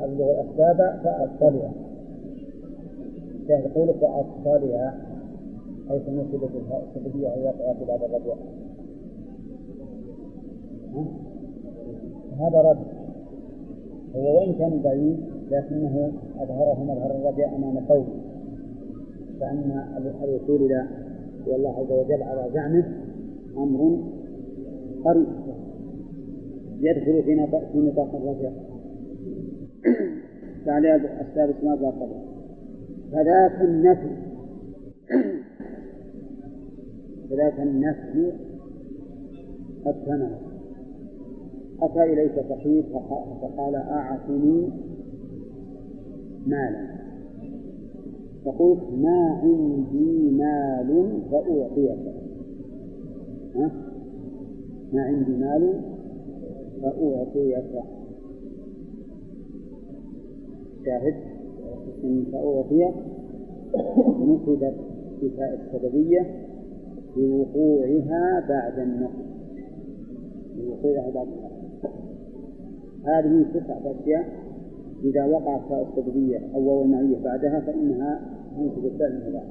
أبلغ 0.00 0.40
الأسباب 0.40 1.00
فأطلع. 1.04 1.70
شاهد 3.48 3.72
قوله 3.74 3.92
فأطلع. 3.92 4.94
حيث 5.88 6.08
نسبت 6.08 6.50
السببية 6.96 7.28
يقع 7.28 7.72
في 7.72 7.84
باب 7.84 8.02
الرجاء 8.02 8.38
هذا 12.38 12.60
رد. 12.60 12.78
هو 14.16 14.38
وإن 14.38 14.52
كان 14.52 14.82
بعيد 14.82 15.20
لكنه 15.50 16.12
أظهره 16.38 16.84
مظهر 16.84 17.10
الرجاء 17.10 17.56
أمام 17.56 17.78
قوله 17.78 18.33
فأن 19.40 19.84
الوصول 20.24 20.62
إلى 20.62 20.88
الله 21.46 21.78
عز 21.78 21.92
وجل 21.92 22.22
على 22.22 22.50
زعمه 22.54 22.84
أمر 23.56 24.02
قريب. 25.04 25.26
يدخل 26.80 27.22
في 27.22 27.34
نطاق 27.34 27.72
في 27.72 27.78
نطاق 27.78 28.14
الرجاء. 28.14 28.52
فعليه 30.66 31.20
أسباب 31.20 31.54
ماذا 31.64 31.88
قبل 31.88 32.16
فذاك 33.12 33.60
النفي. 33.60 34.16
فذاك 37.30 37.60
النفي 37.60 38.32
قد 39.84 39.94
كمل 40.06 40.38
أتى 41.82 42.02
إليك 42.02 42.32
فقير 42.32 42.82
فقال 43.42 43.74
أعطني 43.74 44.70
مالا. 46.46 47.03
فقلت 48.44 48.82
ما 48.98 49.40
عندي 49.42 50.30
مال 50.30 51.22
فأعطيك. 51.30 51.98
ها؟ 53.56 53.70
ما 54.92 55.02
عندي 55.02 55.36
مال 55.36 55.80
فأعطيك. 56.82 57.64
شاهد؟ 60.84 61.14
إن 62.04 62.24
فأعطيك. 62.32 62.94
نصبت 64.20 64.74
بفاء 65.22 65.60
السببية 65.60 66.46
لوقوعها 67.16 68.46
بعد 68.48 68.78
النقل. 68.78 69.24
لوقوعها 70.56 71.10
بعد 71.10 71.26
النقل. 71.26 71.54
هذه 73.04 73.44
تسعة 73.54 73.94
أشياء. 74.00 74.44
إذا 75.04 75.24
وقعت 75.24 75.60
تاء 75.68 75.88
السببية 75.88 76.40
أو 76.54 76.68
واو 76.68 76.82
المعية 76.82 77.18
بعدها 77.24 77.60
فإنها 77.60 78.33
المضارع 78.58 79.42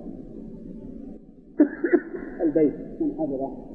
البيت 2.41 2.73
من 3.01 3.13
حضره 3.17 3.73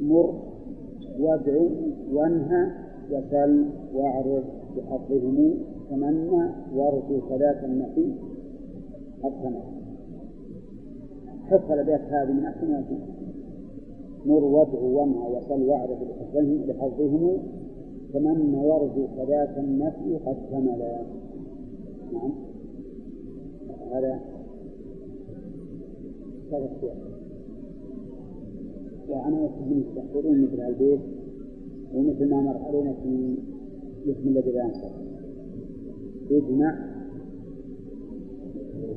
مر 0.00 0.34
وادع 1.18 1.60
وانهى 2.12 2.72
وسل 3.10 3.66
واعرض 3.94 4.44
بحظهم 4.76 5.54
تمنى 5.90 6.50
وارجو 6.74 7.20
فذاك 7.20 7.64
النفي 7.64 8.14
تمنى 9.22 9.62
حفظ 11.50 11.72
الابيات 11.72 12.00
هذه 12.00 12.32
من 12.32 12.46
أحسن 12.46 12.70
ما 12.70 12.82
فيه 12.82 13.19
مر 14.26 14.44
وادع 14.44 14.78
وانهى 14.78 15.36
وسل 15.36 15.62
واعرض 15.68 15.98
بحظهم 16.08 16.66
بحظهم 16.68 17.38
تمنى 18.12 18.56
وارجو 18.56 19.06
فذاك 19.16 19.58
النفي 19.58 20.16
قد 20.26 20.36
كمل 20.50 21.04
نعم. 22.12 22.32
هذا 23.92 24.20
هذا 26.52 26.70
السياق 26.74 26.96
وأنا 29.08 29.40
وكهم 29.40 29.80
يستحضرون 29.80 30.42
مثل 30.42 30.60
البيت 30.60 31.00
ومثل 31.94 32.30
ما 32.30 32.40
مر 32.40 32.56
علينا 32.56 32.92
في 32.92 33.36
اسم 34.06 34.28
الذي 34.28 34.50
لا 34.50 34.64
ينصر. 34.64 34.90
اجمع 36.30 36.90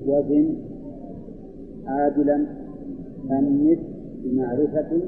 وزن 0.08 0.56
عادلا 1.86 2.48
أنس 3.32 3.93
بمعرفة 4.24 5.02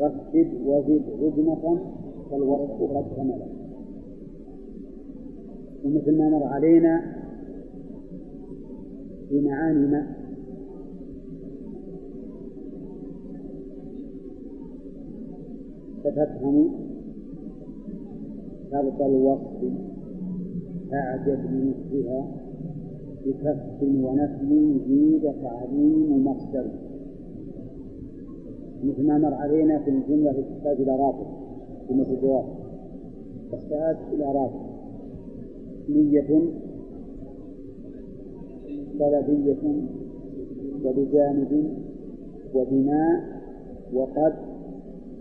رتب 0.00 0.66
وزد 0.66 1.02
رجمة 1.22 1.78
فالوصف 2.30 2.82
قد 2.82 3.16
كمل 3.16 3.42
ومثل 5.84 6.18
ما 6.18 6.28
مر 6.28 6.44
علينا 6.44 7.02
في 9.28 9.40
معاني 9.40 9.86
ما. 9.86 10.06
فتفهم 16.04 16.70
شرط 18.70 19.02
الوصف 19.02 19.72
أعجب 20.92 21.38
بمثلها 21.48 22.26
بكف 23.26 23.82
ونفي 23.82 24.80
زيد 24.88 25.22
تعظيم 25.42 26.26
مصدر. 26.26 26.83
مثل 28.84 29.06
ما 29.06 29.18
مر 29.18 29.34
علينا 29.34 29.78
في 29.78 29.90
الجملة 29.90 30.32
في 30.32 30.42
تحتاج 30.42 30.80
إلى 30.80 30.96
رابط 30.96 31.26
جملة 31.90 32.10
الجواب. 32.10 32.44
تحتاج 33.52 33.96
إلى 34.12 34.24
رابط 34.24 34.60
نية 35.88 36.50
طلبية 39.00 39.82
وبجانب 40.84 41.70
وبناء 42.54 43.24
وقد 43.92 44.34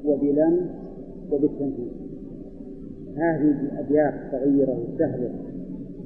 وبلم 0.05 0.69
وبالتنفيذ. 1.31 1.91
هذه 3.15 3.51
الأبيات 3.61 4.13
صغيرة 4.31 4.79
وسهلة 4.93 5.29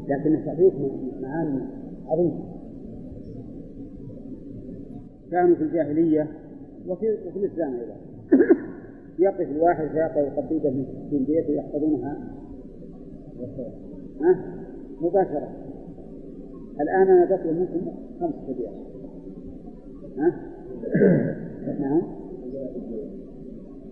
لكن 0.08 0.46
تعطيك 0.46 0.74
معاني 1.22 1.62
عظيمة. 2.08 2.40
كانوا 5.32 5.56
في 5.56 5.64
الجاهلية 5.64 6.28
وفي, 6.88 7.18
وفي 7.28 7.40
الإسلام 7.40 7.74
أيضا. 7.74 7.96
يقف 9.20 9.52
الواحد 9.52 9.88
فيقرأ 9.88 10.30
قصيدة 10.30 10.70
في 11.10 11.18
البيت 11.18 11.50
ويحفظونها. 11.50 12.18
ها؟ 14.22 14.64
مباشرة. 15.02 15.50
الآن 16.82 17.08
أنا 17.08 17.26
بقي 17.26 17.54
منكم 17.54 17.92
خمس 18.20 18.34
أبيات 18.50 18.74
ها؟ 20.18 20.34
نعم. 21.80 22.02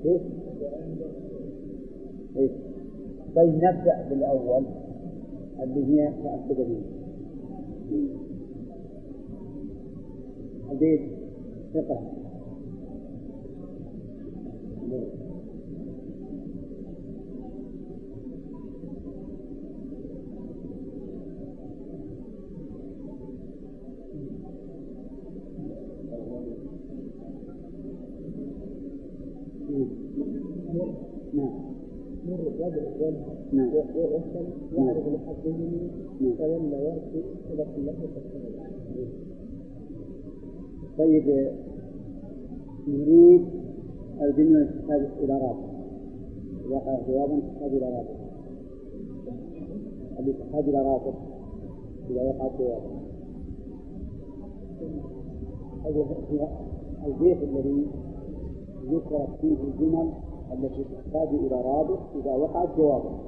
كيف؟ 0.04 0.22
إيه؟ 2.36 2.50
طيب 3.36 3.56
نبدأ 3.56 4.06
بالأول 4.10 4.66
اللي 5.64 5.86
هي 5.86 6.14
به 6.50 6.82
البيت 10.72 11.02
ثقة. 11.74 12.25
نعم 33.54 33.70
وأحسن 33.96 34.46
يعرض 34.78 35.08
لحظه 35.16 35.58
تولى 36.38 36.78
ويأتي 36.78 37.24
صدق 37.50 37.68
الله 37.78 37.94
طيب 40.98 41.52
نريد 42.88 43.65
الجملة 44.22 44.66
تحتاج 44.66 45.02
إلى 45.20 45.34
رابط. 45.34 45.76
وقع 46.70 47.00
جوابا 47.08 47.40
تحتاج 47.40 47.72
إلى 47.72 47.86
رابط. 47.86 48.16
اللي 50.20 50.34
تحتاج 50.34 50.70
إلى 50.70 50.82
رابط 50.82 51.14
إذا 52.10 52.24
وقع 52.24 52.48
جوابا 52.58 53.06
البيت 57.06 57.44
الذي 57.44 57.88
ذكرت 58.92 59.30
فيه 59.42 59.58
الجمل 59.64 60.12
التي 60.54 60.84
تحتاج 60.84 61.28
إلى 61.28 61.62
رابط 61.62 62.00
إذا 62.16 62.32
وقعت 62.32 62.78
جوابا 62.78 63.20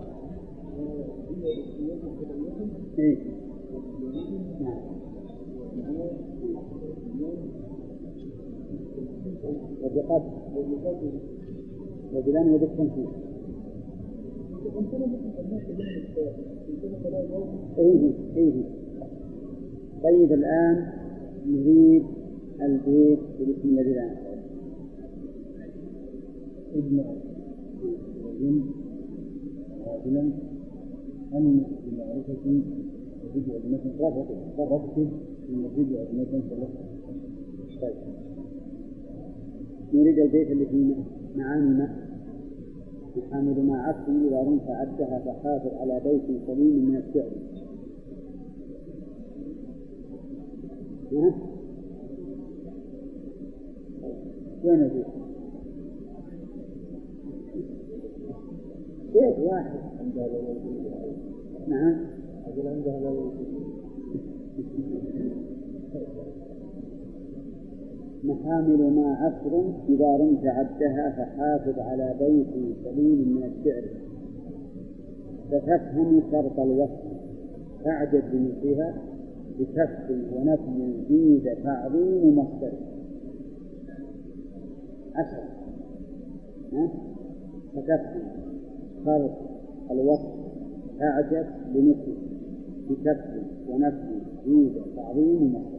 إيه؟ 2.98 3.18
نعم. 4.60 4.82
وبقد 9.84 10.24
وبلان 12.16 12.50
وبالتنفيذ 12.54 13.08
إيه 17.78 18.12
إيه 18.36 18.64
طيب 20.04 20.32
الآن 20.34 20.88
نريد 21.48 22.04
البيت 22.62 23.20
باسم 23.40 23.70
الذي 23.70 23.94
لا 23.94 24.12
ابن 26.76 27.04
وجن 28.24 28.62
عادلا 29.88 30.22
أن 31.34 31.64
بمعرفة 31.86 32.62
وجد 33.36 33.50
علمة 33.52 33.82
رفض 34.60 35.08
من 35.50 35.66
وجد 35.66 35.96
علمة 35.96 36.42
طيب 37.82 37.96
نريد 39.94 40.20
البيت 40.20 40.52
اللي 40.52 40.66
فيه 40.66 40.96
معاني 41.36 41.70
ما 41.70 42.08
يحامل 43.18 43.66
ما 43.66 43.82
عكسه 43.82 44.28
إذا 44.28 44.42
رمت 44.42 44.70
عدها 44.70 45.20
فحافظ 45.20 45.74
على 45.74 46.02
بيت 46.06 46.42
سليم 46.48 46.86
من 46.86 46.96
الشعر. 46.96 47.32
وين 54.64 54.82
البيت؟ 54.84 55.06
بيت 59.14 59.40
واحد. 59.40 59.80
نعم. 61.68 61.96
أقول 62.48 62.68
عندها 62.68 63.00
محامل 68.24 68.94
ما 68.96 69.16
عصر 69.16 69.62
إذا 69.90 70.18
رمت 70.18 70.46
عدها 70.46 71.10
فحافظ 71.10 71.80
على 71.80 72.16
بيت 72.20 72.76
سليم 72.84 73.36
من 73.36 73.44
الشعر. 73.44 73.84
فتفهم 75.52 76.22
شرط 76.32 76.60
الوصف. 76.60 77.04
فاعجب 77.84 78.24
بمثلها 78.34 78.94
بكف 79.60 80.12
ونفي 80.36 80.94
زيد 81.10 81.64
تعظيم 81.64 82.40
مصدر. 82.40 82.72
عشر. 85.16 85.44
فتفهم 87.76 88.22
شرط 89.06 89.32
الوصف. 89.92 90.34
أعجب 91.02 91.46
بمثله 91.74 92.18
بكف 92.90 93.26
ونفي 93.70 94.22
زيد 94.46 94.74
تعظيم 94.96 95.54
مصدر. 95.54 95.78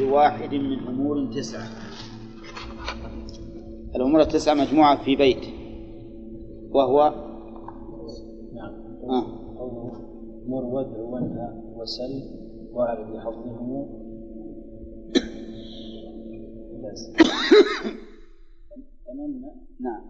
لواحد 0.00 0.54
من 0.54 0.78
أمور 0.78 1.32
تسعة. 1.32 1.68
الأمور 3.96 4.20
التسعة 4.20 4.54
مجموعة 4.54 5.04
في 5.04 5.16
بيت. 5.16 5.44
وهو 6.70 7.10
نعم. 8.54 8.72
آه. 9.10 9.26
أمور 10.46 10.64
ودع 10.64 10.98
وانهى 10.98 11.62
وسل 11.76 12.22
واعرف 12.72 13.08
بحظهم 13.10 13.64
تمنى. 19.06 19.50
نعم. 19.80 20.04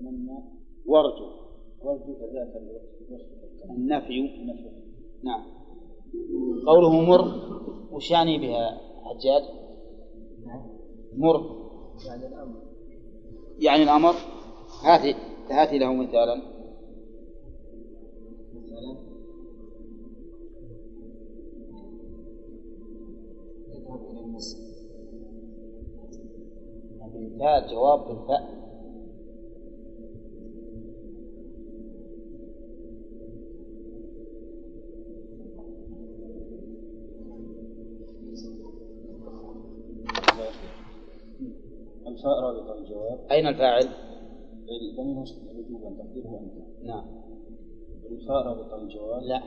تمنى. 0.00 0.65
وارجو. 0.88 1.26
وارجو 1.82 2.12
الوقت 2.12 2.56
النفي 3.70 4.22
نفي 4.22 4.70
نعم. 5.22 5.42
قوله 6.66 6.90
مر. 6.90 7.56
وش 7.92 8.10
يعني 8.10 8.38
بها 8.38 8.80
حجاج؟ 9.04 9.42
مر. 11.16 11.66
يعني 12.06 12.26
الأمر. 12.26 12.62
يعني 13.58 13.82
الأمر. 13.82 14.14
هاتي 14.82 15.14
هاتي 15.50 15.78
له 15.78 15.92
مثالا. 15.92 16.36
مثلا 18.54 18.96
اذهب 23.74 24.10
إلى 24.10 24.20
المسجد. 24.20 24.66
مثال 27.14 27.70
جواب 27.70 28.08
بالفاء. 28.08 28.65
الفاء 42.16 42.40
رابط 42.40 42.70
الجواب. 42.70 43.18
أين 43.30 43.46
الفاعل؟ 43.46 43.84
الضمير 44.90 45.14
مسلم 45.14 45.48
وجوبا 45.48 46.02
تقديره 46.02 46.40
أنت. 46.40 46.84
نعم. 46.84 47.04
الفاء 48.10 48.46
رابط 48.46 48.74
الجواب؟ 48.74 49.22
لا. 49.22 49.42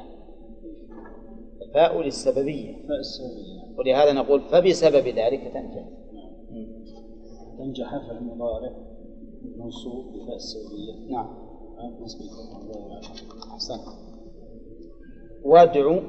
الفاء 1.62 2.02
للسببية. 2.02 2.88
فاء 2.88 3.00
السببية. 3.00 3.78
ولهذا 3.78 4.14
نقول 4.14 4.42
فبسبب 4.42 5.08
ذلك 5.08 5.52
تنجح. 5.54 5.90
تنجح 7.58 8.08
فعل 8.08 8.24
مضارع 8.24 8.76
منصوب 9.58 10.06
بفاء 10.14 10.36
السببية. 10.36 11.12
نعم. 11.12 11.28
على 11.78 13.02
أحسنت. 13.54 13.82
وادعو 15.44 16.00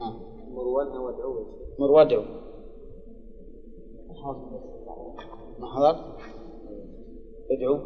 آه. 0.00 0.20
وادعوه. 0.54 1.46
مر 1.78 1.90
وادعو 1.90 2.45
ما 5.58 5.66
حضر 5.66 5.96
ادعو. 7.50 7.78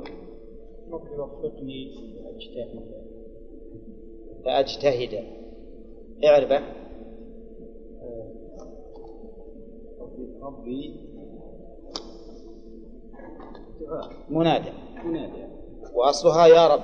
رب 0.91 1.19
وفقني 1.19 1.93
أجتهد. 2.37 3.05
فأجتهد 4.45 5.25
اعرفه 6.25 6.63
ربي 10.01 10.29
ربي. 10.43 10.95
منادى. 14.29 14.71
منادى. 15.05 15.45
وأصلها 15.95 16.47
يا 16.47 16.75
رب. 16.75 16.83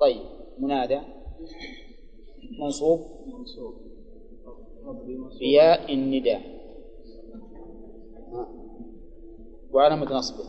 طيب 0.00 0.26
منادى. 0.58 1.00
منصوب. 2.60 3.00
منصوب. 3.26 3.74
ربي 4.86 5.18
بياء 5.38 5.94
النداء. 5.94 6.55
وعلامة 9.72 10.14
نصبه 10.14 10.44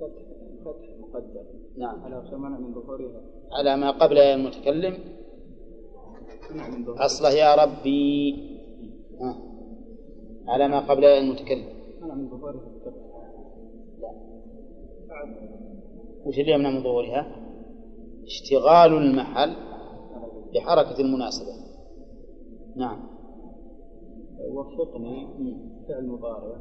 فتح 0.00 0.22
فتح 0.64 0.88
مقدر 1.00 1.44
نعم. 1.76 2.02
على 2.04 2.22
من 2.58 2.74
ظهورها 2.74 3.20
على 3.52 3.76
ما 3.76 3.90
قبل 3.90 4.18
المتكلم. 4.18 4.98
أصله 6.88 7.30
يا 7.30 7.54
ربي. 7.54 8.34
على 10.48 10.68
ما 10.68 10.80
قبل 10.80 11.04
المتكلم. 11.04 11.68
منع 12.02 12.14
من 12.14 12.30
ظهورها 12.30 12.66
الفتح 12.76 13.06
وش 16.26 16.38
اللي 16.38 16.52
يمنع 16.52 16.70
من 16.70 16.82
ظهورها؟ 16.82 17.26
اشتغال 18.24 18.92
المحل 18.92 19.56
بحركة 20.54 21.00
المناسبة. 21.00 21.52
نعم. 22.76 23.08
وفقني. 24.40 25.26
فعل 25.88 26.06
مضارع. 26.06 26.56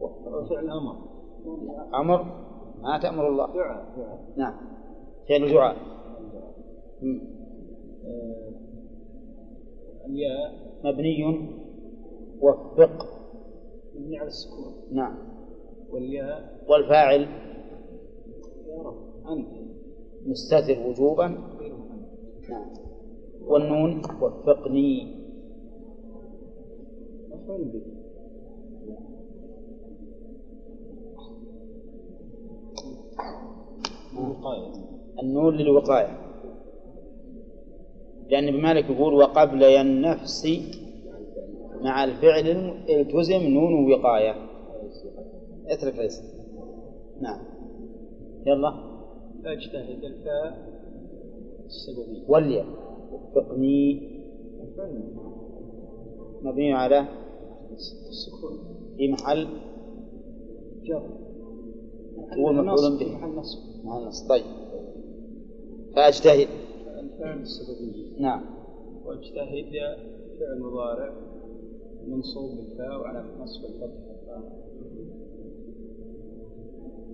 وفعل 0.00 0.70
أمر. 0.70 0.96
أمر؟ 1.94 2.24
ما 2.82 2.98
تأمر 2.98 3.28
الله. 3.28 3.46
دعاء 3.54 3.94
دعاء 3.96 4.18
نعم. 4.36 4.54
فعل 5.28 5.52
دعاء 5.52 5.76
الياء. 10.06 10.52
مبني. 10.84 11.48
وفق. 12.40 13.06
مبني 13.94 14.18
على 14.18 14.26
السكون. 14.26 14.74
نعم. 14.90 15.16
والياء. 15.90 16.64
والفاعل. 16.68 17.20
يا 18.68 18.82
رب. 18.82 18.96
أنت. 19.30 19.48
مستتر 20.26 20.78
وجوبا. 20.80 21.26
نعم. 22.48 22.66
والنون. 23.46 24.02
وفقني. 24.20 25.23
الوقاية. 34.12 34.72
النون 35.22 35.56
للوقاية. 35.56 36.18
لأن 38.28 38.48
ابن 38.48 38.62
مالك 38.62 38.90
يقول 38.90 39.14
وقبل 39.14 39.64
النفس 39.64 40.46
مع 41.82 42.04
الفعل 42.04 42.48
التزم 42.90 43.42
نون 43.42 43.92
وقاية 43.92 44.34
اترك 45.68 45.94
الاسم 45.94 46.24
نعم. 47.20 47.40
يلا. 48.46 48.72
فاجتهد 49.44 50.04
الفاء 50.04 50.74
السببية. 51.66 52.24
والياء. 52.28 52.66
وفقني 53.12 54.10
مفعول 54.60 55.02
مبني 56.42 56.72
على 56.72 57.23
السكون. 57.74 58.58
في 58.96 59.08
محل؟ 59.08 59.48
جر. 60.82 61.08
هو 62.38 62.52
مفعول 62.52 62.66
نصب، 62.66 62.98
به 62.98 63.14
محل 63.14 63.28
نصب. 63.28 63.58
مع 63.84 63.98
النص 63.98 64.28
طيب. 64.28 64.44
فأجتهد. 65.96 66.48
الفعل 66.98 67.40
السببية 67.40 68.20
نعم. 68.20 68.42
وأجتهد 69.04 69.72
فعل 70.40 70.60
مضارع 70.60 71.12
منصوب 72.06 72.56
بالفاء 72.56 73.00
وعلى 73.00 73.24
نصب 73.40 73.64
الفتح. 73.64 74.14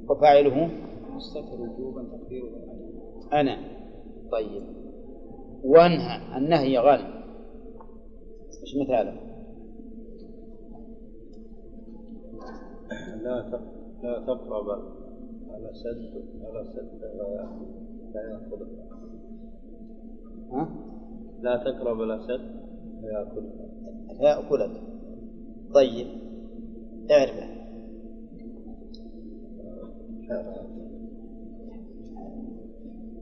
وفاعله؟ 0.08 0.70
مستتر 1.10 1.60
وجوبا 1.60 2.02
تقديره 2.02 2.48
أنا. 3.32 3.56
طيب. 4.32 4.62
وانهى. 5.64 6.38
النهي 6.38 6.78
غالب 6.78 7.20
مش 8.62 8.76
مثاله؟ 8.76 9.29
لا 12.90 13.60
لا 14.02 14.18
تقرب. 14.26 14.68
على 15.50 15.70
سد 15.74 16.12
على 16.44 16.64
سد 16.64 17.00
لا 18.14 18.20
يأخذها 18.30 18.84
ها؟ 20.52 20.68
لا 21.40 21.56
تقرب 21.56 22.00
على 22.00 22.20
سد 22.22 22.40
لا 23.02 23.10
يأخذها 23.12 23.70
يأكلك. 24.20 24.80
طيب. 25.74 26.06
اعرفه 27.10 27.50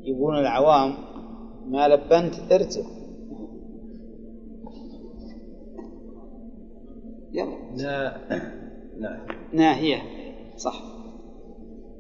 يقولون 0.03 0.39
العوام. 0.39 0.93
ما 1.67 1.89
لبنت 1.89 2.53
ارتب 2.53 2.85
يلا. 7.33 7.77
لا. 7.77 8.58
ناهية. 9.53 10.03
صح. 10.57 10.83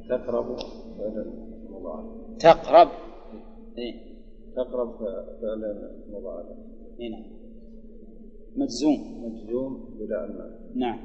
تقرب 0.09 0.57
فعل 0.99 1.33
مضارع. 1.71 2.05
تقرب. 2.39 2.89
إيه. 3.79 3.95
تقرب 4.57 4.99
فعل 5.43 5.93
مضارع. 6.11 6.57
هنا 7.01 7.25
مجزوم. 8.57 9.25
مجزوم 9.25 9.97
بلا 9.99 10.25
المال 10.25 10.73
نعم. 10.75 10.99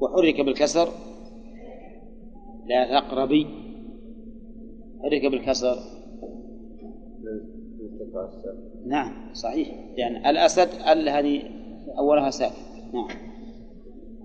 وحرك 0.00 0.40
بالكسر. 0.40 0.88
لا 2.66 3.00
تقربي. 3.00 3.46
حرك 5.02 5.26
بالكسر. 5.26 5.76
نعم 8.86 9.34
صحيح. 9.34 9.68
لأن 9.98 10.26
الأسد 10.26 10.68
ال 10.88 11.08
هذه 11.08 11.42
أولها 11.98 12.30
ساكن 12.30 12.54
نعم. 12.92 13.31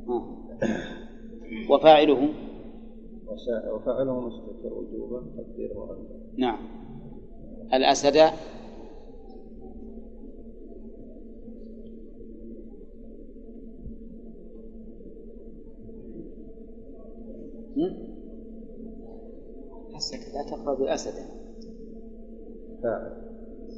وفاعله؟ 1.69 2.33
وفعله 3.73 4.19
مستتر 4.19 4.73
وجوبا 4.73 5.23
تقديره 5.37 5.97
نعم. 6.37 6.59
الأسد؟ 7.73 8.17
هم؟ 17.77 18.07
حسك 19.93 20.19
لا 20.19 20.43
تقرأ 20.51 20.75
بالأسد. 20.75 21.13
فاعل. 22.83 23.11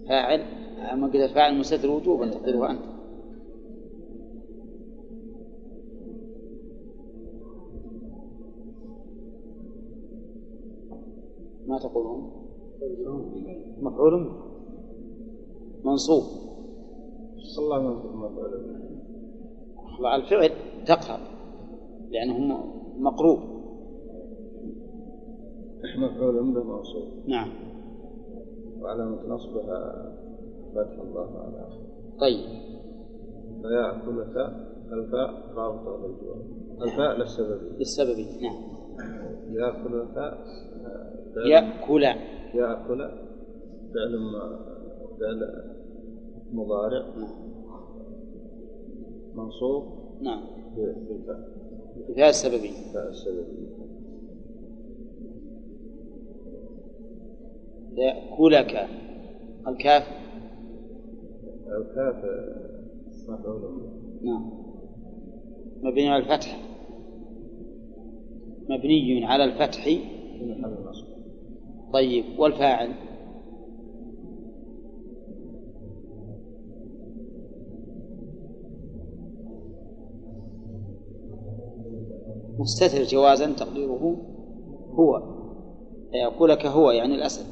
فاعل؟ 0.08 0.42
أما 0.94 1.08
قلت 1.08 1.32
فاعل 1.32 1.58
مستتر 1.60 1.90
وجوبا 1.90 2.32
تقديره 2.32 2.72
أنت. 2.72 2.89
ما 11.70 11.78
تقولون؟ 11.80 12.32
مفعول. 13.82 14.24
به. 14.24 14.32
منصوب. 15.86 16.24
الله 17.60 17.80
مفعول. 17.80 18.80
مع 20.02 20.16
الفعل 20.16 20.50
تقرأ 20.88 21.20
لأنه 22.10 22.64
مقروب. 23.00 23.40
مفعول 25.98 26.54
به 26.54 26.64
منصوب. 26.64 27.04
نعم. 27.28 27.50
وعلامة 28.82 29.28
نصبها 29.28 29.80
فتح 30.76 31.00
الله 31.02 31.40
على 31.40 31.68
آخره 31.68 31.84
طيب. 32.20 32.50
فيأكل 33.62 34.20
الفاء 34.92 35.54
رابطة 35.56 35.98
بالجواب 36.02 36.42
الفاء 36.82 37.18
للسببية. 37.18 37.78
للسبب 37.78 38.18
نعم. 38.42 38.62
يأكل 39.54 40.08
فاء 40.16 40.38
فعل- 40.84 41.19
يأكل. 41.38 42.04
يأكل. 42.54 43.10
فعل 43.94 44.20
فعل 45.20 45.64
مضارع. 46.54 47.06
منصوب. 49.36 49.84
نعم. 50.22 50.42
بفاء 52.10 52.30
السببي 52.30 52.72
فاء 52.94 53.10
السببية 53.10 53.70
يأكلك. 57.98 58.88
الكاف. 59.68 60.04
الكاف 61.68 62.26
مفعول 63.30 63.82
نعم. 64.22 64.52
مبني 65.82 66.10
على 66.10 66.24
الفتح. 66.24 66.60
مبني 68.70 69.26
على 69.26 69.44
الفتح. 69.44 69.84
في 70.40 70.46
محل 70.46 70.90
نصب 70.90 71.09
طيب 71.94 72.40
والفاعل؟ 72.40 72.90
مستتر 82.60 83.04
جوازا 83.04 83.54
تقديره 83.54 84.18
هو. 84.94 85.22
يأكلك 86.14 86.66
هو 86.66 86.92
يعني 86.92 87.16
الأسد. 87.16 87.46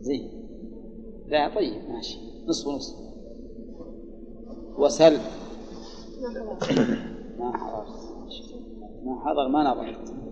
زين. 0.00 0.30
لا 1.28 1.54
طيب 1.54 1.90
ماشي. 1.90 2.18
نصف 2.46 2.68
نصف 2.68 2.94
وسل. 4.78 5.18
ما 7.38 7.52
حضرت. 7.56 7.88
ما 9.04 9.20
حضر 9.24 9.48
ما 9.48 9.70
نظرت 9.70 10.23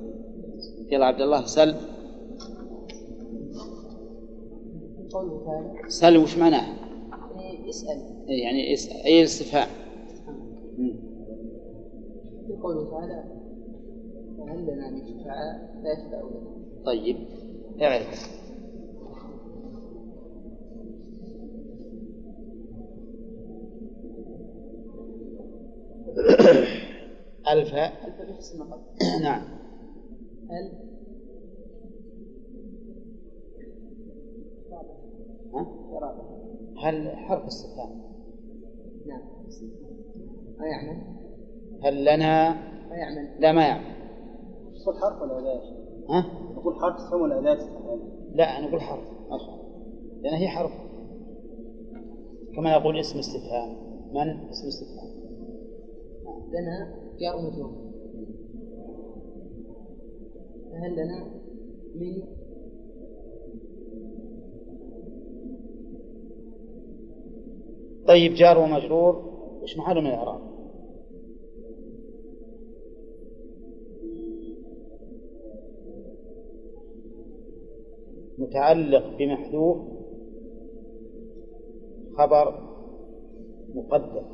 يلا 0.93 1.07
عبد 1.07 1.21
الله 1.21 1.45
سل 1.47 1.75
سل 5.89 6.17
وش 6.17 6.37
معناه؟ 6.39 6.67
اسأل 7.69 7.99
يعني 8.29 8.73
اس- 8.75 8.89
أي 9.07 9.19
الاستفهام 9.21 9.69
مم. 10.79 10.95
في 12.47 12.53
قوله 12.63 12.91
تعالى 12.91 13.25
فهل 14.39 14.63
لنا 14.63 14.91
من 14.91 15.07
شفعاء؟ 15.07 15.81
لا 15.83 15.93
يشفعوا 15.93 16.31
لنا 16.31 16.85
طيب 16.85 17.17
اعرف. 17.83 18.33
ألف 27.49 27.75
قبل 27.75 28.35
نعم. 29.23 29.62
قرابة 35.93 36.23
هل 36.83 37.17
حرف 37.17 37.45
استفهام؟ 37.45 38.03
نعم 39.07 39.23
ما 40.59 40.67
يعمل؟ 40.67 41.03
هل 41.83 42.05
لنا؟ 42.05 42.53
ما 42.91 42.97
يعمل. 42.97 43.41
لا 43.41 43.53
ما 43.53 43.67
يعمل. 43.67 43.93
نقول 44.81 44.97
حرف 44.97 45.23
ولا 45.23 45.39
أداة؟ 45.39 45.63
ها؟ 46.09 46.53
نقول 46.53 46.75
حرف 46.75 46.95
استفهام 46.95 47.23
ولا 47.23 47.39
أداة 47.39 47.55
استفهام؟ 47.55 48.01
لا 48.35 48.61
نقول 48.61 48.81
حرف 48.81 49.09
أخر. 49.31 49.63
لأن 50.23 50.35
هي 50.35 50.49
حرف. 50.49 50.73
كما 52.57 52.73
يقول 52.73 53.01
اسم 53.01 53.19
استفهام. 53.19 53.77
من؟ 54.13 54.49
اسم 54.49 54.67
استفهام. 54.67 55.23
لنا 56.53 56.95
جار 57.21 57.37
ومجرور 57.37 57.82
فهل 60.73 60.93
لنا 60.93 61.27
من 61.95 62.23
طيب 68.09 68.35
جار 68.35 68.59
ومجرور. 68.59 69.33
وش 69.63 69.79
محله 69.79 70.01
من 70.01 70.07
الإعراب؟ 70.07 70.41
متعلق 78.39 79.17
بمحذوف 79.19 79.79
خبر 82.19 82.69
مقدم. 83.75 84.25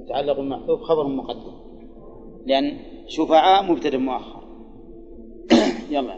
متعلق 0.00 0.40
بمحذوف 0.40 0.80
خبر 0.80 1.06
مقدم. 1.06 1.52
لأن 2.46 2.78
شفعاء 3.06 3.72
مبتدأ 3.72 3.98
مؤخر 3.98 4.39
يلا. 5.90 6.16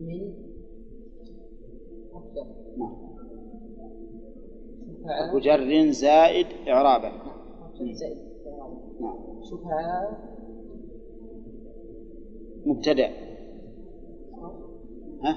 من 0.00 0.34
نعم 2.78 3.04
شفعاء 5.04 5.30
حرف 5.32 5.38
جر 5.38 5.90
زائد 5.92 6.46
إعرابه. 6.68 7.12
زائد 7.92 8.18
نعم. 9.00 9.42
شفعاء 9.42 10.34
مبتدأ. 12.66 13.08
ها؟ 15.24 15.32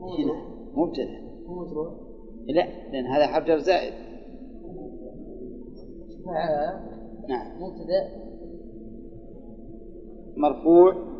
هنا 0.00 0.34
مبتدأ. 0.74 1.20
مو 1.46 1.64
مجرور 1.64 2.12
لا 2.46 2.90
لأن 2.92 3.06
هذا 3.06 3.26
حرف 3.26 3.46
جر 3.46 3.58
زائد. 3.58 3.92
نعم. 7.28 7.62
مبتدأ. 7.62 8.22
مرفوع. 10.36 11.11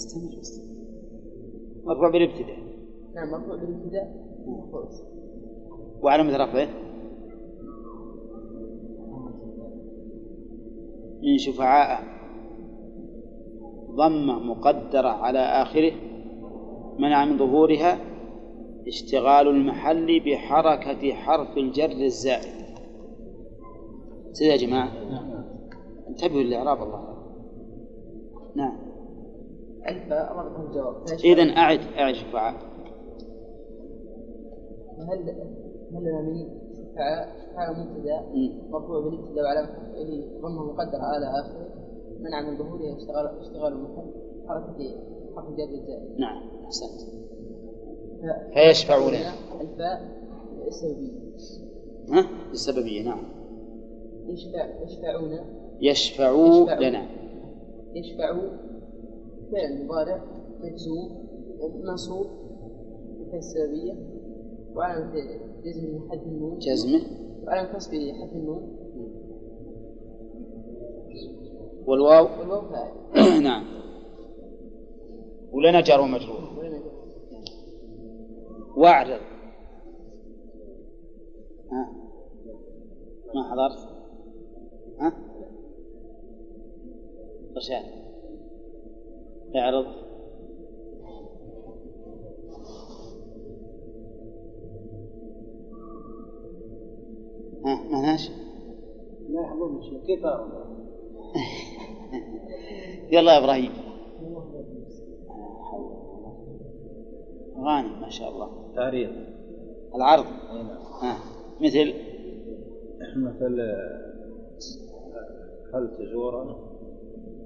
استمر 0.00 0.40
استمر 0.40 0.70
مرفوع 1.84 2.10
بالابتداء. 2.10 2.58
نعم 3.14 3.30
مرفوع 3.30 3.56
بالابتداء. 3.56 4.06
وعلامة 6.02 6.36
رفعه 6.36 6.68
من 11.22 11.38
شفعاء. 11.38 12.04
ضمة 13.90 14.38
مقدرة 14.38 15.08
على 15.08 15.38
آخره. 15.38 15.92
منع 16.98 17.24
من 17.24 17.38
ظهورها. 17.38 17.98
اشتغال 18.86 19.48
المحل 19.48 20.20
بحركة 20.20 21.14
حرف 21.14 21.56
الجر 21.56 22.04
الزائد. 22.04 22.60
سيدي 24.32 24.50
يا 24.50 24.56
جماعة. 24.56 24.90
انتبهوا 26.08 26.42
للإعراب 26.42 26.82
الله. 26.82 27.09
إذا 31.24 31.56
أعد 31.56 31.80
أعد 31.98 32.14
شفعاء 32.14 32.54
هل 34.98 35.30
هل 35.94 36.24
من 36.24 36.48
شفعاء 36.76 37.28
شفعاء 37.50 37.70
مبتدأ. 37.80 38.20
مرفوع 38.70 39.00
بالابتداء 39.00 39.44
وعلامة 39.44 39.68
رفعه 39.68 40.40
ضمة 40.42 40.64
مقدرة 40.72 41.02
على 41.02 41.26
آخره. 41.26 41.68
منع 42.20 42.50
من 42.50 42.58
ظهورها 42.58 42.96
اشتغال 42.96 43.38
اشتغال 43.40 43.72
المحل. 43.72 44.10
حركتين 44.48 44.96
حرف 45.36 45.48
الجر 45.48 45.64
الزائد 45.64 46.18
نعم 46.20 46.42
أحسنت. 46.64 47.00
فيشفعون. 48.54 49.12
الفاء 49.60 50.20
السببية. 50.66 51.12
ها؟ 52.12 52.26
السببية 52.52 53.02
نعم. 53.02 53.22
يشفع 54.26 54.66
يشفعون. 54.84 55.38
يشفعوا 55.80 56.60
يشفعوا. 56.62 56.80
لنا. 56.80 57.06
يشفعوا 57.94 58.50
فعل 59.52 59.84
مضارع 59.84 60.24
مجزوم 60.60 61.26
منصوب 61.84 62.26
الفاء 63.20 63.38
السببية 63.38 63.94
وعلامة 64.74 65.14
جزمه 65.64 66.08
حذف 66.10 66.22
النون 66.26 66.58
جزمه 66.58 67.00
وعلامة 67.44 67.76
نصبه 67.76 68.12
حذف 68.12 68.32
النون 68.32 68.76
والواو 71.86 72.24
والواو 72.40 72.62
فاعل 72.68 73.42
نعم 73.42 73.64
ولنا 75.52 75.80
جار 75.80 76.00
ومجرور. 76.00 76.40
واعرض 78.76 79.20
ها 81.72 81.92
ما 83.34 83.42
حضرت 83.50 83.78
ها 85.00 85.12
رشاد 87.56 87.84
اعرض. 89.56 89.86
ها 97.64 97.82
مهناش 97.90 98.30
لا 99.30 99.42
يحضرني 99.42 99.82
شيء 99.82 100.00
كيف 100.06 100.24
أعرف؟ 100.24 100.52
يلا 103.12 103.32
يا 103.32 103.38
إبراهيم. 103.44 103.72
غانم 107.58 108.00
ما 108.00 108.08
شاء 108.08 108.28
الله. 108.28 108.72
تعريض 108.76 109.10
العرض. 109.94 110.24
نعم. 110.24 110.68
ها 111.02 111.18
مثل؟ 111.60 111.94
مثل 113.16 113.60
آه، 113.60 114.10
هل 115.74 115.96
تزورني؟ 115.98 116.56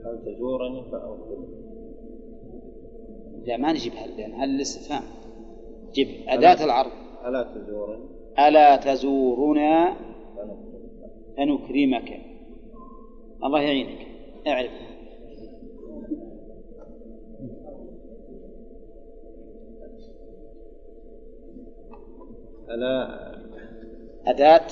هل 0.05 0.25
تزورني؟ 0.25 0.91
فأوصل 0.91 1.45
لا 3.47 3.57
ما 3.57 3.73
نجيب 3.73 3.93
هل 3.93 4.17
لأن 4.17 4.35
هل 4.35 4.51
الاستفهام 4.51 5.03
جيب 5.93 6.09
أداة 6.29 6.65
العرض. 6.65 6.91
ألا 7.27 7.43
تزورني. 7.43 8.05
ألا 8.39 8.77
تزورنا؟ 8.77 9.97
فنكرمك. 11.37 12.21
الله 13.45 13.61
يعينك. 13.61 14.07
اعرف. 14.47 14.71
ألا 22.69 23.35
أداة 24.27 24.67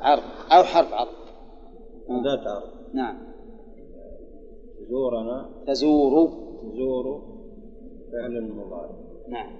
عرض 0.00 0.22
أو 0.52 0.64
حرف 0.64 0.92
عرض. 0.92 1.08
أداة 2.08 2.50
عرض. 2.50 2.94
نعم. 2.94 3.16
تزورنا. 4.78 5.50
تزور 5.66 6.30
تزور 6.62 7.29
فعل 8.12 8.52
مضارع 8.52 8.90
نعم. 9.28 9.52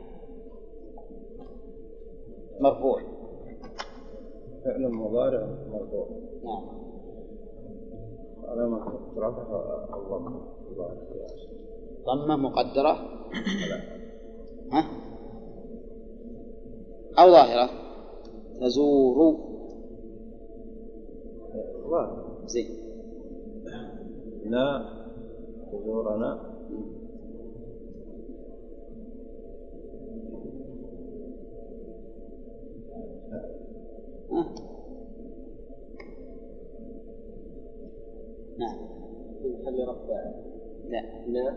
مرفوع. 2.60 3.02
فعل 4.64 4.92
مضارع 4.92 5.46
مرفوع. 5.72 6.08
نعم. 6.44 6.80
علامة 8.48 9.00
رفعه 9.16 9.84
الضم 9.94 10.40
مضارع 10.70 10.96
ضمة 12.06 12.36
مقدرة. 12.36 12.92
ها؟ 14.72 14.84
أو 17.18 17.30
ظاهرة. 17.30 17.70
تزور. 18.60 19.36
ظاهر 21.90 22.38
زين. 22.46 22.66
نا 24.44 24.94
تزورنا. 25.72 26.49
ها؟ 33.32 34.44
نعم. 38.58 38.78
في 39.42 39.48
محل 39.48 39.88
رفع. 39.88 40.24
لا. 40.88 41.02
لا. 41.26 41.56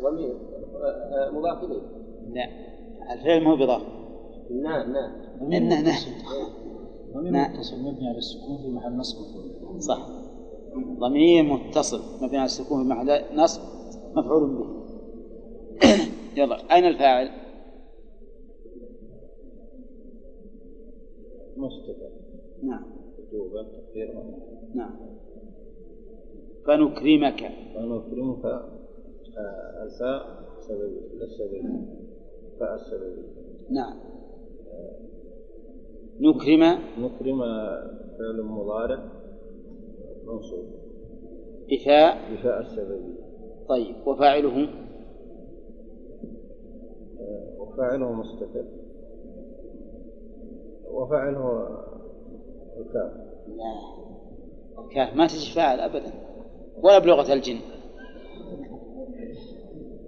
ضمير. 0.00 0.36
آه، 0.74 1.26
آه، 1.26 1.30
مضاف 1.30 1.62
لا. 2.32 2.48
الفعل 3.12 3.44
مو 3.44 3.56
بضافة 3.56 3.86
نعم 4.50 4.92
نعم 4.92 5.12
إنه 5.52 5.82
نعم 5.82 5.94
ضمير 7.14 7.32
نعم. 7.32 7.52
متصل 7.52 7.82
مبني 7.82 8.08
على 8.08 8.18
السكون 8.18 8.58
في 8.58 8.68
محل 8.68 8.96
نصب. 8.96 9.16
صح. 9.78 10.08
ضمير 10.98 11.42
متصل 11.42 12.00
مبني 12.22 12.38
على 12.38 12.46
السكون 12.46 12.82
في 12.82 12.88
محل 12.88 13.22
نصب 13.34 13.60
مفعول 14.14 14.50
به. 14.50 14.66
يلا 16.36 16.74
أين 16.74 16.84
الفاعل؟ 16.84 17.45
مستتر 21.56 22.10
نعم. 22.62 22.84
وجوبا 23.18 23.62
تقديرا 23.62 24.24
نعم. 24.74 24.96
فنكرمك. 26.66 27.50
ونكرمك 27.76 28.44
آه، 28.44 29.82
الفاء 29.82 30.46
سببية 30.60 31.18
لا 31.18 31.24
السببية 31.24 31.86
فاء 32.60 32.74
السببية 32.74 33.22
نعم. 33.70 33.96
نكرم. 36.20 36.62
نكرم 36.98 37.40
فعل 38.18 38.42
مضارع 38.42 39.12
منصوب. 40.26 40.64
بفاء 41.70 42.32
بفاء 42.32 42.60
السببية 42.60 43.26
طيب 43.68 43.96
وفاعله؟ 44.06 44.68
آه، 47.20 47.60
وفاعله 47.60 48.12
مستتر 48.12 48.64
وفاعله 50.92 51.68
الكاف. 52.78 53.12
لا. 53.48 53.74
الكاف 54.84 55.16
ما 55.16 55.26
تجي 55.26 55.54
فاعل 55.54 55.80
أبدا. 55.80 56.12
ولا 56.82 56.98
بلغة 56.98 57.32
الجن. 57.32 57.58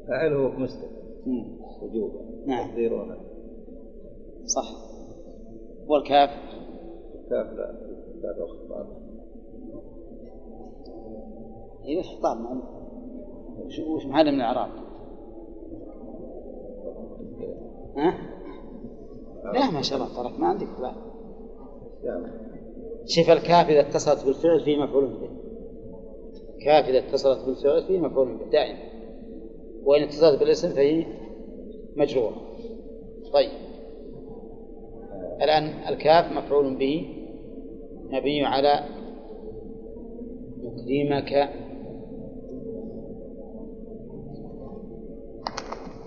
فاعله 0.09 0.49
مستتر 0.49 0.89
مم. 1.27 1.59
وجوبا 1.83 2.21
نعم. 2.47 2.69
تقديرنا 2.69 3.17
صح. 4.47 4.71
والكاف؟ 5.87 6.31
الكاف 7.15 7.53
لا. 7.53 7.73
لا 8.23 8.29
له 8.39 8.47
خطاب. 8.47 8.87
أيوه 11.85 12.03
خطاب 12.03 12.39
وش 13.67 13.79
وش 13.79 14.07
محل 14.07 14.33
من 14.33 14.35
الأعراب؟ 14.35 14.71
ها؟ 17.97 18.38
لا 19.53 19.71
ما 19.71 19.83
شاء 19.83 19.99
الله 19.99 20.09
ترك 20.17 20.41
ما 20.41 20.47
عندك 20.47 20.69
لا 20.81 20.93
يعني 22.05 22.49
شوف 23.07 23.31
الكاف 23.31 23.69
إذا 23.69 23.81
اتصلت 23.81 24.25
بالفعل 24.25 24.61
فيه 24.65 24.77
مفعول 24.77 25.07
به. 25.07 25.31
كاف 26.65 26.89
إذا 26.89 26.99
اتصلت 26.99 27.45
بالفعل 27.47 27.83
فيه 27.87 27.99
مفعول 27.99 28.39
به 28.39 28.51
دائما. 28.51 28.79
وإن 29.85 30.03
اتصلت 30.03 30.41
بالاسم 30.41 30.69
فهي 30.69 31.07
مجرورة. 31.97 32.37
طيب. 33.33 33.51
الآن 35.43 35.65
الكاف 35.89 36.33
مفعول 36.33 36.77
به. 36.77 37.15
مبني 38.11 38.45
على 38.45 38.85
نكرمك 40.63 41.51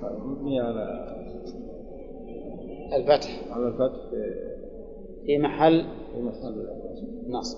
مبني 0.02 0.60
على 0.60 1.21
الفتح. 2.94 3.52
على 3.52 3.68
الفتح 3.68 4.10
في 5.26 5.38
محل 5.38 5.86
في 6.14 6.22
محل 6.22 6.68
نصب. 7.28 7.58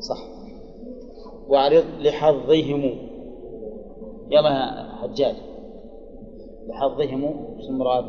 صح. 0.00 0.18
وأعرض 1.48 1.84
لحظهم. 2.00 2.82
يلا 4.30 4.50
يا 4.50 4.92
حجاج. 4.96 5.36
لحظهم. 6.68 7.54
إيش 7.56 7.68
المراد؟ 7.68 8.04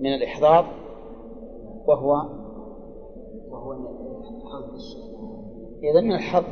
من 0.00 0.14
الإحضاض 0.14 0.64
وهو 1.86 2.10
وهو 3.50 3.74
حظ 4.44 4.74
الشيء 4.74 5.14
إذا 5.82 6.00
من 6.00 6.12
الحظ. 6.12 6.44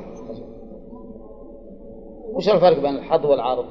وش 2.35 2.49
الفرق 2.49 2.79
بين 2.83 2.97
الحظ 2.97 3.27
والعرض؟ 3.27 3.65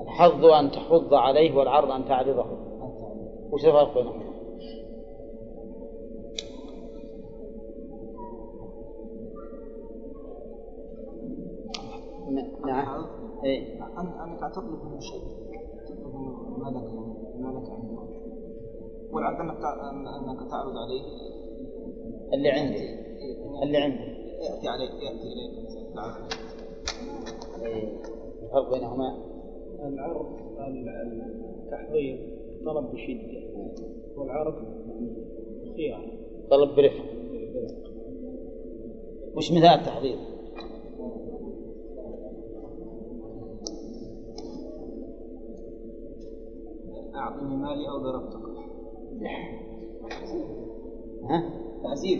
الحظ 0.00 0.44
أن 0.44 0.70
تحض 0.70 1.14
عليه 1.14 1.56
والعرض 1.56 1.90
أن 1.90 2.04
تعرضه 2.04 2.44
وش 3.52 3.64
الفرق 3.64 3.94
بينهم؟ 3.94 4.22
نعم 12.66 13.06
إيه 13.44 13.80
أن- 13.80 14.20
أنك 14.22 14.52
تطلب 14.54 14.84
منه 14.84 15.00
شيء 15.00 15.22
تطلب 15.86 16.14
منه 16.14 16.58
ما 16.58 16.68
لك 16.78 16.92
ما 17.40 17.58
لك 17.58 17.70
عنده 17.70 17.98
والعرض 19.12 19.40
أنك 19.40 20.50
تعرض 20.50 20.76
عليه 20.76 21.02
اللي 22.32 22.50
عندي. 22.50 22.94
اللي 23.62 23.78
عندي. 23.78 24.02
يأتي 24.42 24.68
عليك 24.68 24.90
يأتي 24.90 25.26
إليك. 25.32 25.68
العرض. 25.94 26.32
إيه. 27.62 27.88
الفرق 28.42 28.72
بينهما؟ 28.72 29.16
العرض 29.80 30.26
ال- 30.58 30.88
التحضير 31.64 32.18
طلب 32.66 32.92
بشدة. 32.92 33.42
والعرض 34.16 34.54
خيار. 35.76 36.06
طلب 36.50 36.74
برفق. 36.74 37.04
وش 39.34 39.52
مثال 39.52 39.64
التحضير؟ 39.66 40.18
أعطني 47.14 47.56
مالي 47.56 47.88
أو 47.88 47.98
ضربتك. 47.98 48.38
ها؟ 51.28 51.42
تعزير 51.82 52.18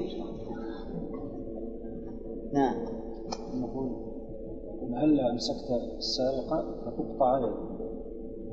نعم. 2.52 2.74
نقول 3.55 4.09
هل 4.94 5.20
أمسكت 5.20 5.70
السارقة 5.97 6.74
فتقطع 6.85 7.39
يده؟ 7.39 7.55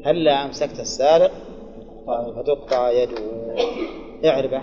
هلا 0.06 0.45
أمسكت 0.45 0.80
السارق 0.80 1.32
فتقطع 2.07 2.91
يده؟ 2.91 3.18
اعربه. 4.30 4.61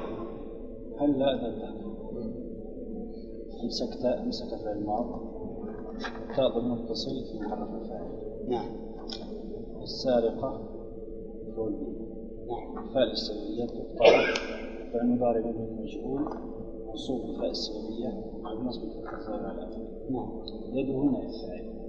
هل 0.99 1.19
لا 1.19 1.35
أذنت 1.35 1.73
أمسكت 3.65 4.05
أمسك 4.05 4.49
فعل 4.65 4.77
الماضي 4.77 5.33
تاء 6.37 6.59
المتصل 6.59 7.25
في 7.25 7.39
محرف 7.39 7.69
الفاعل 7.83 8.09
نعم. 8.49 8.69
السارقة 9.83 10.69
به 11.57 11.71
نعم. 12.49 12.79
الفاء 12.89 13.11
السببية 13.13 13.67
تقطع. 13.67 14.72
فعل 14.93 15.07
مضارع 15.07 15.41
به 15.41 15.65
المجهول 15.65 16.25
منصوب 16.89 17.27
بالفاء 17.27 17.51
السببية 17.51 18.25
والنصب 18.45 18.83
بالفتح 18.83 19.13
الظاهر 19.13 19.47
على 19.47 19.69
نعم. 20.11 20.31
يده 20.73 20.95
هنا 20.95 21.23
الفاعل 21.23 21.82